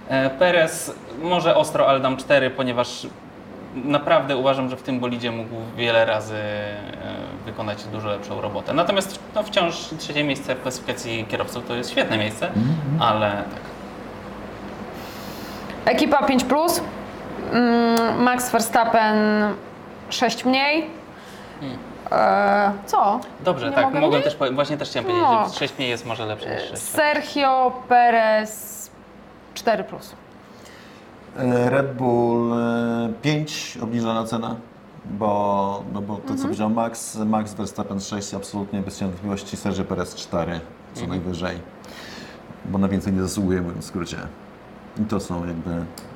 [0.09, 3.07] E, Perez może ostro, ale dam 4, ponieważ
[3.75, 6.85] naprawdę uważam, że w tym bolidzie mógł wiele razy e,
[7.47, 8.75] wykonać dużo lepszą robotę.
[8.75, 12.51] Natomiast no, wciąż trzecie miejsce w klasyfikacji kierowców to jest świetne miejsce,
[13.01, 13.61] ale tak.
[15.95, 16.81] Ekipa 5, plus.
[17.53, 19.17] Mm, Max Verstappen
[20.11, 20.91] 6 mniej.
[22.13, 23.21] E, co?
[23.45, 25.49] Dobrze, Nie tak, mogę mogłem też, właśnie też chciałem powiedzieć, No.
[25.49, 26.83] że 6 mniej jest może lepsze niż 6.
[26.83, 28.91] Sergio Perez
[29.55, 29.85] 4.
[29.85, 30.15] Plus.
[31.39, 34.57] E, Red Bull e, 5 obniżona cena,
[35.05, 40.15] bo, no bo to co powiedział Max, Max Verstappen 6 absolutnie bez wątpliwości, Sergio Perez
[40.15, 40.61] 4
[40.95, 41.59] co najwyżej,
[42.65, 44.17] bo na więcej nie zasługuje mówiąc w skrócie.
[45.01, 45.71] I to są jakby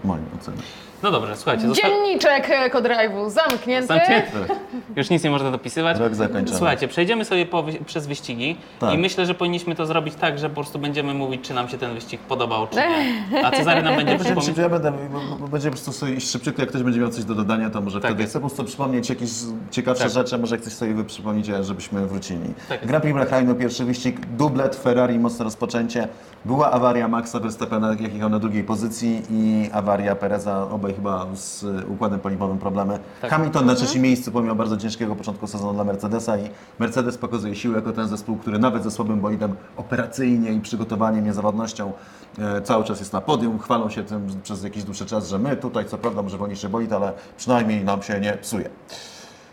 [0.05, 0.62] moje oceny.
[1.03, 3.87] No dobrze, słuchajcie, zosta- Dzienniczek Eco-Drive'u zamknięty.
[3.87, 4.29] zamknięty.
[4.49, 4.59] Tak.
[4.97, 5.99] Już nic nie można dopisywać.
[5.99, 6.57] Rok zakończony.
[6.59, 8.95] Słuchajcie, przejdziemy sobie po, przez wyścigi Tak.
[8.95, 11.79] i myślę, że powinniśmy to zrobić tak, że po prostu będziemy mówić, czy nam się
[11.79, 13.43] ten wyścig podobał, czy nie.
[13.47, 14.57] A Cezary nam będzie przypominać.
[14.59, 17.25] ja będę, bo- bo będzie po prostu sobie iść szybciutko, jak ktoś będzie miał coś
[17.25, 18.33] do dodania, to może Tak wtedy jest.
[18.33, 19.31] chcę po prostu przypomnieć jakieś
[19.70, 20.12] ciekawsze Tak.
[20.12, 22.55] rzeczy, może jak coś sobie wy przypomnicie, żebyśmy wrócili.
[22.69, 22.87] Tak.
[22.87, 26.09] Grand Prix Bahrainu, pierwszy wyścig, dublet Ferrari, mocne rozpoczęcie.
[26.44, 31.65] Była awaria Maxa Verstappena, jak jechał na drugiej pozycji i awaria Pereza, obaj chyba z
[31.89, 32.98] układem paliwowym problemy.
[33.20, 33.31] Tak.
[33.31, 37.74] Hamilton na trzecim miejscu, pomimo bardzo ciężkiego początku sezonu dla Mercedesa i Mercedes pokazuje siłę
[37.77, 41.93] jako ten zespół, który nawet ze słabym bolidem operacyjnie i przygotowaniem, niezawodnością
[42.39, 45.56] e, cały czas jest na podium, chwalą się tym przez jakiś dłuższy czas, że my
[45.56, 48.70] tutaj co prawda może wolniejszy bolid, ale przynajmniej nam się nie psuje.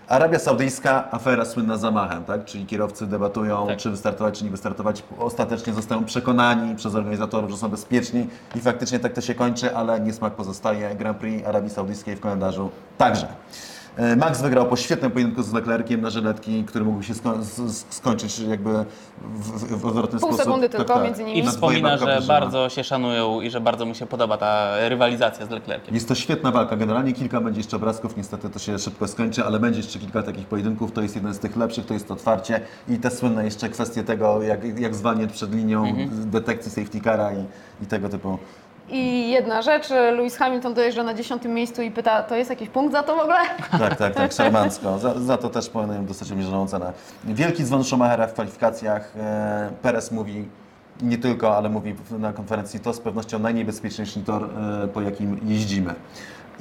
[0.08, 2.46] Arabia Saudyjska, afera słynna zamachem, tak?
[2.46, 3.78] czyli kierowcy debatują, Tak.
[3.78, 5.04] czy wystartować, czy nie wystartować.
[5.20, 10.00] Ostatecznie zostają przekonani przez organizatorów, że są bezpieczni i faktycznie tak to się kończy, ale
[10.00, 10.96] niesmak pozostaje.
[10.96, 13.28] Grand Prix Arabii Saudyjskiej w kalendarzu także.
[13.98, 17.86] E, Max wygrał po świetnym pojedynku z Leclerciem na żyletki, który mógł się sko- z-
[17.90, 18.70] skończyć jakby
[19.22, 20.46] w, w, w odwrotny Pół sposób.
[20.46, 21.40] sekundy tylko między nimi.
[21.40, 25.46] I Na wspomina, że bardzo się szanują i że bardzo mu się podoba ta rywalizacja
[25.46, 25.96] z Leclerciem.
[25.96, 26.76] Jest to świetna walka.
[26.76, 30.46] Generalnie kilka będzie jeszcze obrazków, niestety to się szybko skończy, ale będzie jeszcze kilka takich
[30.48, 30.92] pojedynków.
[30.92, 34.44] To jest jeden z tych lepszych, to jest otwarcie i te słynne jeszcze kwestie tego,
[34.44, 37.46] jak, jak zwalniać przed linią detekcji safety cara i,
[37.84, 38.38] i tego typu.
[38.90, 42.92] I jedna rzecz, Lewis Hamilton dojeżdża na dziesiątym miejscu i pyta, to jest jakiś punkt
[42.92, 43.38] za to w ogóle?
[43.80, 45.00] Tak, tak, tak, szarmancko.
[45.00, 46.94] Za, za to też powinien dostać obniżoną cenę.
[47.24, 49.14] Wielki dzwon Schumachera w kwalifikacjach.
[49.18, 50.48] E, Perez mówi,
[51.02, 54.50] nie tylko, ale mówi na konferencji, to z pewnością najniebezpieczniejszy tor,
[54.84, 55.94] e, po jakim jeździmy.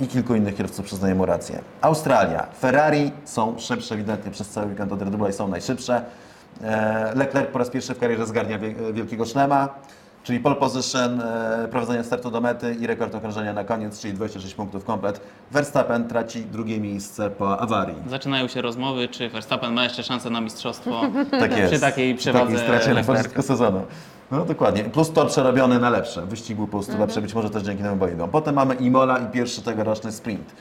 [0.01, 1.59] I kilku innych kierowców przyznaje mu rację.
[1.81, 2.47] Australia.
[2.61, 6.03] Ferrari są szybsze ewidentnie przez cały weekend od Red Bulla i są najszybsze.
[6.65, 9.69] E, Leclerc po raz pierwszy w karierze zgarnia wie- wielkiego szlema.
[10.25, 14.55] Czyli pole position, e, prowadzenie startu do mety i rekord okrążenia na koniec, czyli 26
[14.55, 15.21] punktów komplet.
[15.51, 17.97] Verstappen traci drugie miejsce po awarii.
[18.07, 21.01] Zaczynają się rozmowy, czy Verstappen ma jeszcze szansę na mistrzostwo.
[21.41, 21.73] Tak jest.
[21.73, 23.13] Przy takiej przewadze stracie na Leclerca.
[23.23, 23.83] początku sezonu.
[24.31, 24.85] No dokładnie.
[24.85, 26.23] Plus tor przerobiony na lepsze.
[26.27, 27.09] Wyścig był po prostu Mhm.
[27.09, 28.31] lepszy, być może też dzięki temu bolidom.
[28.31, 30.55] Potem mamy Imola i pierwszy tegoroczny sprint.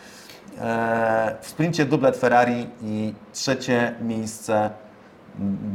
[0.62, 4.70] Eee, w sprincie dublet Ferrari i trzecie miejsce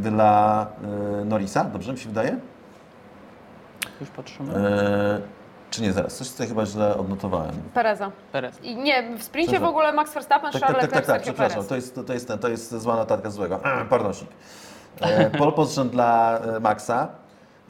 [0.01, 0.67] dla
[1.21, 1.65] e, Norrisa.
[1.65, 2.37] Dobrze mi się wydaje?
[4.01, 4.55] Już patrzymy.
[4.57, 5.21] Eee,
[5.71, 6.17] czy nie, zaraz.
[6.17, 7.53] Coś tutaj chyba źle odnotowałem.
[7.75, 8.11] Pereza.
[8.33, 8.63] Perez.
[8.63, 11.17] I nie, w sprincie w ogóle Max Verstappen, Tak, Charles tak, tak, tak, Leclerc, tak,
[11.17, 11.55] Sergio przepraszam.
[11.57, 11.69] Perez.
[11.69, 13.61] To jest, to, jest ten, to jest zła notatka złego.
[13.91, 14.29] Pardonsik.
[15.01, 17.09] E, pole position dla e, Maxa.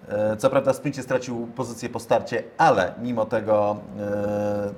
[0.08, 4.72] E, co prawda w sprincie stracił pozycję po starcie, ale mimo tego e,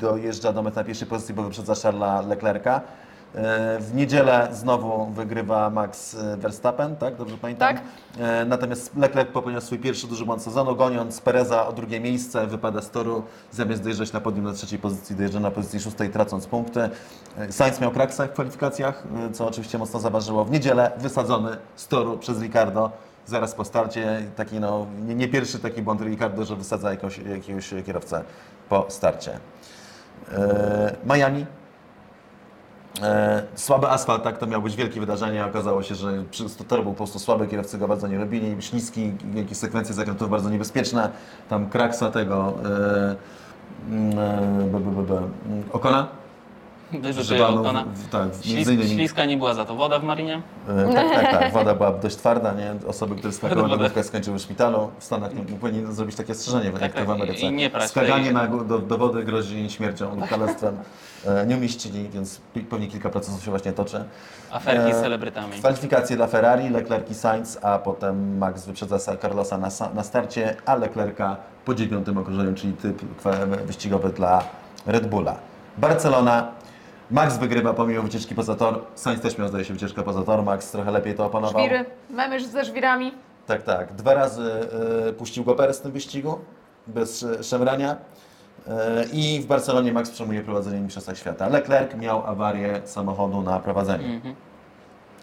[0.00, 2.80] dojeżdża do mety na pierwszej pozycji, bo wyprzedza Charlesa Leclerca.
[3.34, 7.16] E, W niedzielę znowu wygrywa Max Verstappen, tak?
[7.16, 7.74] Dobrze pamiętam?
[7.74, 7.84] Tak.
[8.20, 12.82] E, Natomiast Leclerc popełnia swój pierwszy duży błąd sezonu, goniąc Pereza o drugie miejsce, wypada
[12.82, 16.80] z toru, zamiast dojeżdżać na podium na trzeciej pozycji, dojeżdża na pozycji szóstej, tracąc punkty.
[17.38, 19.02] E, Sainz miał kraksa w kwalifikacjach,
[19.32, 20.44] co oczywiście mocno zaważyło.
[20.44, 22.90] W niedzielę wysadzony z toru przez Ricardo,
[23.26, 24.22] zaraz po starcie.
[24.36, 28.24] Taki no, nie, nie pierwszy taki błąd Ricardo, że wysadza jakąś, jakiegoś kierowcę
[28.68, 29.38] po starcie.
[31.06, 31.46] Miami.
[33.02, 35.46] E, słaby asfalt, tak, to miało być wielkie wydarzenie.
[35.46, 36.24] Okazało się, że
[36.68, 40.50] tor był po prostu słaby, kierowcy go bardzo nie robili, śliski, jakieś sekwencje zakrętów bardzo
[40.50, 41.10] niebezpieczne.
[41.48, 43.16] Tam kraksa tego e,
[43.90, 45.22] mm, e, b, b, b, b,
[45.72, 46.23] Okona.
[47.00, 47.84] Wyrzutuję Żywano, Okona.
[47.94, 50.42] w- tak, Ślis, między innymi śliska nie była za to woda w Marinie?
[50.68, 51.52] E, Tak, tak, tak.
[51.52, 52.74] Woda była dość twarda, nie?
[52.86, 54.90] Osoby, które skakały na lodówkę skończyły w szpitalu.
[54.98, 57.40] W Stanach nie, nie powinni zrobić takie strzeżenie, tak, jak to w tak, Ameryce.
[57.40, 60.76] i nie prać Skakanie tej- na, do, do wody grozi śmiercią lub kalectwem.
[61.26, 62.40] E, Nie umieścili, więc
[62.70, 64.04] pewnie kilka procesów się właśnie toczy.
[64.50, 65.52] Aferki E, z celebrytami.
[65.58, 70.56] Kwalifikacje dla Ferrari, Leclerc i Sainz, a potem Max wyprzedza Sa- Carlosa na, na starcie,
[70.66, 73.02] a Leclerca po dziewiątym okrążeniu, czyli typ
[73.66, 74.42] wyścigowy dla
[74.86, 75.36] Red Bulla.
[75.78, 76.48] Barcelona.
[77.10, 78.80] Max wygrywa pomimo wycieczki poza tor.
[78.94, 80.42] Sainz też miał, zdaje się, wycieczkę poza tor.
[80.42, 81.62] Max trochę lepiej to opanował.
[81.62, 83.12] Żwiry, memy ze żwirami.
[83.46, 83.92] Tak, tak.
[83.92, 84.50] Dwa razy
[85.08, 86.38] y, puścił go Perez w tym wyścigu,
[86.86, 87.96] bez y, szemrania.
[88.66, 88.70] Y,
[89.12, 91.48] I w Barcelonie Max przejmuje prowadzenie Mistrzostwa Świata.
[91.48, 94.14] Leclerc miał awarię samochodu na prowadzeniu.
[94.14, 94.34] Mhm.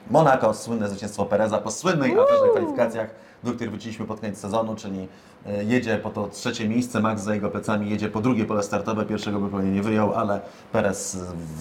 [0.10, 3.10] Monaco, słynne zwycięstwo Pereza po słynnej aferze w kwalifikacjach,
[3.44, 5.08] do których wróciliśmy pod koniec sezonu, czyli
[5.46, 9.06] e, jedzie po to trzecie miejsce, Max za jego plecami jedzie po drugie pole startowe,
[9.06, 10.42] pierwszego by pewnie nie wyjął, ale
[10.72, 11.20] Perez e,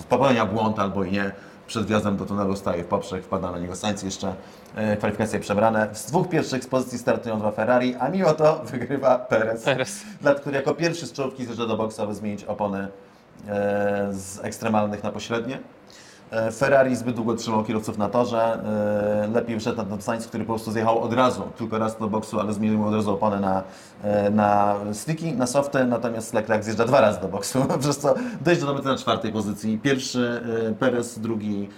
[0.08, 1.32] popełnia błąd albo i nie,
[1.66, 4.34] przed wjazdem do tunelu staje w poprzek, wpada na niego Sainz jeszcze,
[4.74, 5.88] e, kwalifikacje przebrane.
[5.92, 10.02] Z dwóch pierwszych z pozycji startują dwa Ferrari, a mimo to wygrywa Perez, Perez.
[10.20, 12.88] dla który jako pierwszy z czołówki zjeżdża do boksu, aby zmienić opony
[14.10, 15.58] z ekstremalnych na pośrednie.
[16.30, 18.62] E, Ferrari zbyt długo trzymał kierowców na torze.
[19.24, 22.40] E, Lepiej wyszedł na Sainz, który po prostu zjechał od razu, tylko raz do boksu,
[22.40, 23.62] ale zmienił od razu opony na,
[24.02, 28.66] e, na sticky, na softy, natomiast Leclerc zjeżdża dwa razy do boksu, przez co dojeżdża
[28.66, 29.78] do mety na czwartej pozycji.
[29.78, 30.42] Pierwszy
[30.78, 31.68] Perez, drugi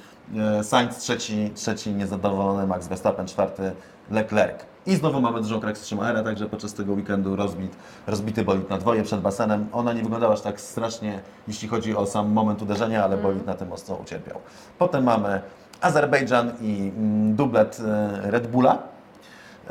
[0.62, 3.72] Sainz, trzeci, trzeci niezadowolony Max Verstappen, czwarty
[4.10, 4.71] Leclerc.
[4.86, 7.76] I znowu mamy dużą kraksę Schumachera, także podczas tego weekendu rozbit,
[8.06, 9.66] rozbity bolid na dwoje przed basenem.
[9.72, 13.54] Ona nie wyglądała aż tak strasznie, jeśli chodzi o sam moment uderzenia, ale bolid na
[13.54, 14.38] tym mocno ucierpiał.
[14.78, 15.40] Potem mamy
[15.80, 18.78] Azerbejdżan i mm, dublet e, Red Bulla.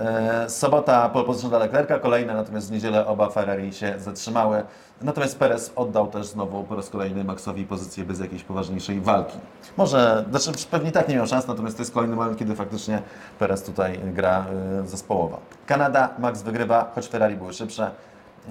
[0.02, 4.64] E, Sobota pole position dla Leclerca, kolejna, natomiast w niedzielę oba Ferrari się zatrzymały.
[5.02, 9.38] Natomiast Perez oddał też znowu po raz kolejny Maxowi pozycję bez jakiejś poważniejszej walki.
[9.78, 13.02] Może, znaczy pewnie tak nie miał szans, natomiast to jest kolejny moment, kiedy faktycznie
[13.40, 14.46] Perez tutaj gra
[14.84, 15.40] y, zespołowo.
[15.66, 17.92] Kanada, Max wygrywa, choć Ferrari były szybsze.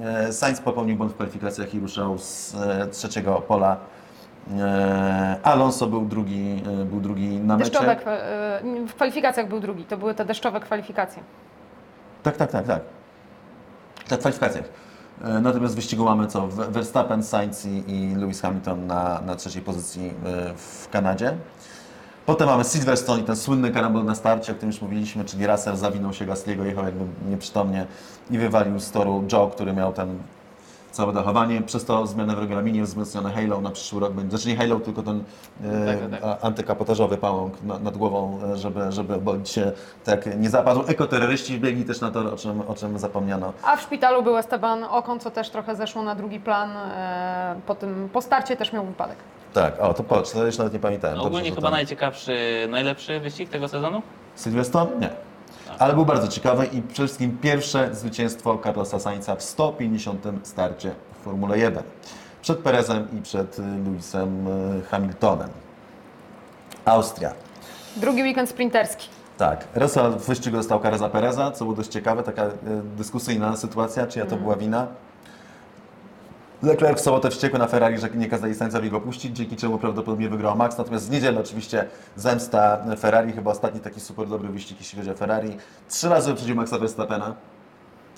[0.00, 3.76] E, Sainz popełnił błąd w kwalifikacjach i ruszał z e, trzeciego pola.
[4.58, 7.56] E, Alonso był drugi, e, był drugi na.
[7.56, 11.22] Deszczowe, e, w kwalifikacjach był drugi, to były te deszczowe kwalifikacje.
[12.22, 12.80] Tak, tak, tak, tak.
[14.08, 14.64] Tak, w kwalifikacjach.
[15.42, 16.48] Natomiast w wyścigu mamy co?
[16.48, 20.14] Ver- Verstappen, Sainz i, Lewis Hamilton na, na trzeciej pozycji
[20.56, 21.36] w Kanadzie.
[22.26, 25.76] Potem mamy Silverstone i ten słynny karambol na starcie, o którym już mówiliśmy, czyli Russell
[25.76, 27.86] zawinął się Gasliego, jechał jakby nieprzytomnie
[28.30, 30.18] i wywalił z toru Joe, który miał ten
[30.92, 31.62] całe dachowanie.
[31.62, 34.30] Przez to zmianę w regulaminie wzmocnione halo na przyszły rok będzie.
[34.36, 35.24] Znaczy nie halo, tylko ten
[35.64, 36.44] e, Tak, tak, tak.
[36.44, 39.72] antykapotażowy pałąk na, nad głową, e, żeby, żeby bolid się
[40.04, 40.82] tak nie zapadł.
[40.86, 43.52] Ekoterroryści biegli też na tor, o czym, o czym zapomniano.
[43.62, 46.70] A w szpitalu był Esteban Okon, co też trochę zeszło na drugi plan.
[46.70, 49.16] e, Po, tym, po starcie też miał wypadek.
[49.54, 51.16] Tak, o to patrz, to już nawet nie pamiętałem.
[51.16, 54.02] Dobrze, Ogólnie że chyba to- najciekawszy, najlepszy wyścig tego sezonu?
[54.36, 54.90] Silverstone?
[55.00, 55.10] Nie.
[55.80, 60.24] Ale był bardzo ciekawy i przede wszystkim pierwsze zwycięstwo Carlosa Sainza w 150.
[60.42, 61.82] starcie w Formule 1.
[62.42, 65.48] Przed Perezem i przed y, Lewisem y, Hamiltonem.
[66.84, 67.32] Austria.
[67.96, 69.08] Drugi weekend sprinterski.
[69.38, 72.50] Tak, Russell w wyścigu dostał karę za Pereza, co było dość ciekawe, taka y,
[72.96, 74.86] dyskusyjna sytuacja, czyja to była wina.
[76.62, 80.28] Leclerc w sobotę wściekły na Ferrari, że nie kazali Sainzowi go puścić, dzięki czemu prawdopodobnie
[80.28, 80.78] wygrał Max.
[80.78, 85.14] Natomiast w niedzielę oczywiście zemsta Ferrari, chyba ostatni taki super dobry wyścig, jeśli chodzi o
[85.14, 85.56] Ferrari.
[85.88, 87.34] Trzy razy wyprzedził Maxa Verstappena.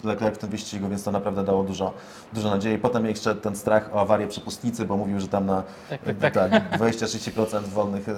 [0.05, 1.93] Leclerc w tym wyścigu, więc to naprawdę dało dużo,
[2.33, 2.79] dużo nadziei.
[2.79, 6.79] Potem jeszcze ten strach o awarię przepustnicy, bo mówił, że tam na Tak, tak, tak.
[6.81, 8.15] 20-30% wolnych e,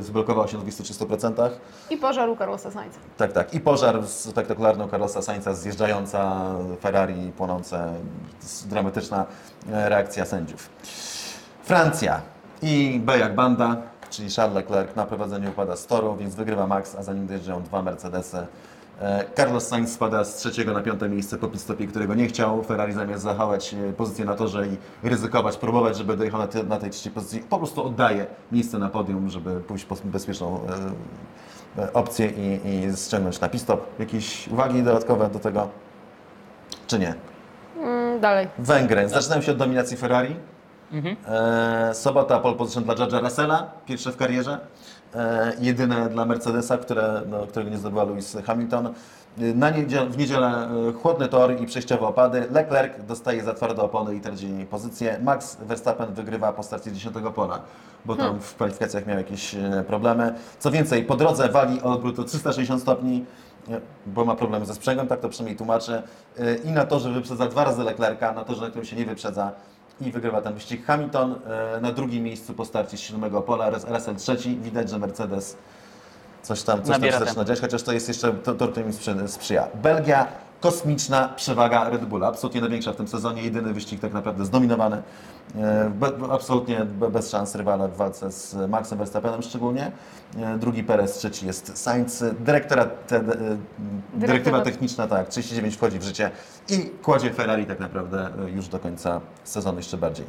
[0.00, 1.50] z- zblokował się na 23%.
[1.90, 2.98] I pożar u Carlosa Sainza.
[3.16, 3.54] Tak, tak.
[3.54, 6.44] I pożar spektakularny u Carlosa Sainza, zjeżdżająca
[6.80, 7.92] Ferrari, płonące,
[8.66, 9.26] dramatyczna
[9.72, 10.68] e, reakcja sędziów.
[11.64, 12.20] Francja
[12.62, 13.76] i B jak banda,
[14.10, 17.62] czyli Charles Leclerc na prowadzeniu upada z toru, więc wygrywa Max, a za nim dojeżdżają
[17.62, 18.46] dwa Mercedesy.
[19.00, 22.62] E, Carlos Sainz spada z trzeciego na piąte miejsce po pitstopie, którego nie chciał.
[22.62, 24.76] Ferrari zamiast zachować e, pozycję na torze i
[25.08, 28.88] ryzykować, próbować, żeby dojechał na, te, na tej trzeciej pozycji, po prostu oddaje miejsce na
[28.88, 30.60] podium, żeby pójść po bezpieczną
[31.78, 33.86] e, e, opcję i, i ściągnąć na pistop.
[33.98, 35.68] Jakieś uwagi dodatkowe do tego?
[36.86, 37.14] Czy nie?
[37.76, 38.48] Mm, dalej.
[38.58, 39.08] Węgry.
[39.08, 40.36] Zaczynają się od dominacji Ferrari.
[41.28, 44.58] E, sobota pole position dla George'a Russella, pierwsze w karierze.
[45.14, 48.86] E, jedyne dla Mercedesa, które, no, którego nie zdobyła Lewis Hamilton.
[48.86, 48.92] E,
[49.54, 52.46] Na niedziel, w niedzielę e, chłodny tor i przejściowe opady.
[52.50, 55.18] Leclerc dostaje za twarde opony i traci pozycję.
[55.22, 57.60] Max Verstappen wygrywa po starcie 10 pola,
[58.04, 59.54] bo tam w kwalifikacjach miał jakieś
[59.86, 60.34] problemy.
[60.58, 63.24] Co więcej, po drodze wali o obrót o 360 stopni
[64.06, 66.02] bo ma problemy ze sprzęgłem, tak to przynajmniej tłumaczy.
[66.64, 69.52] I na torze wyprzedza dwa razy Leclerca, na torze, na którym się nie wyprzedza
[70.00, 70.86] i wygrywa ten wyścig.
[70.86, 71.30] Hamilton
[71.74, 74.56] yy, na drugim miejscu po starcie z siódmego pola, Russell trzeci.
[74.62, 75.56] Widać, że Mercedes
[76.42, 78.90] coś tam, coś tam się zaczyna dziać, chociaż to jest jeszcze to, to, to im
[78.90, 79.68] sprzy- sprzyja.
[79.74, 80.26] Belgia,
[80.60, 85.02] kosmiczna przewaga Red Bulla, absolutnie największa w tym sezonie, jedyny wyścig tak naprawdę zdominowany,
[85.56, 89.92] e, be, absolutnie be, bez szans rywala w walce z Maxem Verstappenem szczególnie.
[90.36, 92.24] E, Drugi Perez, trzeci jest Sainz.
[92.40, 93.22] Dyrektora, te, e,
[94.14, 96.30] dyrektywa techniczna, tak, 39 wchodzi w życie
[96.68, 100.26] i kładzie Ferrari tak naprawdę już do końca sezonu jeszcze bardziej.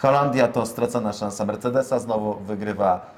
[0.00, 3.17] Holandia to stracona szansa Mercedesa, znowu wygrywa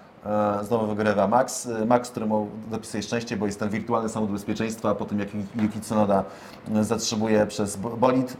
[0.62, 1.66] Znowu wygrywa Max.
[1.66, 5.28] E, Max, któremu dopisuje szczęście, bo jest ten wirtualny samochód bezpieczeństwa po tym, jak
[5.62, 6.24] Yuki Tsunoda
[6.74, 8.36] e, zatrzymuje przez bo- bolid.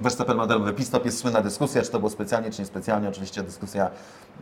[0.00, 1.04] Verstappen ma darmowy pit-stop.
[1.04, 3.08] Jest słynna dyskusja, czy to było specjalnie, czy niespecjalnie.
[3.08, 3.90] Oczywiście dyskusja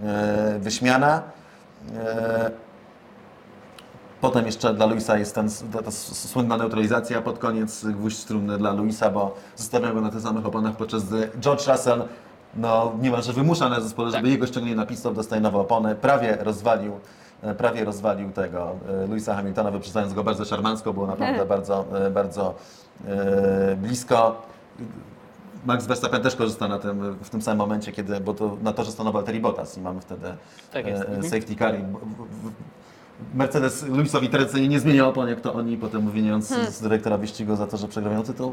[0.02, 1.22] e, wyśmiana.
[1.96, 2.50] E,
[4.20, 8.72] Potem jeszcze dla Luisa jest ten, ta, ta słynna neutralizacja pod koniec, gwóźdź trumny dla
[8.72, 12.02] Luisa, bo zostawiał go na tych samych oponach, podczas gdy George Russell
[12.56, 14.30] no, niemalże wymusza na zespole, żeby Tak.
[14.32, 16.92] jego ściągnięli na pit stop, dostaje nowe opony, prawie rozwalił,
[17.42, 18.70] e, prawie rozwalił tego
[19.04, 22.54] e, Luisa Hamiltona, wyprzedzając go bardzo szarmancko, było naprawdę bardzo, e, bardzo
[23.06, 24.42] e, blisko.
[25.66, 28.90] Max Verstappen też korzysta na tym, w tym samym momencie, kiedy, bo to na torze
[28.92, 30.26] stanął Valtteri Bottas i mamy wtedy
[30.72, 31.22] Tak e, Mhm.
[31.22, 31.74] safety car.
[33.34, 37.66] Mercedes Luisowi tradycyjnie nie zmienia opon, jak to oni, potem obwiniając z dyrektora wyścigu za
[37.66, 38.52] to, że przegrają tytuł.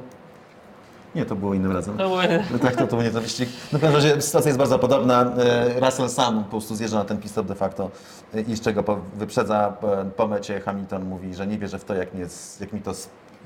[1.16, 1.98] Nie, to było innym razem.
[1.98, 2.24] To były...
[2.52, 3.50] No tak, to, to nie ten wyścig.
[3.74, 5.22] No w każdym razie sytuacja jest bardzo podobna.
[5.22, 7.92] E, Russell sam po prostu zjeżdża na ten pit-stop de facto
[8.34, 8.84] e, i z czego
[9.16, 12.26] wyprzedza e, po mecie Hamilton mówi, że nie wierzy w to, jak, mnie,
[12.60, 12.92] jak mi to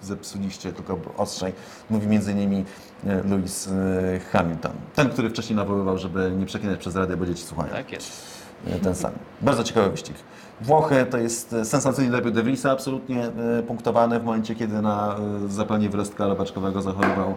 [0.01, 1.53] zepsuliście, tylko ostrzej.
[1.89, 2.65] Mówi między innymi
[3.03, 3.69] Lewis
[4.31, 4.71] Hamilton.
[4.95, 7.69] Ten, który wcześniej nawoływał, żeby nie przeklinać przez radę, bo dzieci słuchają.
[7.69, 8.11] Tak jest.
[8.83, 9.11] Ten sam.
[9.41, 10.15] Bardzo ciekawy wyścig.
[10.61, 13.23] Włochy to jest e, sensacyjny debiut De Vriesa, absolutnie
[13.59, 15.15] e, punktowany w momencie, kiedy na
[15.45, 17.35] e, zapalenie wyrostka robaczkowego zachorował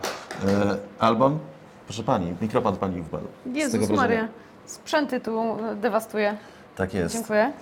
[0.98, 1.38] Albon.
[1.86, 3.26] Proszę Pani, mikrofon Pani wpadł.
[3.46, 3.90] Jezus.
[3.90, 4.28] Maria.
[4.66, 6.36] Sprzęty tu dewastuje.
[6.76, 7.14] Tak jest.
[7.14, 7.52] Dziękuję.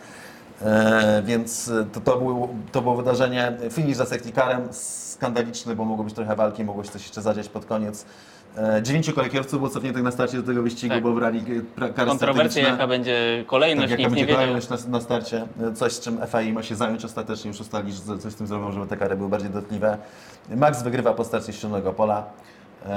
[0.63, 3.53] E, więc to, to, było, to było wydarzenie.
[3.71, 4.69] Finish za safety carem,
[5.31, 8.05] skandaliczny, bo mogło być trochę walki, mogło się coś jeszcze zadziać pod koniec.
[8.59, 11.03] E, dziewięciu kolejkierowców było cofniętych na starcie do tego wyścigu, Tak.
[11.03, 11.43] bo brali e,
[11.93, 12.63] Kontrowersje, strategiczne.
[12.63, 16.27] jaka będzie Tak, kolejność, jaka nikt nie będzie kolejność na, na starcie, coś z czym
[16.27, 19.17] FAI ma się zająć ostatecznie, już ustali, że coś z tym zrobią, żeby te kary
[19.17, 19.99] były bardziej dotkliwe.
[20.57, 22.25] Max wygrywa po starcie silnego pola
[22.89, 22.91] eee,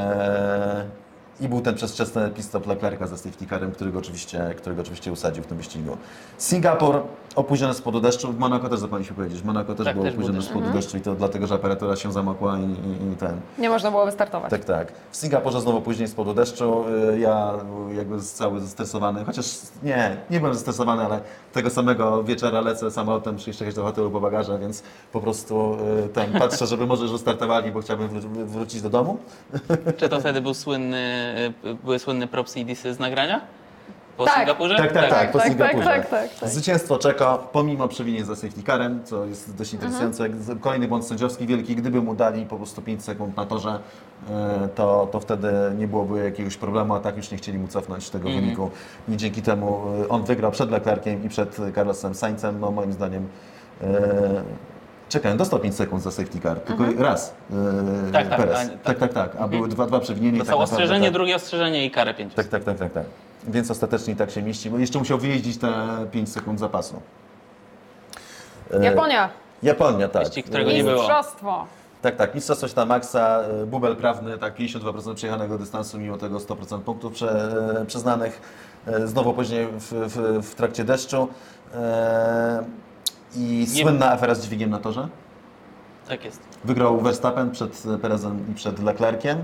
[1.42, 5.48] i był ten przedwczesny pit-stop Leclerca ze safety carem, którego oczywiście, którego oczywiście usadził w
[5.48, 5.98] tym wyścigu.
[6.38, 7.02] Singapur
[7.36, 10.14] opóźniony z powodu deszczu, w Monako też zapomnieliśmy powiedzieć, w Monako też Tak, było też
[10.14, 10.54] był opóźniony z deszcz.
[10.58, 13.40] powodu deszczu i to dlatego, że aparatura się zamokła i, i, i ten.
[13.58, 14.50] Nie można było wystartować.
[14.52, 14.92] Tak, tak.
[15.12, 16.86] W Singapurze znowu później z powodu deszczu.
[17.14, 17.54] y, Ja
[17.92, 19.46] y, jakby cały zestresowany, chociaż
[19.84, 21.20] nie, nie byłem zestresowany, ale
[21.54, 26.32] tego samego wieczora lecę samolotem, jechać do hotelu po bagaże, więc po prostu y, ten,
[26.40, 29.18] patrzę, żeby może już startowali, bo chciałbym wró- wrócić do domu.
[29.98, 31.34] Czy to wtedy był słynny,
[31.66, 33.42] y, były słynne propsy i disy z nagrania?
[34.18, 34.34] Po Tak.
[34.36, 34.76] Singapurze?
[34.76, 35.86] Tak, tak, tak, po tak, Singapurze.
[35.86, 36.50] tak, tak, tak.
[36.50, 40.30] Zwycięstwo Czeko, pomimo przewinień za safety carem, co jest dość interesujące.
[40.62, 43.80] Kolejny błąd sędziowski wielki, gdyby mu dali po prostu 5 sekund na torze,
[44.30, 48.10] e, to, to wtedy nie byłoby jakiegoś problemu, a tak już nie chcieli mu cofnąć
[48.10, 48.44] tego Mhm.
[48.46, 48.70] wyniku.
[49.10, 53.28] I dzięki temu e, on wygrał przed Leclerciem i przed Carlosem Sainzem, no moim zdaniem
[53.82, 53.88] e,
[55.10, 58.58] Czekaj, dostał 5 sekund za safety car, tylko raz e, Tak, tak, Perez.
[58.58, 58.98] a- tak, tak.
[58.98, 60.38] tak, tak, a były dwa, dwa przewinienia.
[60.40, 61.14] Dostał tak naprawdę ostrzeżenie, tak.
[61.14, 62.34] drugie ostrzeżenie i karę 5.
[62.34, 63.04] Tak, tak, tak, tak, tak.
[63.48, 65.74] Więc ostatecznie tak się mieści, bo jeszcze musiał wyjeździć te
[66.12, 67.02] 5 sekund zapasu.
[68.74, 69.30] E, Japonia.
[69.64, 70.24] Japonia, tak.
[70.24, 70.96] Wyścig, którego nie było.
[70.96, 71.66] Mistrzostwo.
[72.02, 72.36] Tak, tak.
[72.36, 77.32] Mistrzostwo świata Maxa, e, bubel prawny, tak, 52% przejechanego dystansu, mimo tego 100% punktów prze,
[77.82, 78.42] e, przyznanych.
[79.06, 81.28] Znowu później w, w, w trakcie deszczu.
[83.36, 85.08] I Nie- słynna afera z dźwigiem na torze.
[86.08, 86.42] Tak jest.
[86.66, 89.44] Wygrał Verstappen przed Perezem i przed Leclerciem.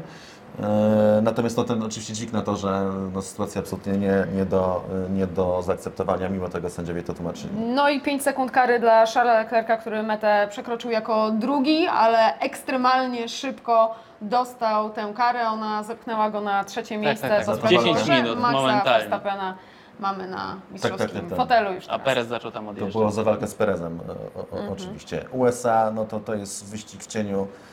[0.64, 4.84] E, Natomiast no, ten oczywiście dźwig na to, że no, sytuacja absolutnie nie, nie, do,
[5.10, 7.50] nie do zaakceptowania, mimo tego sędziowie to tłumaczyli.
[7.56, 13.30] No i 5 sekund kary dla Charlesa Leclerca, który metę przekroczył jako drugi, ale ekstremalnie
[13.30, 15.48] szybko dostał tę karę.
[15.48, 17.30] Ona zepchnęła go na trzecie miejsce.
[17.30, 17.46] tak, tak.
[17.46, 19.00] co 10 sprawiło, że minut, Maxa momentalnie.
[19.00, 19.56] Verstappena
[20.00, 21.38] mamy na mistrzowskim tak, tak.
[21.38, 22.06] fotelu już A teraz.
[22.06, 22.94] Perez zaczął tam To odjeżdżać.
[22.94, 25.26] było za walkę z Perezem e, o, o, oczywiście.
[25.32, 27.69] USA, no to to jest wyścig w cieniu e,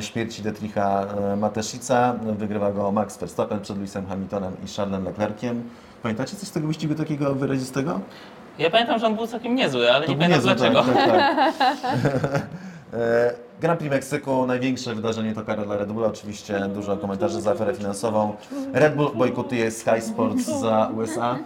[0.00, 2.14] śmierci Detricha e, Mateszica.
[2.38, 5.62] Wygrywa go Max Verstappen przed Lewisem Hamiltonem i Charlesem Leclerciem.
[6.02, 8.00] Pamiętacie coś z tego wyścigu takiego wyrazistego?
[8.58, 10.82] Ja pamiętam, że on był całkiem niezły, ale To nie pamiętam niezły, dlaczego.
[10.94, 12.02] Tak, tak, tak.
[13.60, 17.74] Grand Prix Meksyku, największe wydarzenie to kara dla Red Bulla, oczywiście dużo komentarzy za aferę
[17.74, 18.36] finansową.
[18.72, 21.38] Red Bull bojkotuje Sky Sports za USA.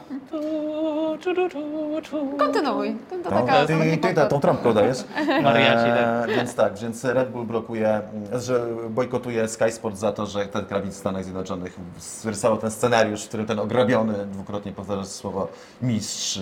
[2.39, 2.97] Kontynuuj.
[3.11, 4.29] To, to No, taka, ty, taki ty, ty podkład.
[4.29, 4.99] tą trąbką dajesz.
[5.43, 8.01] Mariachi, E, więc tak, więc Red Bull blokuje,
[8.33, 11.77] że bojkotuje Sky Sports za to, że Ted Kravitz w Stanach Zjednoczonych
[12.25, 15.49] rysował ten scenariusz, w którym ten ograbiony, dwukrotnie powtarza słowo
[15.83, 16.41] mistrz,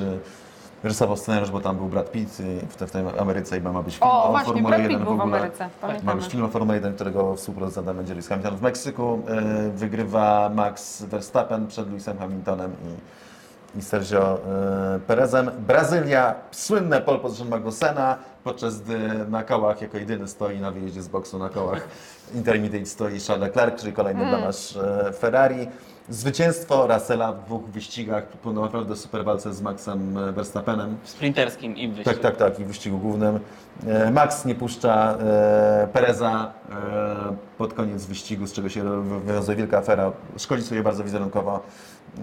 [0.83, 4.11] rysował scenariusz, bo tam był Brad Pitt w, w tej Ameryce i ma być film
[4.11, 5.39] O, o właśnie, Formule Brad 1 Pitt był w ogóle.
[5.39, 6.21] Ameryce, Ma pamiętamy.
[6.21, 9.23] być film o Formule 1, którego współproducentem będzie Lewis Hamilton w Meksyku.
[9.69, 13.19] Y, Wygrywa Max Verstappen przed Lewisem Hamiltonem i
[13.79, 14.39] i Sergio
[14.97, 15.51] y, Perezem.
[15.59, 18.99] Brazylia, słynne pole position Magnusena, podczas gdy
[19.31, 21.89] na kołach jako jedyny stoi na wyjeździe z boksu na kołach
[22.35, 24.35] Intermediate stoi Charles Leclerc, czyli kolejny Mm.
[24.37, 25.69] blamaż y, Ferrari.
[26.11, 30.97] Zwycięstwo Russella w dwóch wyścigach po naprawdę super walce z Maxem y, Verstappenem.
[31.03, 32.11] W sprinterskim i w wyścigu.
[32.21, 33.41] Tak, tak, tak, i w wyścigu głównym.
[33.87, 39.57] E, Max nie puszcza e, Pereza e, pod koniec wyścigu, z czego się wy- wywiązuje
[39.57, 40.13] wielka afera.
[40.39, 41.61] Szkodzi sobie bardzo wizerunkowo.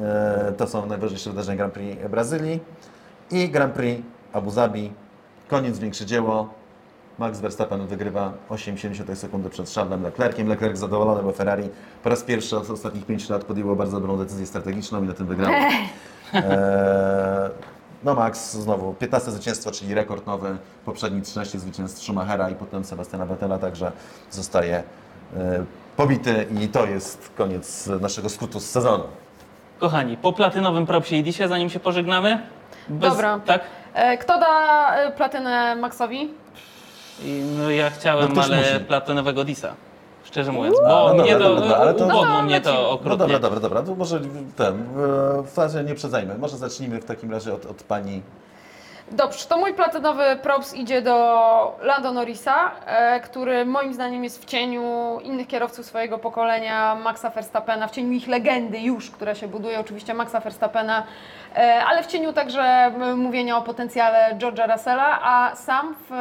[0.01, 2.59] E, To są najważniejsze wydarzenia Grand Prix Brazylii.
[3.31, 4.01] I Grand Prix
[4.33, 4.91] Abu Zabi.
[5.47, 6.49] Koniec, większe dzieło.
[7.19, 10.47] Max Verstappen wygrywa 8,7 sekundy przed Charlesem Leclerciem.
[10.47, 11.69] Leclerc zadowolony, bo Ferrari
[12.03, 15.27] po raz pierwszy od ostatnich 5 lat podjęło bardzo dobrą decyzję strategiczną i na tym
[15.27, 15.55] wygrało.
[16.33, 16.43] Eee,
[18.03, 23.25] no Max znowu 15 zwycięstwo, czyli rekord nowy, poprzedni 13 zwycięstw Schumachera i potem Sebastiana
[23.25, 23.91] Vettela, także
[24.31, 24.83] zostaje
[25.37, 25.63] e,
[25.97, 29.03] pobity i to jest koniec naszego skrótu z sezonu.
[29.79, 32.39] Kochani, po platynowym propsie i disie, zanim się pożegnamy.
[32.89, 33.39] Bez, Dobra.
[33.45, 33.61] Tak?
[33.93, 36.29] E, Kto da e, platynę Maxowi?
[37.23, 38.85] I no ja chciałem, No ale musi.
[38.87, 39.73] platynowego disa.
[40.23, 42.83] Szczerze mówiąc, bo No dobra, mnie to, dobra, ale to- ubodło No, mnie to lecimy.
[42.87, 43.17] No okrutnie.
[43.17, 44.19] dobra, dobra, dobra, to może
[44.55, 44.83] ten,
[45.45, 48.21] w razie nie przedzajmy, może zacznijmy w takim razie od, od Pani
[49.11, 54.45] Dobrze, to mój platynowy props idzie do Lando Norrisa, e, który moim zdaniem jest w
[54.45, 59.79] cieniu innych kierowców swojego pokolenia, Maxa Verstappena, w cieniu ich legendy już, która się buduje,
[59.79, 61.03] oczywiście Maxa Verstappena,
[61.55, 66.13] e, ale w cieniu także mówienia o potencjale George'a Russella, a sam w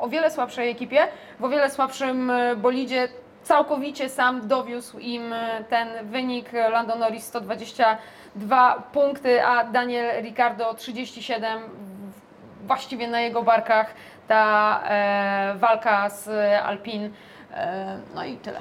[0.00, 1.08] o wiele słabszej ekipie,
[1.40, 3.08] w o wiele słabszym e, bolidzie,
[3.42, 5.34] całkowicie sam dowiózł im
[5.68, 6.52] ten wynik.
[6.52, 11.92] Lando Norris 122 punkty, a Daniel Ricciardo 37
[12.72, 13.94] właściwie na jego barkach
[14.28, 16.28] ta e, walka z
[16.62, 17.10] Alpin.
[17.54, 18.58] E, no i tyle.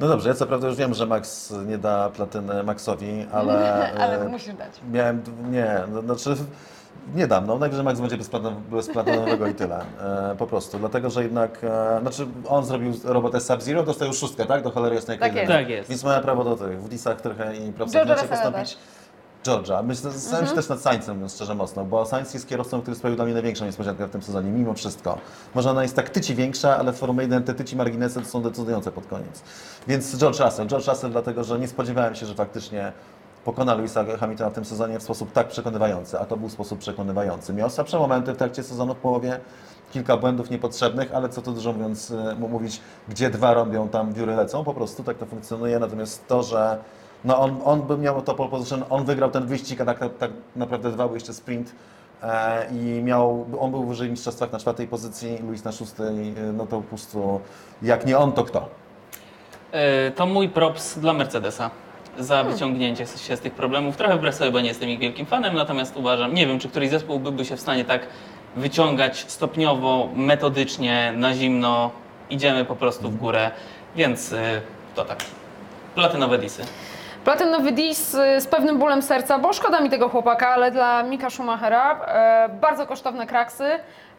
[0.00, 3.54] No dobrze, ja co prawda już wiem, że Max nie da platyny Maxowi, ale...
[4.02, 4.72] Ale e, musisz dać.
[4.92, 6.36] Miałem, nie, no, znaczy
[7.14, 8.16] nie dam, no najwyżej Max będzie
[8.70, 13.82] bezplatonowego i tyle, e, po prostu, dlatego, że jednak, e, znaczy on zrobił robotę Sub-Zero,
[13.82, 15.52] dostał już szóstkę, tak, do cholery jasnej Tak jest.
[15.52, 15.90] Tak jest.
[15.90, 18.76] Więc ma prawo do tych, w disach trochę i propsach George'a inaczej
[19.46, 22.96] George'a, myślę, zastanawiam się też nad Sainzem, mówiąc szczerze mocno, bo Sainz jest kierowcą, który
[22.96, 25.18] sprawił dla mnie największą niespodziankę w tym sezonie, mimo wszystko.
[25.54, 28.92] Może ona jest tak tyci większa, ale w Formule 1 te tyci marginesy są decydujące
[28.92, 29.42] pod koniec.
[29.88, 32.92] Więc George Russell, George Russell dlatego, że nie spodziewałem się, że faktycznie
[33.44, 37.52] pokona Louisa Hamiltona w tym sezonie w sposób tak przekonywający, a to był sposób przekonywający.
[37.52, 39.40] Miał słabsze momenty w trakcie sezonu w połowie,
[39.92, 44.36] kilka błędów niepotrzebnych, ale co tu dużo mówiąc, e, mówić, gdzie dwa robią, tam wióry
[44.36, 46.78] lecą, po prostu tak to funkcjonuje, natomiast to, że
[47.24, 50.18] no on, on by miał to pole position, on wygrał ten wyścig, a tak, tak,
[50.18, 51.72] tak naprawdę dwa jeszcze sprint
[52.22, 56.52] e, i miał, on był wyżej w mistrzostwach na czwartej pozycji, Luis na szóstej, e,
[56.52, 57.40] no to po prostu
[57.82, 58.68] jak nie on, to kto?
[59.72, 61.70] E, To mój props dla Mercedesa
[62.18, 63.96] za wyciągnięcie się z tych problemów.
[63.96, 66.90] Trochę wbrew sobie, bo nie jestem ich wielkim fanem, natomiast uważam, nie wiem, czy któryś
[66.90, 68.06] zespół byłby się w stanie tak
[68.56, 71.90] wyciągać stopniowo, metodycznie, na zimno.
[72.30, 73.50] Idziemy po prostu w górę,
[73.96, 74.36] więc y,
[74.94, 75.24] to tak.
[75.94, 76.62] Platynowe disy.
[77.26, 81.30] Platynowy Dis y, z pewnym bólem serca, bo szkoda mi tego chłopaka, ale dla Mika
[81.30, 83.64] Schumachera e, bardzo kosztowne kraksy,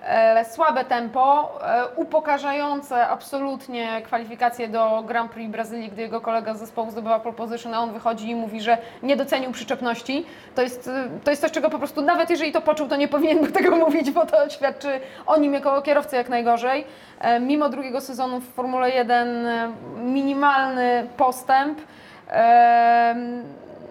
[0.05, 6.59] e, słabe tempo, e, upokarzające absolutnie kwalifikacje do Grand Prix Brazylii, gdy jego kolega z
[6.59, 10.25] zespołu zdobywa pole position, a on wychodzi i mówi, że nie docenił przyczepności.
[10.55, 10.91] To jest, y,
[11.23, 13.75] to jest coś, czego po prostu nawet jeżeli to poczuł, to nie powinien był tego
[13.85, 16.85] mówić, bo to świadczy o nim jako o kierowcy jak najgorzej.
[17.19, 21.79] E, Mimo drugiego sezonu w Formule 1 e, minimalny postęp.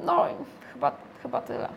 [0.07, 0.27] No,
[0.73, 0.93] chyba,
[1.23, 1.69] chyba tyle.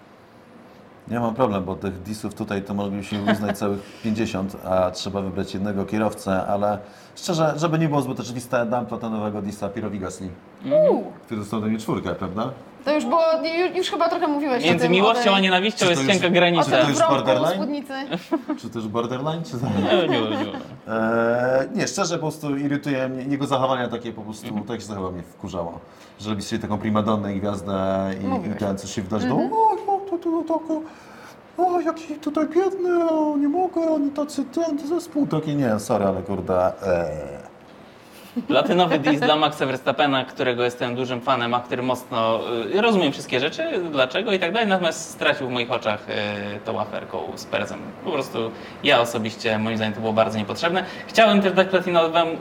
[1.08, 5.54] Nie mam problem, bo tych disów tutaj to moglibyśmy uznać całych 50, a trzeba wybrać
[5.54, 6.78] jednego kierowcę, ale
[7.20, 10.30] szczerze, żeby nie było zbyt oczywiste, dam platonowego disa Pirowi Gasly,
[10.90, 12.50] Uuu, który dostał do mnie czwórkę, prawda?
[12.86, 13.22] to już było,
[13.60, 15.90] już, już chyba trochę mówiłeś o Między tym, miłością o tej, a nienawiścią Czy to
[15.92, 16.72] jest już- cienka o granica.
[16.82, 17.54] tym już borderline?
[17.54, 17.94] spódnicy.
[18.62, 19.68] Czy też borderline, czy za...
[19.68, 20.36] Nie, nie, nie.
[20.38, 25.12] Eee, nie, szczerze po prostu irytuje mnie, jego zachowania takie po prostu, tak się zachował
[25.12, 25.80] mnie wkurzało.
[26.20, 28.60] Że robi sobie taką primadonnę i gwiazdę i, i Mówiłeś.
[28.60, 29.40] ten, co się wydarzy, no o,
[29.88, 30.82] no, to, to, to, to,
[31.68, 36.22] o, jaki tutaj biedny, o, nie mogę, oni tacy, ten, zespół taki, nie, sorry, ale
[36.22, 37.40] kurde, eee.
[38.48, 42.40] Platynowy dis dla Maxa Verstappena, którego jestem dużym fanem, a który mocno
[42.76, 46.80] y, rozumiem wszystkie rzeczy, dlaczego i tak dalej, natomiast stracił w moich oczach y, tą
[46.82, 47.80] aferką z Perezem.
[48.06, 48.52] Po prostu
[48.84, 50.84] ja osobiście, moim zdaniem to było bardzo niepotrzebne.
[51.08, 51.68] Chciałem też dać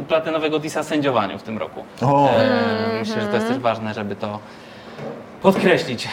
[0.08, 1.84] platynowego disa sędziowaniu w tym roku.
[2.02, 4.38] E, myślę, że to jest też ważne, żeby to
[5.42, 6.08] podkreślić.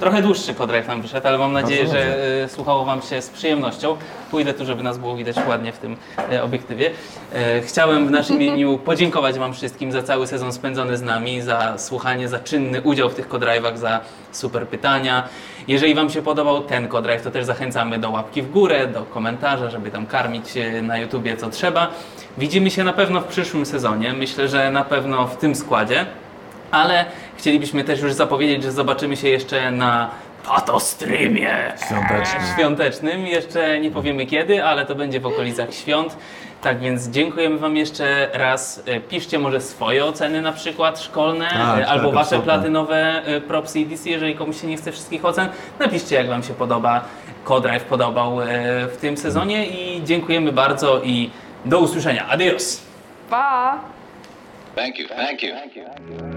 [0.00, 3.30] Trochę dłuższy kodrive nam wyszedł, ale mam nadzieję, Bardzo że e, słuchało Wam się z
[3.30, 3.96] przyjemnością.
[4.30, 5.96] Pójdę tu, żeby nas było widać ładnie w tym
[6.32, 6.90] e, obiektywie.
[7.34, 11.78] E, Chciałem w naszym imieniu podziękować Wam wszystkim za cały sezon spędzony z nami, za
[11.78, 14.00] słuchanie, za czynny udział w tych kodrive'ach, za
[14.32, 15.28] super pytania.
[15.68, 19.70] Jeżeli Wam się podobał ten kodrive, to też zachęcamy do łapki w górę, do komentarza,
[19.70, 20.44] żeby tam karmić
[20.82, 21.88] na YouTubie co trzeba.
[22.38, 24.12] Widzimy się na pewno w przyszłym sezonie.
[24.12, 26.06] Myślę, że na pewno w tym składzie
[26.74, 27.04] ale
[27.36, 30.10] chcielibyśmy też już zapowiedzieć, że zobaczymy się jeszcze na
[30.46, 32.40] patostreamie Świąteczny.
[32.54, 33.26] świątecznym.
[33.26, 36.16] Jeszcze nie powiemy kiedy, ale to będzie w okolicach świąt.
[36.62, 38.82] Tak więc dziękujemy Wam jeszcze raz.
[38.86, 42.52] E, Piszcie może swoje oceny na przykład szkolne, Tak, e, albo tak, Wasze absolutnie.
[42.52, 45.48] platynowe e, propsy i DC, jeżeli komuś się nie chce wszystkich ocen.
[45.78, 47.04] Napiszcie jak Wam się podoba,
[47.44, 48.46] Codrive podobał e,
[48.86, 51.30] w tym sezonie i dziękujemy bardzo i
[51.64, 52.26] do usłyszenia.
[52.28, 52.82] Adios!
[53.30, 53.78] Pa!
[54.76, 55.08] Thank you.
[55.08, 56.33] Thank you.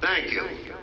[0.00, 0.77] Thank you.